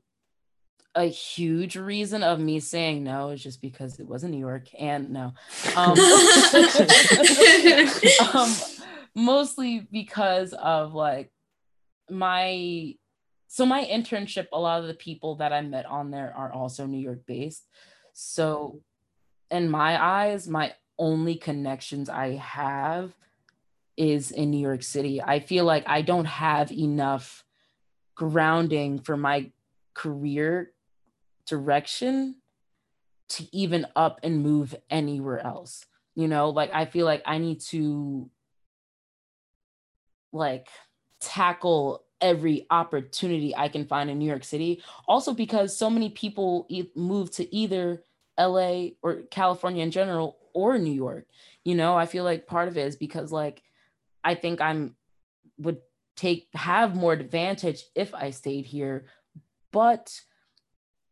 a 0.97 1.05
huge 1.05 1.75
reason 1.75 2.23
of 2.23 2.39
me 2.39 2.59
saying 2.59 3.03
no 3.03 3.29
is 3.29 3.41
just 3.41 3.61
because 3.61 3.99
it 3.99 4.07
was 4.07 4.23
in 4.23 4.31
New 4.31 4.39
York 4.39 4.67
and 4.77 5.11
no. 5.11 5.33
Um, 5.75 5.97
um, 8.33 8.53
mostly 9.15 9.87
because 9.91 10.53
of 10.53 10.93
like 10.93 11.31
my 12.09 12.95
so 13.47 13.65
my 13.65 13.85
internship 13.85 14.47
a 14.51 14.59
lot 14.59 14.81
of 14.81 14.87
the 14.87 14.93
people 14.93 15.35
that 15.35 15.51
i 15.51 15.59
met 15.61 15.85
on 15.85 16.09
there 16.09 16.33
are 16.35 16.53
also 16.53 16.85
new 16.85 16.97
york 16.97 17.19
based 17.25 17.67
so 18.13 18.81
in 19.51 19.69
my 19.69 20.01
eyes 20.01 20.47
my 20.47 20.73
only 20.97 21.35
connections 21.35 22.09
i 22.09 22.35
have 22.35 23.13
is 23.97 24.31
in 24.31 24.51
New 24.51 24.59
York 24.59 24.83
City. 24.83 25.21
I 25.21 25.39
feel 25.39 25.65
like 25.65 25.83
I 25.87 26.03
don't 26.03 26.25
have 26.25 26.71
enough 26.71 27.43
grounding 28.15 28.99
for 28.99 29.17
my 29.17 29.51
career 29.95 30.71
direction 31.47 32.35
to 33.29 33.55
even 33.55 33.85
up 33.95 34.19
and 34.23 34.41
move 34.41 34.75
anywhere 34.89 35.45
else. 35.45 35.85
You 36.15 36.27
know, 36.27 36.49
like 36.49 36.71
I 36.73 36.85
feel 36.85 37.05
like 37.05 37.23
I 37.25 37.37
need 37.37 37.61
to 37.69 38.29
like 40.33 40.67
tackle 41.19 42.03
every 42.19 42.65
opportunity 42.69 43.55
I 43.55 43.67
can 43.69 43.85
find 43.85 44.09
in 44.09 44.17
New 44.17 44.27
York 44.27 44.43
City. 44.43 44.81
Also 45.07 45.33
because 45.33 45.77
so 45.77 45.89
many 45.89 46.09
people 46.09 46.67
move 46.95 47.31
to 47.31 47.55
either 47.55 48.03
LA 48.39 48.89
or 49.01 49.23
California 49.29 49.83
in 49.83 49.91
general 49.91 50.37
or 50.53 50.77
New 50.77 50.91
York. 50.91 51.27
You 51.63 51.75
know, 51.75 51.95
I 51.95 52.05
feel 52.05 52.23
like 52.23 52.47
part 52.47 52.67
of 52.67 52.77
it 52.77 52.87
is 52.87 52.95
because 52.95 53.31
like 53.31 53.61
I 54.23 54.35
think 54.35 54.61
I'm 54.61 54.95
would 55.59 55.79
take 56.15 56.47
have 56.53 56.95
more 56.95 57.13
advantage 57.13 57.83
if 57.95 58.13
I 58.13 58.31
stayed 58.31 58.65
here. 58.65 59.05
But 59.71 60.19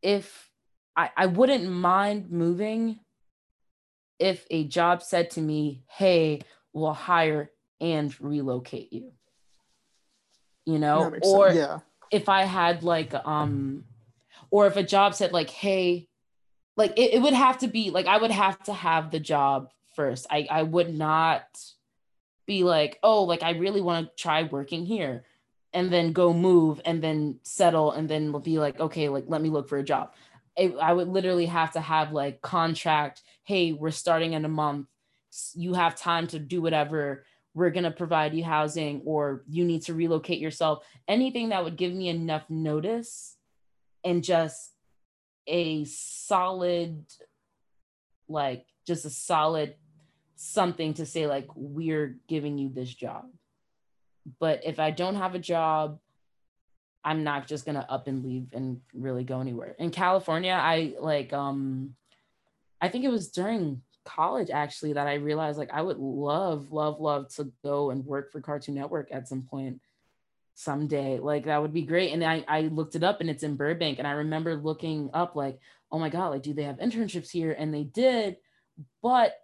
if 0.05 0.51
I, 0.95 1.09
I 1.17 1.25
wouldn't 1.25 1.69
mind 1.69 2.31
moving 2.31 2.99
if 4.19 4.45
a 4.49 4.63
job 4.63 5.01
said 5.01 5.31
to 5.31 5.41
me, 5.41 5.83
hey, 5.89 6.41
we'll 6.73 6.93
hire 6.93 7.49
and 7.81 8.15
relocate 8.21 8.93
you. 8.93 9.11
You 10.65 10.79
know, 10.79 11.13
or 11.21 11.49
yeah. 11.49 11.79
if 12.11 12.29
I 12.29 12.43
had 12.43 12.83
like 12.83 13.13
um 13.13 13.83
or 14.49 14.67
if 14.67 14.77
a 14.77 14.83
job 14.83 15.13
said 15.13 15.31
like, 15.31 15.49
hey, 15.49 16.07
like 16.77 16.93
it, 16.97 17.15
it 17.15 17.21
would 17.21 17.33
have 17.33 17.59
to 17.59 17.67
be 17.67 17.91
like 17.91 18.07
I 18.07 18.17
would 18.17 18.31
have 18.31 18.61
to 18.63 18.73
have 18.73 19.11
the 19.11 19.19
job 19.19 19.69
first. 19.95 20.25
I, 20.29 20.47
I 20.49 20.63
would 20.63 20.93
not 20.93 21.43
be 22.47 22.63
like, 22.63 22.99
oh, 23.03 23.23
like 23.23 23.43
I 23.43 23.51
really 23.51 23.81
want 23.81 24.07
to 24.07 24.21
try 24.21 24.43
working 24.43 24.85
here 24.85 25.23
and 25.75 25.91
then 25.91 26.13
go 26.13 26.33
move 26.33 26.79
and 26.85 27.03
then 27.03 27.37
settle 27.43 27.91
and 27.91 28.09
then 28.09 28.31
be 28.39 28.57
like, 28.57 28.79
okay, 28.79 29.09
like 29.09 29.25
let 29.27 29.41
me 29.41 29.49
look 29.49 29.67
for 29.67 29.77
a 29.77 29.83
job. 29.83 30.13
It, 30.55 30.73
I 30.81 30.93
would 30.93 31.09
literally 31.09 31.47
have 31.47 31.73
to 31.73 31.81
have 31.81 32.13
like 32.13 32.41
contract, 32.41 33.21
hey, 33.43 33.73
we're 33.73 33.91
starting 33.91 34.33
in 34.33 34.45
a 34.45 34.49
month. 34.49 34.87
You 35.53 35.73
have 35.73 35.95
time 35.95 36.27
to 36.27 36.39
do 36.39 36.61
whatever. 36.61 37.25
We're 37.53 37.71
going 37.71 37.83
to 37.83 37.91
provide 37.91 38.33
you 38.33 38.43
housing 38.45 39.01
or 39.03 39.43
you 39.49 39.65
need 39.65 39.81
to 39.83 39.93
relocate 39.93 40.39
yourself. 40.39 40.85
Anything 41.09 41.49
that 41.49 41.65
would 41.65 41.75
give 41.75 41.93
me 41.93 42.07
enough 42.07 42.49
notice 42.49 43.35
and 44.05 44.23
just 44.23 44.71
a 45.45 45.83
solid, 45.83 47.03
like, 48.29 48.65
just 48.87 49.03
a 49.03 49.09
solid 49.09 49.75
something 50.37 50.93
to 50.93 51.05
say 51.05 51.27
like 51.27 51.47
we're 51.55 52.17
giving 52.27 52.57
you 52.57 52.69
this 52.69 52.93
job 52.93 53.25
but 54.39 54.61
if 54.65 54.79
i 54.79 54.91
don't 54.91 55.15
have 55.15 55.35
a 55.35 55.39
job 55.39 55.99
i'm 57.03 57.23
not 57.23 57.47
just 57.47 57.65
to 57.65 57.91
up 57.91 58.07
and 58.07 58.23
leave 58.23 58.47
and 58.53 58.81
really 58.93 59.23
go 59.23 59.39
anywhere. 59.39 59.75
In 59.79 59.91
california 59.91 60.53
i 60.53 60.93
like 60.99 61.33
um 61.33 61.95
i 62.81 62.89
think 62.89 63.05
it 63.05 63.09
was 63.09 63.29
during 63.29 63.81
college 64.03 64.51
actually 64.51 64.93
that 64.93 65.07
i 65.07 65.15
realized 65.15 65.57
like 65.57 65.73
i 65.73 65.81
would 65.81 65.97
love 65.97 66.71
love 66.71 66.99
love 66.99 67.27
to 67.35 67.51
go 67.63 67.89
and 67.89 68.05
work 68.05 68.31
for 68.31 68.39
cartoon 68.39 68.75
network 68.75 69.09
at 69.11 69.27
some 69.27 69.41
point 69.41 69.81
someday. 70.55 71.19
Like 71.19 71.45
that 71.45 71.61
would 71.61 71.73
be 71.73 71.83
great. 71.83 72.11
And 72.11 72.23
I, 72.23 72.43
I 72.47 72.61
looked 72.61 72.95
it 72.95 73.03
up 73.03 73.21
and 73.21 73.29
it's 73.29 73.43
in 73.43 73.55
burbank. 73.55 73.99
And 73.99 74.07
i 74.07 74.11
remember 74.11 74.55
looking 74.55 75.09
up 75.13 75.35
like 75.35 75.59
oh 75.91 75.99
my 75.99 76.09
god 76.09 76.29
like 76.29 76.41
do 76.41 76.53
they 76.53 76.63
have 76.63 76.77
internships 76.77 77.29
here? 77.29 77.51
And 77.51 77.73
they 77.73 77.83
did. 77.83 78.37
But 79.03 79.35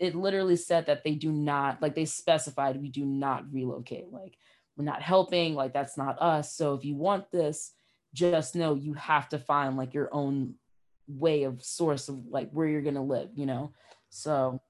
it 0.00 0.16
literally 0.16 0.56
said 0.56 0.86
that 0.86 1.04
they 1.04 1.14
do 1.14 1.30
not 1.30 1.80
like 1.80 1.94
they 1.94 2.04
specified 2.04 2.80
we 2.80 2.88
do 2.88 3.04
not 3.04 3.44
relocate 3.52 4.10
like 4.10 4.36
we're 4.76 4.84
not 4.84 5.02
helping 5.02 5.54
like 5.54 5.72
that's 5.72 5.96
not 5.96 6.20
us 6.20 6.54
so 6.54 6.74
if 6.74 6.84
you 6.84 6.96
want 6.96 7.30
this 7.30 7.72
just 8.12 8.56
know 8.56 8.74
you 8.74 8.94
have 8.94 9.28
to 9.28 9.38
find 9.38 9.76
like 9.76 9.94
your 9.94 10.08
own 10.12 10.54
way 11.18 11.44
of 11.44 11.62
source 11.62 12.08
of 12.08 12.26
like 12.28 12.50
where 12.50 12.66
you're 12.66 12.82
gonna 12.82 13.02
live, 13.02 13.30
you 13.34 13.46
know? 13.46 13.72
So 14.10 14.60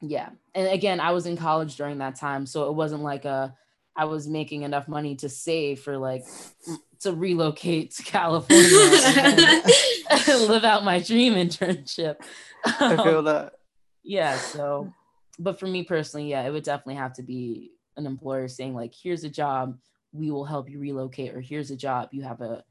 yeah. 0.00 0.30
And 0.54 0.68
again, 0.68 1.00
I 1.00 1.10
was 1.10 1.26
in 1.26 1.36
college 1.36 1.76
during 1.76 1.98
that 1.98 2.14
time. 2.14 2.46
So 2.46 2.68
it 2.68 2.74
wasn't 2.74 3.02
like 3.02 3.24
a 3.24 3.54
I 3.96 4.04
was 4.04 4.28
making 4.28 4.62
enough 4.62 4.86
money 4.86 5.16
to 5.16 5.28
save 5.28 5.80
for 5.80 5.98
like 5.98 6.24
to 7.00 7.12
relocate 7.12 7.92
to 7.92 8.02
California 8.02 8.68
and 9.16 10.28
live 10.48 10.64
out 10.64 10.84
my 10.84 11.00
dream 11.00 11.34
internship. 11.34 12.16
I 12.64 12.96
feel 12.96 13.18
um, 13.18 13.24
that. 13.26 13.54
Yeah. 14.02 14.36
So, 14.36 14.92
but 15.38 15.58
for 15.58 15.66
me 15.66 15.84
personally, 15.84 16.30
yeah, 16.30 16.42
it 16.42 16.50
would 16.50 16.64
definitely 16.64 16.96
have 16.96 17.12
to 17.14 17.22
be 17.22 17.72
an 17.96 18.06
employer 18.06 18.48
saying, 18.48 18.74
like, 18.74 18.92
here's 18.94 19.24
a 19.24 19.28
job, 19.28 19.78
we 20.12 20.30
will 20.30 20.44
help 20.44 20.70
you 20.70 20.78
relocate, 20.78 21.34
or 21.34 21.40
here's 21.40 21.70
a 21.70 21.76
job, 21.76 22.08
you 22.12 22.22
have 22.22 22.40
a 22.40 22.64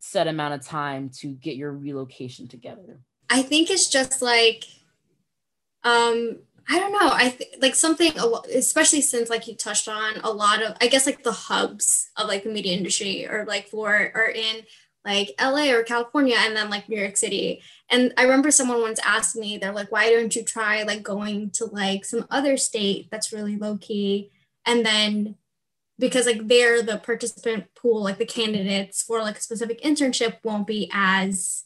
set 0.00 0.26
amount 0.26 0.54
of 0.54 0.66
time 0.66 1.08
to 1.08 1.28
get 1.28 1.56
your 1.56 1.72
relocation 1.72 2.46
together. 2.48 3.00
I 3.30 3.42
think 3.42 3.70
it's 3.70 3.88
just 3.88 4.20
like, 4.20 4.64
um, 5.82 6.38
I 6.68 6.78
don't 6.78 6.92
know. 6.92 7.10
I 7.10 7.38
like 7.60 7.74
something, 7.74 8.12
especially 8.54 9.02
since 9.02 9.28
like 9.28 9.46
you 9.46 9.54
touched 9.54 9.88
on 9.88 10.16
a 10.22 10.30
lot 10.30 10.62
of, 10.62 10.76
I 10.80 10.86
guess 10.88 11.06
like 11.06 11.22
the 11.22 11.32
hubs 11.32 12.10
of 12.16 12.26
like 12.26 12.44
the 12.44 12.50
media 12.50 12.76
industry 12.76 13.26
or 13.26 13.44
like 13.46 13.68
for 13.68 13.90
are 14.14 14.30
in 14.30 14.62
like 15.04 15.34
LA 15.40 15.70
or 15.72 15.82
California 15.82 16.36
and 16.38 16.56
then 16.56 16.70
like 16.70 16.88
New 16.88 16.98
York 16.98 17.16
City. 17.16 17.62
And 17.90 18.12
I 18.16 18.22
remember 18.22 18.50
someone 18.50 18.80
once 18.80 19.00
asked 19.04 19.36
me, 19.36 19.58
they're 19.58 19.72
like, 19.72 19.92
why 19.92 20.10
don't 20.10 20.34
you 20.34 20.42
try 20.42 20.82
like 20.82 21.02
going 21.02 21.50
to 21.50 21.66
like 21.66 22.04
some 22.04 22.26
other 22.30 22.56
state 22.56 23.10
that's 23.10 23.32
really 23.32 23.56
low 23.56 23.76
key? 23.76 24.30
And 24.64 24.84
then 24.84 25.36
because 25.98 26.26
like 26.26 26.48
they're 26.48 26.82
the 26.82 26.98
participant 26.98 27.66
pool, 27.74 28.02
like 28.02 28.18
the 28.18 28.26
candidates 28.26 29.02
for 29.02 29.20
like 29.20 29.36
a 29.36 29.42
specific 29.42 29.82
internship 29.82 30.38
won't 30.42 30.66
be 30.66 30.90
as 30.92 31.64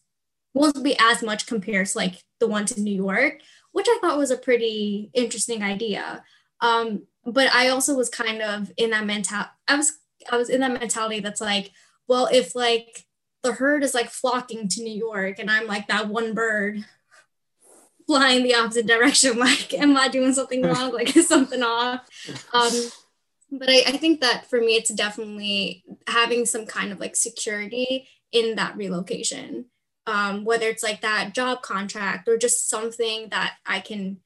won't 0.55 0.83
be 0.83 0.97
as 1.01 1.23
much 1.23 1.47
compared 1.47 1.87
to 1.87 1.99
like 1.99 2.23
the 2.41 2.49
ones 2.49 2.73
in 2.73 2.83
New 2.83 2.95
York 2.95 3.41
which 3.73 3.87
I 3.89 3.99
thought 4.01 4.19
was 4.19 4.31
a 4.31 4.37
pretty 4.37 5.11
interesting 5.15 5.63
idea. 5.63 6.25
Um, 6.61 7.05
but 7.25 7.53
I 7.55 7.69
also 7.69 7.95
was 7.95 8.09
kind 8.09 8.43
of 8.43 8.73
in 8.77 8.91
that 8.91 9.07
mental. 9.07 9.45
I 9.67 9.77
was 9.77 9.93
I 10.31 10.37
was 10.37 10.49
in 10.49 10.61
that 10.61 10.73
mentality 10.73 11.21
that's 11.21 11.41
like, 11.41 11.71
well, 12.07 12.29
if 12.33 12.55
like 12.55 13.07
the 13.43 13.53
herd 13.53 13.85
is 13.85 13.95
like 13.95 14.11
flocking 14.11 14.69
to 14.69 14.83
New 14.83 14.97
York, 14.97 15.39
and 15.39 15.51
I'm 15.51 15.67
like 15.67 15.89
that 15.89 16.09
one 16.09 16.35
bird 16.35 16.85
flying 18.07 18.43
the 18.43 18.55
opposite 18.55 18.87
direction, 18.87 19.39
like, 19.39 19.75
am 19.75 19.97
I 19.97 20.09
doing 20.09 20.33
something 20.33 20.63
wrong? 20.67 20.93
Like, 20.93 21.17
is 21.17 21.29
something 21.29 21.63
off? 21.63 22.09
Um, 22.55 22.73
but 23.51 23.69
I, 23.69 23.83
I 23.87 23.97
think 23.97 24.21
that 24.21 24.49
for 24.49 24.61
me, 24.61 24.77
it's 24.77 24.93
definitely 24.93 25.85
having 26.07 26.47
some 26.47 26.67
kind 26.67 26.93
of 26.93 27.01
like 27.01 27.17
security 27.17 28.09
in 28.33 28.57
that 28.57 28.77
relocation 28.77 29.67
um, 30.09 30.45
whether 30.45 30.67
it's 30.69 30.83
like 30.83 31.03
that 31.03 31.35
job 31.35 31.61
contract 31.61 32.29
or 32.29 32.39
just 32.39 32.71
something 32.71 33.29
that 33.29 33.57
I 33.67 33.81
can 33.81 34.19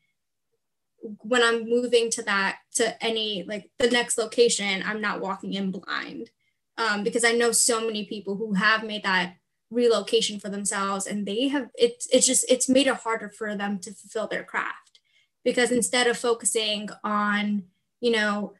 when 1.18 1.42
I'm 1.42 1.68
moving 1.68 2.10
to 2.10 2.22
that 2.22 2.58
to 2.76 3.04
any 3.04 3.42
like 3.42 3.68
the 3.80 3.90
next 3.90 4.16
location, 4.16 4.84
I'm 4.86 5.00
not 5.00 5.20
walking 5.20 5.54
in 5.54 5.72
blind. 5.72 6.30
Um, 6.78 7.04
because 7.04 7.24
I 7.24 7.32
know 7.32 7.52
so 7.52 7.86
many 7.86 8.06
people 8.06 8.36
who 8.36 8.54
have 8.54 8.82
made 8.82 9.02
that 9.02 9.36
relocation 9.72 10.38
for 10.38 10.50
themselves 10.50 11.06
and 11.06 11.26
they 11.26 11.48
have 11.48 11.70
it's 11.74 12.06
it's 12.12 12.26
just 12.26 12.44
it's 12.48 12.68
made 12.68 12.86
it 12.86 12.94
harder 12.96 13.30
for 13.30 13.56
them 13.56 13.78
to 13.78 13.90
fulfill 13.92 14.26
their 14.26 14.44
craft 14.44 15.00
because 15.44 15.72
instead 15.72 16.06
of 16.06 16.16
focusing 16.16 16.90
on 17.02 17.62
you 18.00 18.10
know 18.10 18.52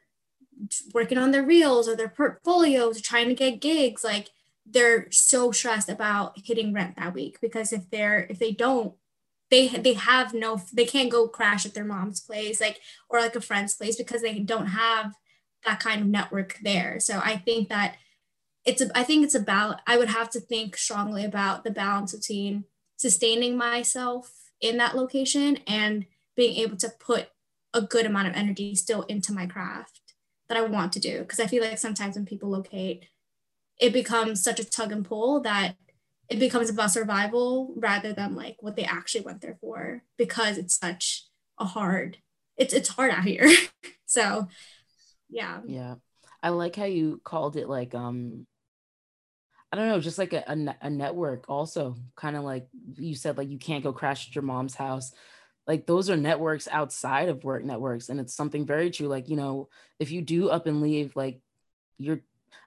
working 0.93 1.17
on 1.17 1.31
their 1.31 1.43
reels 1.43 1.87
or 1.87 1.95
their 1.95 2.09
portfolios 2.09 2.99
trying 2.99 3.27
to 3.27 3.35
get 3.35 3.61
gigs 3.61 4.03
like 4.03 4.29
they're 4.65 5.07
so 5.11 5.51
stressed 5.51 5.89
about 5.89 6.33
hitting 6.43 6.73
rent 6.73 6.95
that 6.95 7.13
week 7.13 7.39
because 7.41 7.71
if 7.71 7.89
they're 7.91 8.25
if 8.29 8.39
they 8.39 8.51
don't 8.51 8.93
they 9.51 9.67
they 9.67 9.93
have 9.93 10.33
no 10.33 10.59
they 10.73 10.85
can't 10.85 11.11
go 11.11 11.27
crash 11.27 11.63
at 11.63 11.75
their 11.75 11.85
mom's 11.85 12.21
place 12.21 12.59
like 12.59 12.79
or 13.07 13.19
like 13.19 13.35
a 13.35 13.41
friend's 13.41 13.75
place 13.75 13.95
because 13.95 14.21
they 14.23 14.39
don't 14.39 14.67
have 14.67 15.13
that 15.63 15.79
kind 15.79 16.01
of 16.01 16.07
network 16.07 16.57
there. 16.63 16.99
So 16.99 17.21
i 17.23 17.37
think 17.37 17.69
that 17.69 17.97
it's 18.65 18.81
a, 18.81 18.97
i 18.97 19.03
think 19.03 19.23
it's 19.23 19.35
about 19.35 19.81
i 19.87 19.97
would 19.97 20.09
have 20.09 20.29
to 20.29 20.39
think 20.39 20.77
strongly 20.77 21.23
about 21.23 21.63
the 21.63 21.71
balance 21.71 22.13
between 22.13 22.63
sustaining 22.97 23.57
myself 23.57 24.31
in 24.61 24.77
that 24.77 24.95
location 24.95 25.57
and 25.67 26.05
being 26.35 26.55
able 26.57 26.77
to 26.77 26.89
put 26.99 27.29
a 27.73 27.81
good 27.81 28.05
amount 28.05 28.27
of 28.27 28.35
energy 28.35 28.75
still 28.75 29.01
into 29.03 29.33
my 29.33 29.45
craft 29.45 30.01
that 30.47 30.57
i 30.57 30.61
want 30.61 30.93
to 30.93 30.99
do. 30.99 31.19
Because 31.19 31.39
i 31.39 31.47
feel 31.47 31.63
like 31.63 31.77
sometimes 31.77 32.15
when 32.15 32.25
people 32.25 32.49
locate 32.49 33.05
it 33.79 33.91
becomes 33.91 34.43
such 34.43 34.59
a 34.59 34.69
tug 34.69 34.91
and 34.91 35.05
pull 35.05 35.41
that 35.41 35.75
it 36.29 36.39
becomes 36.39 36.69
about 36.69 36.91
survival 36.91 37.73
rather 37.75 38.13
than 38.13 38.35
like 38.35 38.55
what 38.59 38.75
they 38.75 38.85
actually 38.85 39.21
went 39.21 39.41
there 39.41 39.57
for 39.59 40.03
because 40.17 40.57
it's 40.57 40.77
such 40.77 41.25
a 41.59 41.65
hard 41.65 42.17
it's 42.57 42.73
it's 42.73 42.89
hard 42.89 43.11
out 43.11 43.23
here. 43.23 43.49
So 44.05 44.47
yeah. 45.27 45.61
Yeah. 45.65 45.95
I 46.43 46.49
like 46.49 46.75
how 46.75 46.85
you 46.85 47.19
called 47.23 47.57
it 47.57 47.67
like 47.67 47.95
um 47.95 48.45
i 49.73 49.75
don't 49.75 49.89
know 49.89 49.99
just 49.99 50.17
like 50.17 50.31
a, 50.33 50.43
a, 50.47 50.75
a 50.87 50.89
network 50.89 51.45
also 51.49 51.95
kind 52.15 52.37
of 52.37 52.43
like 52.43 52.67
you 52.95 53.15
said 53.15 53.37
like 53.37 53.49
you 53.49 53.57
can't 53.57 53.83
go 53.83 53.91
crash 53.91 54.29
at 54.29 54.35
your 54.35 54.43
mom's 54.43 54.75
house 54.75 55.11
like 55.67 55.85
those 55.85 56.09
are 56.09 56.17
networks 56.17 56.67
outside 56.71 57.27
of 57.27 57.43
work 57.43 57.63
networks 57.65 58.09
and 58.09 58.19
it's 58.19 58.33
something 58.33 58.65
very 58.65 58.89
true 58.91 59.07
like 59.07 59.27
you 59.27 59.35
know 59.35 59.67
if 59.99 60.11
you 60.11 60.21
do 60.21 60.49
up 60.49 60.67
and 60.67 60.81
leave 60.81 61.15
like 61.15 61.41
you're 61.97 62.21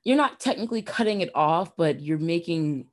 you're 0.06 0.16
not 0.16 0.38
technically 0.38 0.82
cutting 0.82 1.20
it 1.20 1.30
off, 1.34 1.76
but 1.76 2.00
you're 2.00 2.16
making 2.16 2.86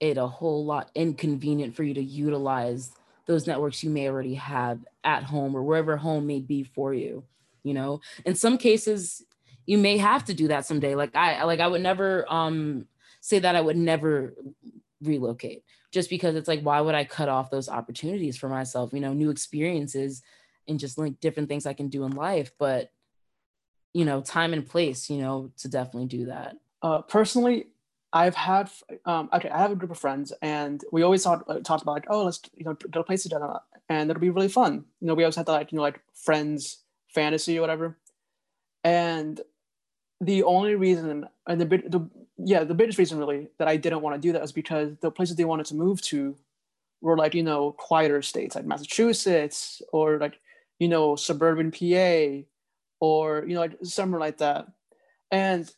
it 0.00 0.18
a 0.18 0.26
whole 0.26 0.64
lot 0.64 0.90
inconvenient 0.96 1.76
for 1.76 1.84
you 1.84 1.94
to 1.94 2.02
utilize 2.02 2.90
those 3.26 3.46
networks 3.46 3.82
you 3.82 3.90
may 3.90 4.08
already 4.08 4.34
have 4.34 4.84
at 5.04 5.22
home 5.22 5.54
or 5.54 5.62
wherever 5.62 5.96
home 5.96 6.26
may 6.26 6.40
be 6.40 6.64
for 6.64 6.92
you. 6.92 7.24
You 7.62 7.74
know, 7.74 8.00
in 8.24 8.34
some 8.34 8.58
cases, 8.58 9.22
you 9.64 9.78
may 9.78 9.96
have 9.96 10.24
to 10.24 10.34
do 10.34 10.48
that 10.48 10.66
someday. 10.66 10.96
Like 10.96 11.14
I 11.14 11.44
like 11.44 11.60
I 11.60 11.68
would 11.68 11.82
never 11.82 12.24
um 12.28 12.86
say 13.26 13.38
that 13.38 13.56
I 13.56 13.60
would 13.60 13.76
never 13.76 14.34
relocate 15.02 15.62
just 15.92 16.10
because 16.10 16.36
it's 16.36 16.48
like 16.48 16.62
why 16.62 16.80
would 16.80 16.94
I 16.94 17.04
cut 17.04 17.28
off 17.28 17.50
those 17.50 17.68
opportunities 17.68 18.36
for 18.36 18.48
myself, 18.48 18.92
you 18.92 19.00
know, 19.00 19.12
new 19.12 19.30
experiences 19.30 20.22
and 20.68 20.78
just 20.78 20.98
like 20.98 21.20
different 21.20 21.48
things 21.48 21.66
I 21.66 21.74
can 21.74 21.88
do 21.88 22.04
in 22.04 22.12
life, 22.12 22.52
but 22.58 22.90
you 23.92 24.04
know 24.04 24.20
time 24.20 24.52
and 24.52 24.68
place 24.68 25.08
you 25.08 25.16
know 25.16 25.50
to 25.56 25.68
definitely 25.68 26.06
do 26.06 26.26
that. 26.26 26.56
Uh, 26.82 27.00
personally 27.02 27.68
i've 28.12 28.36
had 28.36 28.70
um, 29.04 29.28
okay 29.32 29.50
i 29.50 29.58
have 29.58 29.72
a 29.72 29.74
group 29.74 29.90
of 29.90 29.98
friends 29.98 30.32
and 30.40 30.84
we 30.92 31.02
always 31.02 31.26
uh, 31.26 31.38
talked 31.64 31.82
about 31.82 31.92
like 31.92 32.06
oh 32.08 32.24
let's 32.24 32.40
you 32.54 32.64
know 32.64 32.74
go 32.74 33.00
to 33.00 33.04
place 33.04 33.24
together 33.24 33.58
and 33.88 34.10
it'll 34.10 34.20
be 34.20 34.30
really 34.30 34.48
fun. 34.48 34.84
You 35.00 35.08
know 35.08 35.14
we 35.14 35.24
always 35.24 35.36
had 35.36 35.46
that 35.46 35.52
like 35.52 35.72
you 35.72 35.76
know 35.76 35.82
like 35.82 36.00
friends 36.14 36.78
fantasy 37.08 37.58
or 37.58 37.60
whatever. 37.60 37.96
And 38.84 39.40
the 40.20 40.42
only 40.44 40.74
reason 40.74 41.26
and 41.46 41.60
the, 41.60 41.66
the 41.66 42.08
yeah 42.38 42.64
the 42.64 42.74
biggest 42.74 42.98
reason 42.98 43.18
really 43.18 43.48
that 43.58 43.68
i 43.68 43.76
didn't 43.76 44.00
want 44.00 44.14
to 44.14 44.20
do 44.20 44.32
that 44.32 44.42
was 44.42 44.52
because 44.52 44.96
the 45.00 45.10
places 45.10 45.36
they 45.36 45.44
wanted 45.44 45.66
to 45.66 45.74
move 45.74 46.00
to 46.00 46.36
were 47.00 47.16
like 47.16 47.34
you 47.34 47.42
know 47.42 47.72
quieter 47.72 48.22
states 48.22 48.54
like 48.54 48.64
massachusetts 48.64 49.82
or 49.92 50.18
like 50.18 50.38
you 50.78 50.88
know 50.88 51.16
suburban 51.16 51.70
pa 51.70 52.44
or 53.00 53.44
you 53.46 53.54
know 53.54 53.60
like 53.60 53.76
somewhere 53.82 54.20
like 54.20 54.38
that. 54.38 54.66
And 55.30 55.70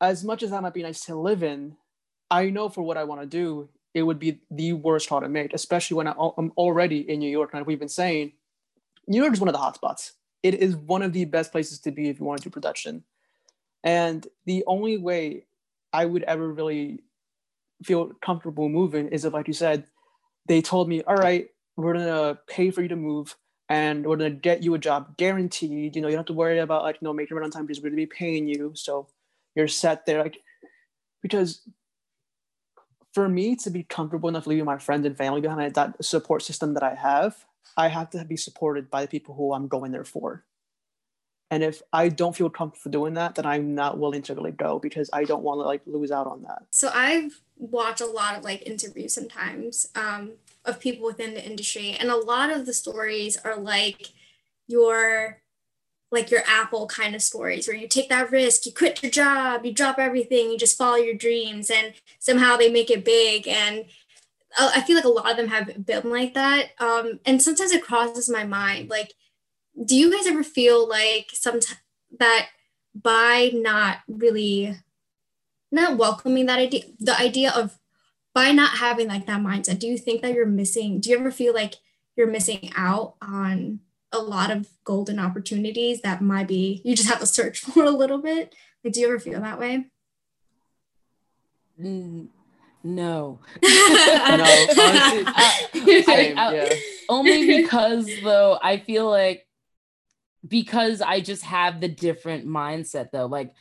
as 0.00 0.24
much 0.24 0.42
as 0.42 0.50
that 0.50 0.62
might 0.62 0.74
be 0.74 0.82
nice 0.82 1.04
to 1.06 1.14
live 1.14 1.42
in 1.42 1.76
i 2.30 2.50
know 2.50 2.68
for 2.68 2.82
what 2.82 2.96
i 2.96 3.04
want 3.04 3.20
to 3.20 3.26
do 3.26 3.68
it 3.94 4.02
would 4.02 4.18
be 4.18 4.38
the 4.50 4.72
worst 4.74 5.08
call 5.08 5.20
to 5.20 5.28
make 5.28 5.52
especially 5.54 5.96
when 5.96 6.06
i'm 6.06 6.52
already 6.56 7.08
in 7.08 7.18
new 7.18 7.30
york. 7.30 7.54
Like 7.54 7.66
we've 7.66 7.78
been 7.78 7.88
saying 7.88 8.32
new 9.06 9.20
york 9.22 9.32
is 9.32 9.40
one 9.40 9.48
of 9.48 9.54
the 9.54 9.58
hotspots. 9.58 10.12
It 10.42 10.54
is 10.54 10.76
one 10.76 11.02
of 11.02 11.12
the 11.12 11.24
best 11.24 11.50
places 11.50 11.80
to 11.80 11.90
be 11.90 12.08
if 12.08 12.20
you 12.20 12.24
want 12.24 12.40
to 12.40 12.48
do 12.48 12.52
production 12.52 13.02
and 13.84 14.26
the 14.44 14.64
only 14.66 14.96
way 14.96 15.44
i 15.92 16.04
would 16.04 16.22
ever 16.24 16.52
really 16.52 17.00
feel 17.82 18.12
comfortable 18.20 18.68
moving 18.68 19.08
is 19.08 19.24
if 19.24 19.32
like 19.32 19.46
you 19.46 19.54
said 19.54 19.84
they 20.46 20.60
told 20.60 20.88
me 20.88 21.02
all 21.02 21.16
right 21.16 21.48
we're 21.76 21.92
to 21.92 22.38
pay 22.48 22.70
for 22.70 22.82
you 22.82 22.88
to 22.88 22.96
move 22.96 23.36
and 23.68 24.06
we're 24.06 24.16
gonna 24.16 24.30
get 24.30 24.62
you 24.62 24.74
a 24.74 24.78
job 24.78 25.16
guaranteed. 25.16 25.94
You 25.94 26.02
know, 26.02 26.08
you 26.08 26.12
don't 26.12 26.20
have 26.20 26.26
to 26.26 26.32
worry 26.32 26.58
about 26.58 26.82
like 26.82 26.96
you 27.00 27.06
know 27.06 27.12
making 27.12 27.36
rent 27.36 27.44
on 27.44 27.50
time 27.50 27.66
because 27.66 27.82
we're 27.82 27.90
gonna 27.90 27.96
be 27.96 28.06
paying 28.06 28.48
you, 28.48 28.72
so 28.74 29.08
you're 29.54 29.68
set 29.68 30.06
there. 30.06 30.22
Like 30.22 30.38
because 31.22 31.62
for 33.12 33.28
me 33.28 33.56
to 33.56 33.70
be 33.70 33.82
comfortable 33.82 34.28
enough 34.28 34.46
leaving 34.46 34.64
my 34.64 34.78
friends 34.78 35.06
and 35.06 35.16
family 35.16 35.40
behind 35.40 35.74
that 35.74 36.04
support 36.04 36.42
system 36.42 36.74
that 36.74 36.82
I 36.82 36.94
have, 36.94 37.44
I 37.76 37.88
have 37.88 38.10
to 38.10 38.24
be 38.24 38.36
supported 38.36 38.90
by 38.90 39.02
the 39.02 39.08
people 39.08 39.34
who 39.34 39.52
I'm 39.52 39.68
going 39.68 39.92
there 39.92 40.04
for. 40.04 40.44
And 41.50 41.62
if 41.62 41.80
I 41.92 42.10
don't 42.10 42.36
feel 42.36 42.50
comfortable 42.50 42.90
doing 42.90 43.14
that, 43.14 43.34
then 43.34 43.46
I'm 43.46 43.74
not 43.74 43.98
willing 43.98 44.22
to 44.22 44.34
really 44.34 44.52
go 44.52 44.78
because 44.78 45.08
I 45.12 45.24
don't 45.24 45.42
want 45.42 45.60
to 45.60 45.64
like 45.64 45.82
lose 45.86 46.10
out 46.10 46.26
on 46.26 46.42
that. 46.42 46.62
So 46.70 46.90
I've 46.92 47.40
watched 47.56 48.02
a 48.02 48.06
lot 48.06 48.36
of 48.36 48.44
like 48.44 48.66
interviews 48.66 49.14
sometimes 49.14 49.88
um, 49.94 50.32
of 50.64 50.78
people 50.78 51.06
within 51.06 51.34
the 51.34 51.44
industry, 51.44 51.96
and 51.98 52.10
a 52.10 52.16
lot 52.16 52.50
of 52.50 52.66
the 52.66 52.74
stories 52.74 53.36
are 53.38 53.56
like 53.56 54.12
you're 54.66 55.40
like 56.10 56.30
your 56.30 56.42
Apple 56.46 56.86
kind 56.86 57.14
of 57.14 57.22
stories 57.22 57.66
where 57.66 57.76
you 57.76 57.88
take 57.88 58.08
that 58.08 58.30
risk, 58.30 58.64
you 58.64 58.72
quit 58.72 59.02
your 59.02 59.10
job, 59.10 59.64
you 59.64 59.72
drop 59.72 59.98
everything, 59.98 60.50
you 60.50 60.58
just 60.58 60.78
follow 60.78 60.96
your 60.96 61.14
dreams, 61.14 61.70
and 61.70 61.92
somehow 62.18 62.56
they 62.56 62.70
make 62.70 62.90
it 62.90 63.04
big. 63.04 63.46
And 63.46 63.84
I 64.58 64.80
feel 64.82 64.96
like 64.96 65.04
a 65.04 65.08
lot 65.08 65.30
of 65.30 65.36
them 65.36 65.48
have 65.48 65.84
been 65.84 66.10
like 66.10 66.34
that. 66.34 66.70
Um, 66.78 67.20
and 67.26 67.42
sometimes 67.42 67.72
it 67.72 67.84
crosses 67.84 68.30
my 68.30 68.44
mind, 68.44 68.88
like, 68.88 69.12
do 69.84 69.96
you 69.96 70.10
guys 70.10 70.26
ever 70.26 70.42
feel 70.42 70.88
like 70.88 71.30
some 71.32 71.60
that 72.18 72.48
by 72.94 73.50
not 73.54 73.98
really 74.08 74.76
not 75.70 75.98
welcoming 75.98 76.46
that 76.46 76.58
idea, 76.58 76.84
the 76.98 77.18
idea 77.18 77.52
of 77.54 77.78
by 78.34 78.52
not 78.52 78.78
having 78.78 79.08
like 79.08 79.26
that 79.26 79.40
mindset, 79.40 79.78
do 79.78 79.86
you 79.86 79.98
think 79.98 80.22
that 80.22 80.32
you're 80.32 80.46
missing? 80.46 81.00
Do 81.00 81.10
you 81.10 81.18
ever 81.18 81.30
feel 81.30 81.54
like 81.54 81.74
you're 82.16 82.26
missing 82.26 82.70
out 82.76 83.14
on 83.22 83.80
a 84.12 84.18
lot 84.18 84.50
of 84.50 84.68
golden 84.84 85.18
opportunities 85.18 86.00
that 86.02 86.20
might 86.22 86.48
be 86.48 86.80
you 86.84 86.96
just 86.96 87.08
have 87.08 87.20
to 87.20 87.26
search 87.26 87.60
for 87.64 87.84
a 87.84 87.90
little 87.90 88.18
bit 88.18 88.54
like 88.82 88.92
do 88.92 89.00
you 89.00 89.06
ever 89.06 89.18
feel 89.18 89.40
that 89.40 89.58
way 89.58 89.86
mm, 91.80 92.26
no 92.82 93.38
no 93.62 94.18
honestly, 94.26 94.82
I, 95.26 95.68
I, 96.08 96.34
I, 96.36 96.54
yeah. 96.54 96.68
only 97.08 97.58
because 97.58 98.08
though 98.22 98.58
i 98.62 98.78
feel 98.78 99.10
like 99.10 99.46
because 100.48 101.00
i 101.00 101.20
just 101.20 101.42
have 101.42 101.80
the 101.80 101.88
different 101.88 102.46
mindset 102.46 103.10
though 103.12 103.26
like 103.26 103.52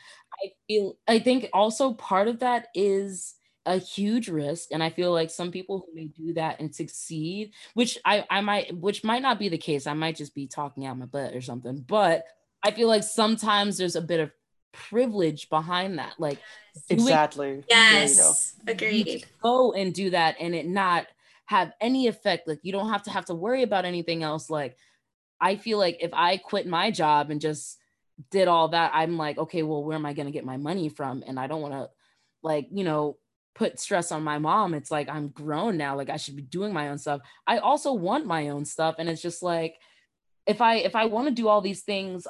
i 0.44 0.50
feel 0.68 0.98
i 1.08 1.20
think 1.20 1.48
also 1.54 1.94
part 1.94 2.28
of 2.28 2.40
that 2.40 2.68
is 2.74 3.36
a 3.66 3.78
huge 3.78 4.30
risk 4.30 4.70
and 4.72 4.82
i 4.82 4.90
feel 4.90 5.12
like 5.12 5.30
some 5.30 5.52
people 5.52 5.80
who 5.86 5.94
may 5.94 6.06
do 6.08 6.34
that 6.34 6.60
and 6.60 6.74
succeed 6.74 7.52
which 7.74 7.98
i 8.06 8.26
i 8.30 8.42
might 8.42 8.76
which 8.78 9.04
might 9.04 9.22
not 9.22 9.40
be 9.40 9.50
the 9.50 9.58
case 9.58 9.88
i 9.88 9.94
might 9.94 10.16
just 10.16 10.34
be 10.34 10.48
talking 10.48 10.86
out 10.86 10.98
my 10.98 11.06
butt 11.06 11.34
or 11.34 11.42
something 11.42 11.84
but 11.88 12.24
i 12.64 12.72
feel 12.72 12.88
like 12.88 13.04
sometimes 13.04 13.78
there's 13.78 13.96
a 13.96 14.02
bit 14.02 14.20
of 14.20 14.32
privilege 14.72 15.50
behind 15.50 15.98
that 15.98 16.14
like 16.20 16.40
exactly. 16.90 17.64
Yes 17.70 18.56
agreed. 18.68 19.26
go 19.42 19.74
and 19.74 19.94
do 19.94 20.12
that 20.12 20.36
and 20.40 20.54
it 20.54 20.68
not 20.68 21.08
have 21.46 21.72
any 21.82 22.08
effect 22.08 22.48
like 22.48 22.60
you 22.62 22.72
don't 22.72 22.90
have 22.90 23.04
to 23.04 23.10
have 23.10 23.26
to 23.26 23.34
worry 23.34 23.64
about 23.64 23.86
anything 23.86 24.22
else 24.22 24.50
like 24.50 24.78
i 25.42 25.56
feel 25.56 25.78
like 25.78 25.98
if 26.02 26.12
i 26.14 26.38
quit 26.38 26.68
my 26.68 26.92
job 26.92 27.30
and 27.30 27.42
just 27.42 27.78
did 28.32 28.48
all 28.48 28.70
that 28.70 28.92
i'm 28.94 29.18
like 29.18 29.38
okay 29.38 29.64
well 29.64 29.84
where 29.84 29.96
am 29.96 30.06
i 30.06 30.14
going 30.14 30.26
to 30.26 30.32
get 30.32 30.46
my 30.46 30.58
money 30.58 30.90
from 30.90 31.24
and 31.28 31.40
i 31.40 31.48
don't 31.48 31.62
want 31.62 31.74
to 31.74 31.90
like 32.44 32.68
you 32.72 32.84
know 32.84 33.18
put 33.58 33.80
stress 33.80 34.12
on 34.12 34.24
my 34.24 34.38
mom. 34.38 34.76
It's 34.76 34.92
like 34.92 35.10
I'm 35.10 35.30
grown 35.30 35.78
now, 35.78 35.98
like 35.98 36.12
I 36.12 36.18
should 36.18 36.36
be 36.36 36.44
doing 36.44 36.72
my 36.72 36.90
own 36.90 37.00
stuff. 37.00 37.22
I 37.48 37.58
also 37.58 37.92
want 37.92 38.28
my 38.28 38.50
own 38.50 38.66
stuff 38.66 38.96
and 39.00 39.10
it's 39.10 39.22
just 39.22 39.42
like 39.42 39.76
if 40.46 40.62
I 40.62 40.76
if 40.76 40.96
I 40.96 41.06
want 41.06 41.28
to 41.28 41.34
do 41.34 41.48
all 41.48 41.60
these 41.60 41.82
things, 41.82 42.28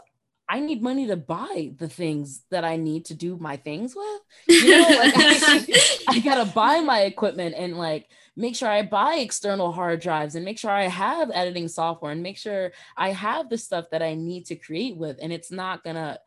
I 0.49 0.59
need 0.61 0.81
money 0.81 1.07
to 1.07 1.17
buy 1.17 1.73
the 1.77 1.89
things 1.89 2.43
that 2.51 2.63
I 2.63 2.77
need 2.77 3.05
to 3.05 3.13
do 3.13 3.37
my 3.37 3.57
things 3.57 3.95
with. 3.95 4.21
You 4.47 4.69
know, 4.69 4.87
like 4.97 5.13
I, 5.15 5.97
I 6.07 6.19
gotta 6.19 6.45
buy 6.51 6.79
my 6.79 7.01
equipment 7.01 7.55
and 7.57 7.77
like 7.77 8.09
make 8.35 8.55
sure 8.55 8.69
I 8.69 8.83
buy 8.83 9.15
external 9.15 9.71
hard 9.71 9.99
drives 9.99 10.35
and 10.35 10.45
make 10.45 10.57
sure 10.57 10.71
I 10.71 10.87
have 10.87 11.31
editing 11.33 11.67
software 11.67 12.11
and 12.11 12.23
make 12.23 12.37
sure 12.37 12.71
I 12.95 13.11
have 13.11 13.49
the 13.49 13.57
stuff 13.57 13.89
that 13.91 14.01
I 14.01 14.13
need 14.13 14.45
to 14.45 14.55
create 14.55 14.95
with. 14.95 15.17
And 15.21 15.33
it's 15.33 15.51
not 15.51 15.83
gonna, 15.83 16.19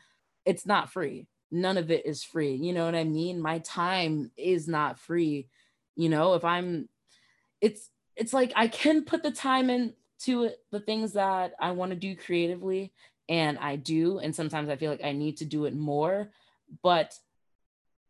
it's 0.44 0.66
not 0.66 0.92
free 0.92 1.26
none 1.50 1.76
of 1.76 1.90
it 1.90 2.06
is 2.06 2.22
free. 2.22 2.54
You 2.54 2.72
know 2.72 2.84
what 2.84 2.94
I 2.94 3.04
mean? 3.04 3.40
My 3.40 3.58
time 3.58 4.30
is 4.36 4.68
not 4.68 4.98
free. 4.98 5.48
You 5.96 6.08
know, 6.08 6.34
if 6.34 6.44
I'm 6.44 6.88
it's 7.60 7.90
it's 8.16 8.32
like 8.32 8.52
I 8.56 8.68
can 8.68 9.04
put 9.04 9.22
the 9.22 9.30
time 9.30 9.70
into 9.70 10.44
it, 10.44 10.58
the 10.70 10.80
things 10.80 11.12
that 11.14 11.52
I 11.60 11.72
want 11.72 11.90
to 11.90 11.96
do 11.96 12.16
creatively 12.16 12.92
and 13.30 13.58
I 13.58 13.76
do 13.76 14.18
and 14.18 14.34
sometimes 14.34 14.68
I 14.68 14.76
feel 14.76 14.90
like 14.90 15.04
I 15.04 15.12
need 15.12 15.38
to 15.38 15.46
do 15.46 15.64
it 15.64 15.74
more, 15.74 16.30
but 16.82 17.14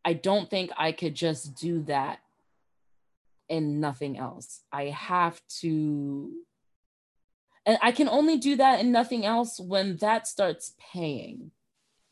I 0.05 0.15
don't 0.15 0.51
think 0.51 0.73
I 0.77 0.91
could 0.91 1.15
just 1.15 1.55
do 1.55 1.83
that 1.83 2.19
and 3.49 3.81
nothing 3.81 4.19
else. 4.19 4.63
I 4.73 4.87
have 4.87 5.41
to 5.61 6.33
and 7.65 7.79
I 7.81 7.93
can 7.93 8.09
only 8.09 8.39
do 8.39 8.57
that 8.57 8.81
and 8.81 8.91
nothing 8.91 9.25
else 9.25 9.61
when 9.61 9.99
that 9.99 10.27
starts 10.27 10.75
paying 10.93 11.53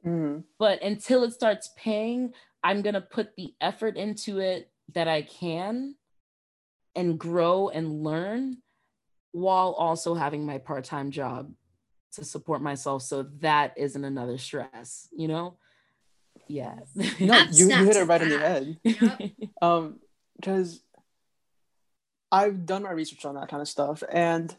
Mm-hmm. 0.06 0.40
But 0.58 0.82
until 0.82 1.24
it 1.24 1.32
starts 1.32 1.70
paying, 1.76 2.32
I'm 2.62 2.82
going 2.82 2.94
to 2.94 3.00
put 3.00 3.36
the 3.36 3.54
effort 3.60 3.96
into 3.96 4.38
it 4.38 4.70
that 4.94 5.08
I 5.08 5.22
can 5.22 5.96
and 6.94 7.18
grow 7.18 7.68
and 7.68 8.02
learn 8.02 8.58
while 9.32 9.72
also 9.72 10.14
having 10.14 10.46
my 10.46 10.58
part 10.58 10.84
time 10.84 11.10
job 11.10 11.52
to 12.18 12.24
support 12.24 12.62
myself. 12.62 13.02
So 13.02 13.24
that 13.40 13.74
isn't 13.76 14.04
another 14.04 14.38
stress, 14.38 15.08
you 15.16 15.28
know? 15.28 15.56
Yeah. 16.46 16.78
no, 17.20 17.38
you, 17.50 17.68
you 17.68 17.84
hit 17.84 17.96
it 17.96 18.04
right 18.04 18.22
in 18.22 18.28
the 18.28 18.38
head. 18.38 18.78
Yep. 18.82 19.30
um, 19.62 20.00
because 20.36 20.80
I've 22.30 22.66
done 22.66 22.82
my 22.82 22.92
research 22.92 23.24
on 23.24 23.34
that 23.34 23.48
kind 23.48 23.60
of 23.60 23.68
stuff. 23.68 24.02
And 24.10 24.54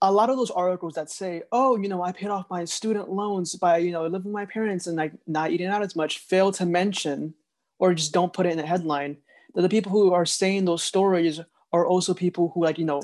a 0.00 0.10
lot 0.10 0.30
of 0.30 0.36
those 0.36 0.50
articles 0.50 0.94
that 0.94 1.10
say, 1.10 1.42
oh, 1.52 1.76
you 1.76 1.88
know, 1.88 2.02
I 2.02 2.12
paid 2.12 2.28
off 2.28 2.48
my 2.48 2.64
student 2.64 3.10
loans 3.10 3.54
by, 3.56 3.78
you 3.78 3.92
know, 3.92 4.02
living 4.04 4.32
with 4.32 4.32
my 4.32 4.46
parents 4.46 4.86
and 4.86 4.96
like 4.96 5.12
not 5.26 5.50
eating 5.50 5.66
out 5.66 5.82
as 5.82 5.94
much, 5.94 6.18
fail 6.18 6.52
to 6.52 6.64
mention 6.64 7.34
or 7.78 7.92
just 7.94 8.12
don't 8.12 8.32
put 8.32 8.46
it 8.46 8.52
in 8.52 8.58
the 8.58 8.66
headline. 8.66 9.18
That 9.54 9.62
the 9.62 9.68
people 9.68 9.92
who 9.92 10.12
are 10.12 10.24
saying 10.24 10.64
those 10.64 10.82
stories 10.82 11.40
are 11.72 11.86
also 11.86 12.14
people 12.14 12.50
who 12.54 12.64
like, 12.64 12.78
you 12.78 12.84
know, 12.84 13.02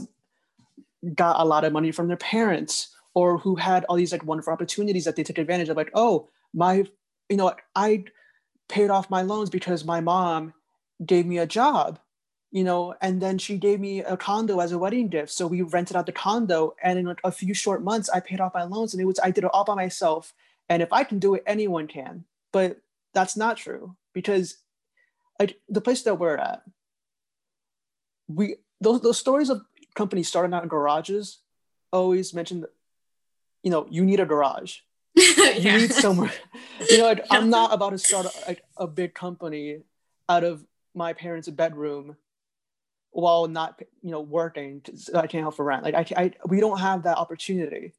got 1.14 1.40
a 1.40 1.44
lot 1.44 1.64
of 1.64 1.72
money 1.72 1.92
from 1.92 2.08
their 2.08 2.16
parents 2.16 2.95
or 3.16 3.38
who 3.38 3.56
had 3.56 3.84
all 3.84 3.96
these 3.96 4.12
like 4.12 4.24
wonderful 4.24 4.52
opportunities 4.52 5.06
that 5.06 5.16
they 5.16 5.24
took 5.24 5.38
advantage 5.38 5.68
of. 5.68 5.76
Like, 5.76 5.90
oh, 5.94 6.28
my, 6.54 6.84
you 7.28 7.36
know, 7.36 7.52
I 7.74 8.04
paid 8.68 8.90
off 8.90 9.10
my 9.10 9.22
loans 9.22 9.50
because 9.50 9.84
my 9.84 10.00
mom 10.00 10.52
gave 11.04 11.26
me 11.26 11.38
a 11.38 11.46
job 11.46 11.98
you 12.56 12.64
know, 12.64 12.94
and 13.02 13.20
then 13.20 13.36
she 13.36 13.58
gave 13.58 13.80
me 13.80 14.00
a 14.00 14.16
condo 14.16 14.60
as 14.60 14.72
a 14.72 14.78
wedding 14.78 15.08
gift. 15.08 15.30
So 15.30 15.46
we 15.46 15.60
rented 15.60 15.94
out 15.94 16.06
the 16.06 16.12
condo, 16.12 16.74
and 16.82 16.98
in 16.98 17.14
a 17.22 17.30
few 17.30 17.52
short 17.52 17.82
months, 17.82 18.08
I 18.08 18.20
paid 18.20 18.40
off 18.40 18.54
my 18.54 18.62
loans, 18.62 18.94
and 18.94 19.00
it 19.00 19.04
was 19.04 19.20
I 19.22 19.30
did 19.30 19.44
it 19.44 19.50
all 19.52 19.64
by 19.64 19.74
myself. 19.74 20.32
And 20.70 20.82
if 20.82 20.90
I 20.92 21.04
can 21.04 21.18
do 21.18 21.34
it, 21.34 21.42
anyone 21.46 21.86
can. 21.86 22.24
But 22.52 22.80
that's 23.12 23.36
not 23.36 23.58
true 23.58 23.96
because 24.14 24.56
the 25.68 25.80
place 25.82 26.02
that 26.04 26.18
we're 26.18 26.36
at, 26.36 26.62
we 28.28 28.56
those 28.80 29.02
those 29.02 29.18
stories 29.18 29.50
of 29.50 29.60
companies 29.94 30.28
starting 30.28 30.54
out 30.54 30.62
in 30.62 30.68
garages 30.68 31.40
always 31.92 32.32
mention 32.32 32.64
you 33.62 33.70
know, 33.70 33.86
you 33.90 34.04
need 34.04 34.20
a 34.20 34.26
garage. 34.26 34.78
yeah. 35.14 35.50
You 35.56 35.78
need 35.78 35.92
somewhere. 35.92 36.32
You 36.90 36.98
know, 36.98 37.04
like, 37.04 37.24
I'm 37.30 37.48
not 37.48 37.72
about 37.72 37.90
to 37.90 37.98
start 37.98 38.26
a, 38.26 38.30
like, 38.46 38.62
a 38.76 38.86
big 38.86 39.14
company 39.14 39.78
out 40.28 40.44
of 40.44 40.64
my 40.94 41.12
parents' 41.12 41.48
bedroom 41.48 42.16
while 43.16 43.48
not 43.48 43.80
you 44.02 44.10
know 44.10 44.20
working 44.20 44.82
so 44.94 45.18
i 45.18 45.26
can't 45.26 45.42
help 45.42 45.56
for 45.56 45.64
rent 45.64 45.82
like 45.82 45.94
I, 45.94 46.06
I 46.16 46.32
we 46.46 46.60
don't 46.60 46.78
have 46.78 47.04
that 47.04 47.16
opportunity 47.16 47.94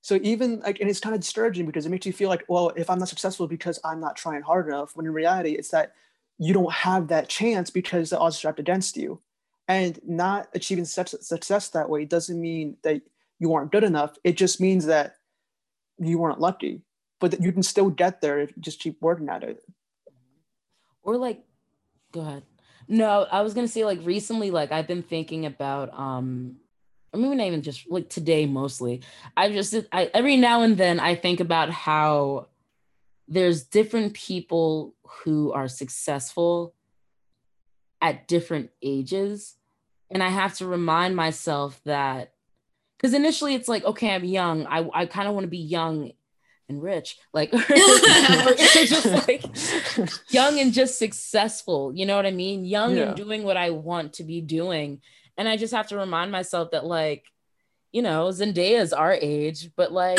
so 0.00 0.18
even 0.22 0.60
like 0.60 0.78
and 0.80 0.88
it's 0.88 1.00
kind 1.00 1.12
of 1.14 1.20
discouraging 1.20 1.66
because 1.66 1.86
it 1.86 1.88
makes 1.88 2.06
you 2.06 2.12
feel 2.12 2.28
like 2.28 2.44
well 2.48 2.72
if 2.76 2.88
i'm 2.88 3.00
not 3.00 3.08
successful 3.08 3.48
because 3.48 3.80
i'm 3.84 3.98
not 3.98 4.14
trying 4.14 4.42
hard 4.42 4.68
enough 4.68 4.94
when 4.94 5.06
in 5.06 5.12
reality 5.12 5.52
it's 5.52 5.70
that 5.70 5.94
you 6.38 6.54
don't 6.54 6.72
have 6.72 7.08
that 7.08 7.28
chance 7.28 7.68
because 7.68 8.10
the 8.10 8.18
odds 8.18 8.36
are 8.36 8.38
stacked 8.38 8.60
against 8.60 8.96
you 8.96 9.20
and 9.66 9.98
not 10.06 10.48
achieving 10.54 10.84
such 10.84 11.08
success 11.08 11.70
that 11.70 11.88
way 11.88 12.04
doesn't 12.04 12.40
mean 12.40 12.76
that 12.82 13.02
you 13.42 13.52
aren't 13.54 13.72
good 13.72 13.84
enough 13.84 14.16
it 14.24 14.36
just 14.36 14.60
means 14.60 14.86
that 14.86 15.16
you 15.98 16.18
weren't 16.18 16.40
lucky 16.40 16.82
but 17.20 17.30
that 17.32 17.42
you 17.42 17.52
can 17.52 17.62
still 17.62 17.90
get 17.90 18.20
there 18.20 18.40
if 18.40 18.50
you 18.56 18.62
just 18.62 18.80
keep 18.80 18.96
working 19.02 19.28
at 19.28 19.42
it 19.42 19.62
or 21.02 21.16
like 21.16 21.42
go 22.12 22.20
ahead 22.20 22.44
no, 22.88 23.26
I 23.30 23.42
was 23.42 23.54
gonna 23.54 23.68
say 23.68 23.84
like 23.84 24.00
recently, 24.04 24.50
like 24.50 24.72
I've 24.72 24.86
been 24.86 25.02
thinking 25.02 25.46
about 25.46 25.98
um 25.98 26.56
I 27.14 27.16
mean 27.18 27.36
not 27.36 27.46
even 27.46 27.62
just 27.62 27.90
like 27.90 28.08
today 28.08 28.46
mostly. 28.46 29.02
I 29.36 29.50
just 29.50 29.74
I 29.92 30.10
every 30.12 30.36
now 30.36 30.62
and 30.62 30.76
then 30.76 31.00
I 31.00 31.14
think 31.14 31.40
about 31.40 31.70
how 31.70 32.48
there's 33.28 33.64
different 33.64 34.14
people 34.14 34.94
who 35.24 35.52
are 35.52 35.68
successful 35.68 36.74
at 38.00 38.28
different 38.28 38.70
ages. 38.82 39.54
And 40.10 40.22
I 40.22 40.28
have 40.28 40.54
to 40.58 40.66
remind 40.66 41.16
myself 41.16 41.80
that 41.84 42.31
because 43.02 43.14
initially 43.14 43.54
it's 43.54 43.68
like, 43.68 43.84
okay, 43.84 44.14
I'm 44.14 44.24
young. 44.24 44.64
I, 44.66 44.88
I 44.94 45.06
kind 45.06 45.26
of 45.26 45.34
want 45.34 45.44
to 45.44 45.50
be 45.50 45.58
young 45.58 46.12
and 46.68 46.80
rich, 46.80 47.18
like 47.32 47.50
just 47.74 49.06
like 49.06 49.44
young 50.30 50.60
and 50.60 50.72
just 50.72 50.98
successful. 50.98 51.92
You 51.94 52.06
know 52.06 52.14
what 52.14 52.26
I 52.26 52.30
mean? 52.30 52.64
Young 52.64 52.96
yeah. 52.96 53.08
and 53.08 53.16
doing 53.16 53.42
what 53.42 53.56
I 53.56 53.70
want 53.70 54.14
to 54.14 54.24
be 54.24 54.40
doing. 54.40 55.00
And 55.36 55.48
I 55.48 55.56
just 55.56 55.74
have 55.74 55.88
to 55.88 55.96
remind 55.96 56.30
myself 56.30 56.70
that, 56.70 56.84
like, 56.84 57.24
you 57.90 58.02
know, 58.02 58.28
Zendaya's 58.28 58.92
our 58.92 59.12
age, 59.12 59.70
but 59.76 59.92
like 59.92 60.18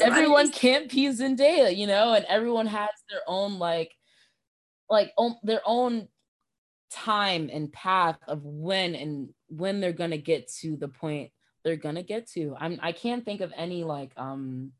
everyone 0.00 0.50
can't 0.50 0.90
be 0.90 1.06
Zendaya, 1.06 1.74
you 1.74 1.86
know, 1.86 2.14
and 2.14 2.24
everyone 2.26 2.66
has 2.66 2.90
their 3.08 3.20
own 3.26 3.58
like, 3.58 3.92
like 4.90 5.12
own, 5.16 5.36
their 5.42 5.62
own 5.64 6.08
time 6.90 7.48
and 7.50 7.72
path 7.72 8.18
of 8.26 8.44
when 8.44 8.94
and 8.94 9.30
when 9.48 9.80
they're 9.80 9.92
gonna 9.92 10.18
get 10.18 10.50
to 10.60 10.76
the 10.76 10.88
point 10.88 11.30
they're 11.64 11.76
gonna 11.76 12.02
get 12.02 12.26
to. 12.28 12.54
I'm 12.58 12.78
I 12.82 12.92
can't 12.92 13.24
think 13.24 13.40
of 13.40 13.52
any 13.56 13.84
like 13.84 14.12
um 14.16 14.72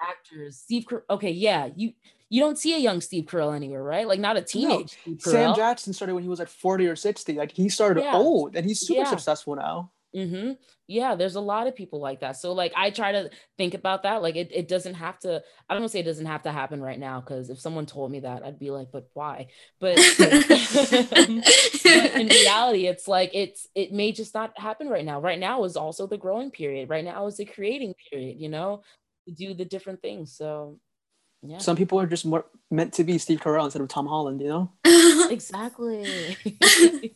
actors. 0.00 0.58
Steve, 0.58 0.86
okay, 1.10 1.30
yeah, 1.30 1.68
you 1.76 1.92
you 2.30 2.40
don't 2.40 2.58
see 2.58 2.74
a 2.74 2.78
young 2.78 3.00
Steve 3.00 3.24
Carell 3.24 3.54
anywhere, 3.54 3.82
right? 3.82 4.08
Like 4.08 4.20
not 4.20 4.36
a 4.36 4.42
teenage 4.42 4.90
Steve 5.02 5.20
Sam 5.20 5.54
Jackson 5.54 5.92
started 5.92 6.14
when 6.14 6.22
he 6.22 6.28
was 6.28 6.38
like 6.38 6.48
40 6.48 6.88
or 6.88 6.96
60. 6.96 7.34
Like 7.34 7.52
he 7.52 7.68
started 7.68 8.02
Yeah. 8.02 8.16
old 8.16 8.56
and 8.56 8.66
he's 8.66 8.80
super 8.80 9.00
Yeah. 9.00 9.10
successful 9.10 9.54
now. 9.56 9.92
Hmm 10.14 10.52
Yeah, 10.86 11.16
there's 11.16 11.34
a 11.34 11.40
lot 11.40 11.66
of 11.66 11.74
people 11.74 12.00
like 12.00 12.20
that. 12.20 12.36
So 12.36 12.52
like 12.52 12.72
I 12.76 12.90
try 12.90 13.12
to 13.12 13.30
think 13.58 13.74
about 13.74 14.04
that. 14.04 14.22
Like 14.22 14.36
it, 14.36 14.50
it 14.52 14.68
doesn't 14.68 14.94
have 14.94 15.18
to, 15.20 15.42
I 15.68 15.74
don't 15.74 15.88
say 15.88 16.00
it 16.00 16.04
doesn't 16.04 16.26
have 16.26 16.42
to 16.44 16.52
happen 16.52 16.80
right 16.80 16.98
now, 16.98 17.20
because 17.20 17.50
if 17.50 17.58
someone 17.60 17.86
told 17.86 18.12
me 18.12 18.20
that, 18.20 18.44
I'd 18.44 18.58
be 18.58 18.70
like, 18.70 18.88
but 18.92 19.08
why? 19.14 19.48
But, 19.80 19.96
but 20.18 22.14
in 22.14 22.28
reality, 22.28 22.86
it's 22.86 23.08
like 23.08 23.30
it's 23.34 23.68
it 23.74 23.92
may 23.92 24.12
just 24.12 24.34
not 24.34 24.58
happen 24.58 24.88
right 24.88 25.04
now. 25.04 25.20
Right 25.20 25.38
now 25.38 25.64
is 25.64 25.76
also 25.76 26.06
the 26.06 26.18
growing 26.18 26.50
period. 26.50 26.88
Right 26.88 27.04
now 27.04 27.26
is 27.26 27.36
the 27.36 27.44
creating 27.44 27.94
period, 28.10 28.36
you 28.40 28.48
know, 28.48 28.82
to 29.28 29.34
do 29.34 29.54
the 29.54 29.64
different 29.64 30.00
things. 30.02 30.36
So 30.36 30.78
yeah. 31.46 31.58
Some 31.58 31.76
people 31.76 32.00
are 32.00 32.06
just 32.06 32.24
more 32.24 32.46
meant 32.70 32.94
to 32.94 33.04
be 33.04 33.18
Steve 33.18 33.40
Carell 33.40 33.64
instead 33.64 33.82
of 33.82 33.88
Tom 33.88 34.06
Holland, 34.06 34.40
you 34.40 34.48
know? 34.48 34.72
exactly. 35.30 36.36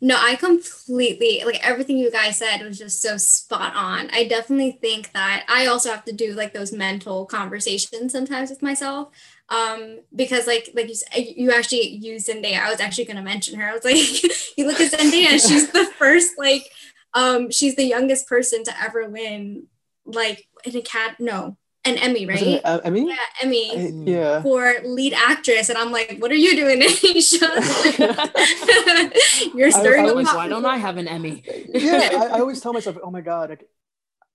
no, 0.00 0.16
I 0.18 0.36
completely 0.36 1.42
like 1.44 1.66
everything 1.66 1.98
you 1.98 2.10
guys 2.10 2.38
said 2.38 2.62
was 2.62 2.78
just 2.78 3.02
so 3.02 3.16
spot 3.16 3.74
on. 3.74 4.08
I 4.12 4.24
definitely 4.24 4.78
think 4.80 5.12
that 5.12 5.44
I 5.48 5.66
also 5.66 5.90
have 5.90 6.04
to 6.04 6.12
do 6.12 6.34
like 6.34 6.54
those 6.54 6.72
mental 6.72 7.26
conversations 7.26 8.12
sometimes 8.12 8.50
with 8.50 8.62
myself. 8.62 9.08
Um, 9.48 10.00
because 10.14 10.46
like 10.46 10.70
like 10.74 10.88
you 10.88 10.94
you 11.36 11.52
actually 11.52 11.88
use 11.88 12.26
Zendaya. 12.26 12.60
I 12.60 12.70
was 12.70 12.80
actually 12.80 13.06
gonna 13.06 13.22
mention 13.22 13.58
her. 13.58 13.68
I 13.68 13.72
was 13.72 13.84
like, 13.84 13.96
you 14.56 14.66
look 14.66 14.80
at 14.80 14.92
Zendaya, 14.92 15.32
she's 15.32 15.70
the 15.72 15.86
first 15.98 16.38
like 16.38 16.70
um 17.14 17.50
she's 17.50 17.74
the 17.74 17.84
youngest 17.84 18.28
person 18.28 18.62
to 18.64 18.80
ever 18.80 19.08
win 19.08 19.66
like 20.04 20.46
an 20.64 20.80
cat 20.82 21.16
no 21.18 21.56
an 21.86 21.96
Emmy, 21.98 22.26
Was 22.26 22.42
it, 22.42 22.46
right? 22.46 22.60
uh, 22.64 22.80
Emmy? 22.84 23.08
Yeah, 23.08 23.16
Emmy 23.42 23.76
I- 23.76 23.92
yeah. 24.10 24.42
for 24.42 24.74
lead 24.84 25.14
actress, 25.14 25.68
and 25.68 25.78
I'm 25.78 25.92
like, 25.92 26.16
what 26.18 26.30
are 26.30 26.34
you 26.34 26.56
doing, 26.56 26.80
Anisha? 26.82 27.40
You're 29.54 29.68
I- 29.68 29.70
stirring 29.70 30.04
I 30.04 30.06
the 30.06 30.10
always- 30.10 30.26
pot. 30.28 30.36
Why 30.36 30.48
don't 30.48 30.64
I 30.66 30.76
have 30.76 30.96
an 30.96 31.08
Emmy? 31.08 31.42
yeah, 31.68 32.10
I, 32.12 32.26
I 32.36 32.40
always 32.40 32.60
tell 32.60 32.72
myself, 32.72 32.96
oh 33.02 33.10
my 33.10 33.20
God, 33.20 33.50
like, 33.50 33.68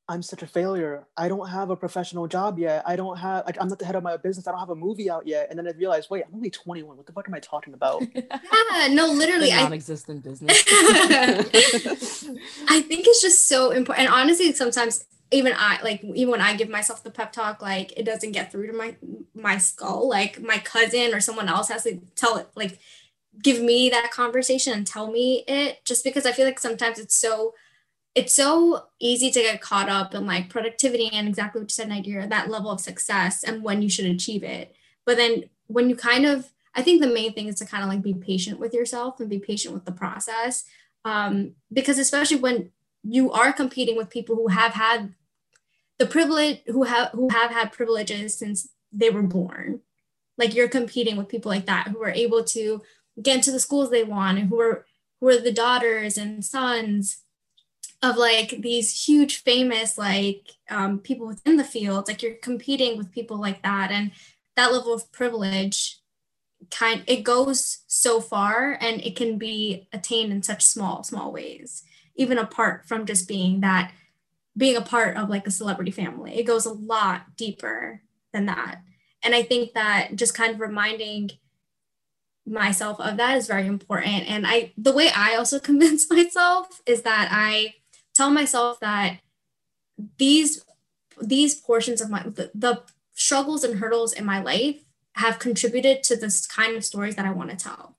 I'm 0.10 0.22
such 0.24 0.42
a 0.42 0.48
failure. 0.48 1.06
I 1.16 1.30
don't 1.30 1.48
have 1.48 1.70
a 1.70 1.76
professional 1.78 2.28
job 2.28 2.60
yet. 2.60 2.84
I 2.86 2.98
don't 2.98 3.18
have, 3.18 3.46
like, 3.46 3.56
I'm 3.62 3.70
not 3.70 3.80
the 3.80 3.86
head 3.86 3.96
of 3.96 4.04
my 4.04 4.18
business. 4.18 4.46
I 4.46 4.52
don't 4.52 4.60
have 4.60 4.70
a 4.72 4.76
movie 4.76 5.10
out 5.10 5.26
yet. 5.26 5.48
And 5.50 5.58
then 5.58 5.66
I 5.68 5.72
realized, 5.72 6.10
wait, 6.10 6.24
I'm 6.28 6.36
only 6.36 6.50
21. 6.50 6.98
What 6.98 7.06
the 7.06 7.14
fuck 7.14 7.30
am 7.30 7.34
I 7.34 7.40
talking 7.40 7.74
about? 7.74 8.04
Yeah, 8.14 8.88
no, 8.90 9.08
literally, 9.08 9.54
I 9.54 9.62
non-existent 9.64 10.22
business. 10.22 10.64
I 12.68 12.82
think 12.82 13.08
it's 13.08 13.22
just 13.22 13.48
so 13.48 13.72
important. 13.72 14.08
And 14.08 14.14
honestly, 14.14 14.52
sometimes 14.54 15.06
even 15.32 15.54
I 15.56 15.82
like 15.82 16.04
even 16.04 16.32
when 16.32 16.42
I 16.42 16.56
give 16.56 16.70
myself 16.70 17.04
the 17.04 17.12
pep 17.12 17.32
talk, 17.32 17.62
like 17.62 17.94
it 17.98 18.04
doesn't 18.04 18.34
get 18.34 18.52
through 18.52 18.68
to 18.68 18.74
my 18.74 18.96
my 19.34 19.58
skull. 19.58 20.10
Like 20.10 20.42
my 20.42 20.58
cousin 20.58 21.14
or 21.14 21.20
someone 21.20 21.48
else 21.48 21.70
has 21.70 21.84
to 21.84 22.00
tell 22.16 22.38
it, 22.38 22.50
like 22.56 22.80
give 23.42 23.62
me 23.62 23.90
that 23.90 24.12
conversation 24.12 24.74
and 24.74 24.86
tell 24.86 25.12
me 25.12 25.44
it. 25.48 25.84
Just 25.86 26.04
because 26.04 26.26
I 26.26 26.32
feel 26.32 26.46
like 26.46 26.60
sometimes 26.60 27.00
it's 27.00 27.16
so 27.16 27.54
it's 28.14 28.34
so 28.34 28.88
easy 29.00 29.32
to 29.32 29.42
get 29.42 29.62
caught 29.62 29.90
up 29.90 30.14
in 30.14 30.26
like 30.26 30.50
productivity 30.50 31.10
and 31.14 31.28
exactly 31.28 31.62
what 31.62 31.72
you 31.72 31.74
said, 31.74 31.90
Nadira, 31.90 32.30
that 32.30 32.50
level 32.50 32.70
of 32.70 32.82
success 32.82 33.44
and 33.44 33.64
when 33.64 33.82
you 33.82 33.90
should 33.90 34.06
achieve 34.06 34.44
it. 34.44 34.76
But 35.06 35.18
then 35.18 35.46
when 35.68 35.90
you 35.90 35.96
kind 35.96 36.26
of, 36.26 36.52
I 36.76 36.82
think 36.82 37.02
the 37.02 37.08
main 37.08 37.34
thing 37.34 37.48
is 37.48 37.56
to 37.56 37.66
kind 37.66 37.84
of 37.84 37.90
like 37.90 38.02
be 38.02 38.14
patient 38.14 38.60
with 38.60 38.74
yourself 38.74 39.20
and 39.20 39.30
be 39.30 39.40
patient 39.40 39.74
with 39.74 39.86
the 39.86 39.94
process. 39.94 40.66
Um, 41.06 41.54
because 41.72 41.98
especially 41.98 42.38
when 42.38 42.72
you 43.04 43.32
are 43.32 43.54
competing 43.54 43.96
with 43.96 44.10
people 44.10 44.36
who 44.36 44.50
have 44.50 44.74
had 44.74 45.14
the 46.02 46.08
privilege, 46.08 46.62
who 46.66 46.84
have 46.84 47.10
who 47.10 47.30
have 47.30 47.52
had 47.52 47.72
privileges 47.72 48.38
since 48.38 48.68
they 48.92 49.12
were 49.12 49.22
born. 49.22 49.82
Like 50.36 50.56
you're 50.56 50.68
competing 50.68 51.16
with 51.16 51.30
people 51.30 51.52
like 51.52 51.68
that 51.68 51.90
who 51.90 52.02
are 52.02 52.10
able 52.10 52.44
to 52.46 52.82
get 53.22 53.36
into 53.36 53.52
the 53.52 53.60
schools 53.60 53.92
they 53.92 54.04
want 54.04 54.40
and 54.40 54.50
who 54.50 54.60
are 54.60 54.86
who 55.20 55.28
are 55.30 55.38
the 55.38 55.52
daughters 55.52 56.18
and 56.18 56.44
sons 56.44 57.20
of 58.02 58.18
like 58.18 58.56
these 58.62 59.06
huge 59.06 59.44
famous 59.44 59.96
like 59.96 60.50
um, 60.72 60.98
people 60.98 61.28
within 61.28 61.58
the 61.58 61.64
field 61.64 62.08
like 62.08 62.24
you're 62.24 62.34
competing 62.34 62.98
with 62.98 63.12
people 63.12 63.40
like 63.40 63.62
that 63.62 63.92
and 63.92 64.12
that 64.56 64.72
level 64.72 64.94
of 64.94 65.12
privilege 65.12 66.00
kind 66.72 67.04
it 67.06 67.24
goes 67.24 67.84
so 67.86 68.20
far 68.20 68.76
and 68.82 69.02
it 69.02 69.16
can 69.16 69.38
be 69.38 69.88
attained 69.94 70.32
in 70.32 70.42
such 70.42 70.64
small 70.64 71.04
small 71.04 71.32
ways 71.32 71.84
even 72.16 72.40
apart 72.40 72.88
from 72.88 73.06
just 73.06 73.28
being 73.28 73.62
that 73.62 73.92
being 74.58 74.76
a 74.76 74.82
part 74.82 75.18
of 75.18 75.30
like 75.30 75.48
a 75.48 75.52
celebrity 75.52 75.92
family. 75.92 76.38
It 76.38 76.44
goes 76.44 76.66
a 76.66 76.74
lot 76.74 77.36
deeper 77.38 78.02
than 78.34 78.46
that. 78.48 78.82
And 79.24 79.36
i 79.36 79.44
think 79.44 79.74
that 79.74 80.16
just 80.16 80.34
kind 80.34 80.54
of 80.54 80.60
reminding 80.60 81.32
myself 82.46 83.00
of 83.00 83.18
that 83.18 83.38
is 83.38 83.48
very 83.48 83.68
important. 83.68 84.30
And 84.30 84.46
i 84.48 84.74
the 84.78 84.94
way 84.94 85.10
i 85.16 85.36
also 85.36 85.60
convince 85.72 86.10
myself 86.10 86.82
is 86.86 87.04
that 87.04 87.30
i 87.32 87.76
tell 88.14 88.32
myself 88.32 88.80
that 88.80 89.20
these 90.18 90.66
these 91.22 91.56
portions 91.56 92.02
of 92.02 92.10
my 92.10 92.24
the, 92.24 92.52
the 92.56 92.82
struggles 93.14 93.64
and 93.64 93.80
hurdles 93.80 94.14
in 94.14 94.26
my 94.26 94.42
life 94.42 94.84
have 95.16 95.40
contributed 95.40 96.04
to 96.04 96.16
this 96.16 96.48
kind 96.48 96.76
of 96.76 96.86
stories 96.86 97.16
that 97.16 97.26
I 97.26 97.32
want 97.32 97.50
to 97.50 97.56
tell. 97.56 97.98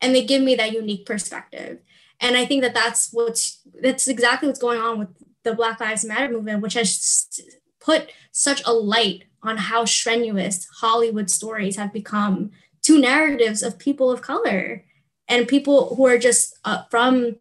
And 0.00 0.14
they 0.14 0.24
give 0.24 0.42
me 0.42 0.54
that 0.54 0.72
unique 0.72 1.04
perspective. 1.04 1.80
And 2.20 2.36
I 2.36 2.44
think 2.46 2.62
that 2.62 2.74
that's 2.74 3.12
what's 3.12 3.60
that's 3.82 4.08
exactly 4.08 4.48
what's 4.48 4.60
going 4.60 4.80
on 4.80 4.98
with 4.98 5.08
the 5.44 5.54
Black 5.54 5.80
Lives 5.80 6.04
Matter 6.04 6.32
movement 6.32 6.62
which 6.62 6.74
has 6.74 7.28
put 7.80 8.10
such 8.32 8.62
a 8.66 8.72
light 8.72 9.24
on 9.42 9.56
how 9.56 9.84
strenuous 9.84 10.66
Hollywood 10.80 11.30
stories 11.30 11.76
have 11.76 11.92
become 11.92 12.50
to 12.82 12.98
narratives 12.98 13.62
of 13.62 13.78
people 13.78 14.10
of 14.10 14.22
color 14.22 14.84
and 15.28 15.48
people 15.48 15.94
who 15.94 16.06
are 16.06 16.18
just 16.18 16.58
uh, 16.64 16.82
from 16.90 17.36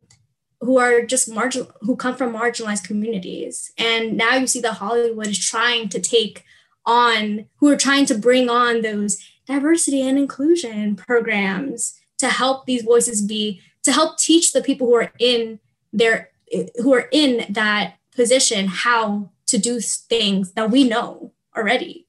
who 0.62 0.78
are 0.78 1.02
just 1.02 1.30
marginal 1.30 1.72
who 1.82 1.96
come 1.96 2.16
from 2.16 2.34
marginalized 2.34 2.86
communities. 2.86 3.72
And 3.78 4.16
now 4.18 4.36
you 4.36 4.48
see 4.48 4.62
that 4.62 4.74
hollywood 4.74 5.28
is 5.28 5.40
trying 5.40 5.90
to 5.90 6.00
take 6.00 6.44
on 6.86 7.46
who 7.58 7.70
are 7.70 7.78
trying 7.78 8.06
to 8.08 8.18
bring 8.18 8.50
on 8.50 8.82
those 8.82 9.18
diversity 9.46 10.02
and 10.02 10.18
inclusion 10.18 10.96
programs 10.96 12.00
to 12.18 12.30
help 12.30 12.66
these 12.66 12.84
voices 12.84 13.22
be 13.22 13.62
to 13.84 13.92
help 13.92 14.18
teach 14.18 14.54
the 14.54 14.62
people 14.62 14.88
who 14.88 14.96
are 14.96 15.12
in 15.20 15.60
their 15.92 16.30
who 16.78 16.94
are 16.94 17.08
in 17.12 17.46
that 17.50 17.96
position 18.16 18.68
how 18.68 19.30
to 19.48 19.58
do 19.58 19.80
things 19.80 20.54
that 20.54 20.72
we 20.72 20.88
know 20.88 21.32
already 21.56 22.08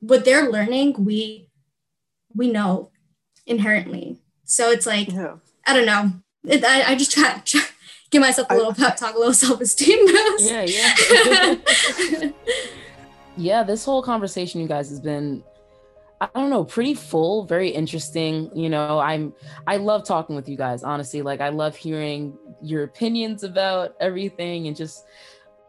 what 0.00 0.24
they're 0.24 0.50
learning 0.50 0.94
we 0.98 1.48
we 2.34 2.50
know 2.50 2.90
inherently 3.46 4.18
so 4.44 4.70
it's 4.70 4.86
like 4.86 5.12
yeah. 5.12 5.36
I 5.66 5.74
don't 5.74 5.86
know. 5.86 6.12
It, 6.44 6.64
I, 6.64 6.92
I 6.92 6.94
just 6.94 7.10
try, 7.10 7.40
try 7.44 7.62
give 8.10 8.20
myself 8.20 8.46
a 8.50 8.54
little 8.54 8.72
pep 8.72 8.96
talk, 8.96 9.14
a 9.14 9.18
little 9.18 9.34
self 9.34 9.60
esteem 9.60 10.06
boost. 10.06 10.50
yeah, 10.50 10.62
yeah. 10.62 12.30
yeah, 13.36 13.62
this 13.64 13.84
whole 13.84 14.02
conversation, 14.02 14.60
you 14.60 14.68
guys, 14.68 14.88
has 14.88 15.00
been 15.00 15.42
I 16.20 16.28
don't 16.34 16.48
know, 16.48 16.64
pretty 16.64 16.94
full, 16.94 17.44
very 17.44 17.68
interesting. 17.68 18.50
You 18.54 18.70
know, 18.70 18.98
I'm 18.98 19.34
I 19.66 19.76
love 19.76 20.04
talking 20.06 20.34
with 20.34 20.48
you 20.48 20.56
guys, 20.56 20.82
honestly. 20.82 21.20
Like 21.22 21.40
I 21.40 21.50
love 21.50 21.76
hearing 21.76 22.38
your 22.62 22.84
opinions 22.84 23.44
about 23.44 23.94
everything 24.00 24.66
and 24.66 24.74
just 24.74 25.04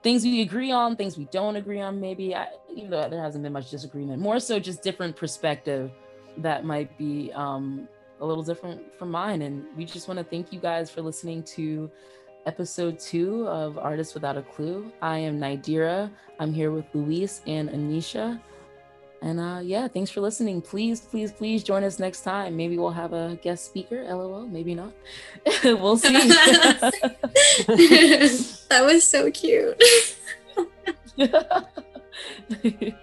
things 0.03 0.23
we 0.23 0.41
agree 0.41 0.71
on, 0.71 0.95
things 0.95 1.17
we 1.17 1.25
don't 1.25 1.57
agree 1.57 1.81
on, 1.81 1.99
maybe. 1.99 2.33
I, 2.33 2.47
even 2.73 2.89
though 2.89 3.09
there 3.09 3.21
hasn't 3.21 3.43
been 3.43 3.51
much 3.51 3.69
disagreement, 3.69 4.21
more 4.21 4.39
so 4.39 4.57
just 4.57 4.81
different 4.81 5.15
perspective 5.17 5.91
that 6.37 6.63
might 6.63 6.97
be 6.97 7.31
um 7.33 7.87
a 8.21 8.25
little 8.25 8.43
different 8.43 8.97
from 8.97 9.11
mine. 9.11 9.41
And 9.41 9.65
we 9.75 9.83
just 9.83 10.07
want 10.07 10.17
to 10.17 10.23
thank 10.23 10.53
you 10.53 10.59
guys 10.59 10.89
for 10.89 11.01
listening 11.01 11.43
to 11.43 11.91
episode 12.45 12.99
two 12.99 13.47
of 13.49 13.77
Artists 13.77 14.13
Without 14.13 14.37
a 14.37 14.41
Clue. 14.41 14.91
I 15.01 15.17
am 15.17 15.39
Nadira. 15.39 16.09
I'm 16.39 16.53
here 16.53 16.71
with 16.71 16.85
Luis 16.93 17.41
and 17.45 17.69
Anisha. 17.69 18.39
And 19.21 19.39
uh, 19.39 19.59
yeah, 19.63 19.87
thanks 19.87 20.11
for 20.11 20.21
listening. 20.21 20.61
Please, 20.61 21.01
please, 21.01 21.31
please 21.31 21.63
join 21.63 21.83
us 21.83 21.99
next 21.99 22.21
time. 22.21 22.55
Maybe 22.55 22.77
we'll 22.77 22.91
have 22.91 23.13
a 23.13 23.37
guest 23.41 23.65
speaker. 23.65 24.03
LOL, 24.03 24.47
maybe 24.47 24.75
not. 24.75 24.93
we'll 25.63 25.97
see. 25.97 26.13
that 28.69 28.83
was 28.83 29.03
so 29.03 29.31
cute. 29.31 29.81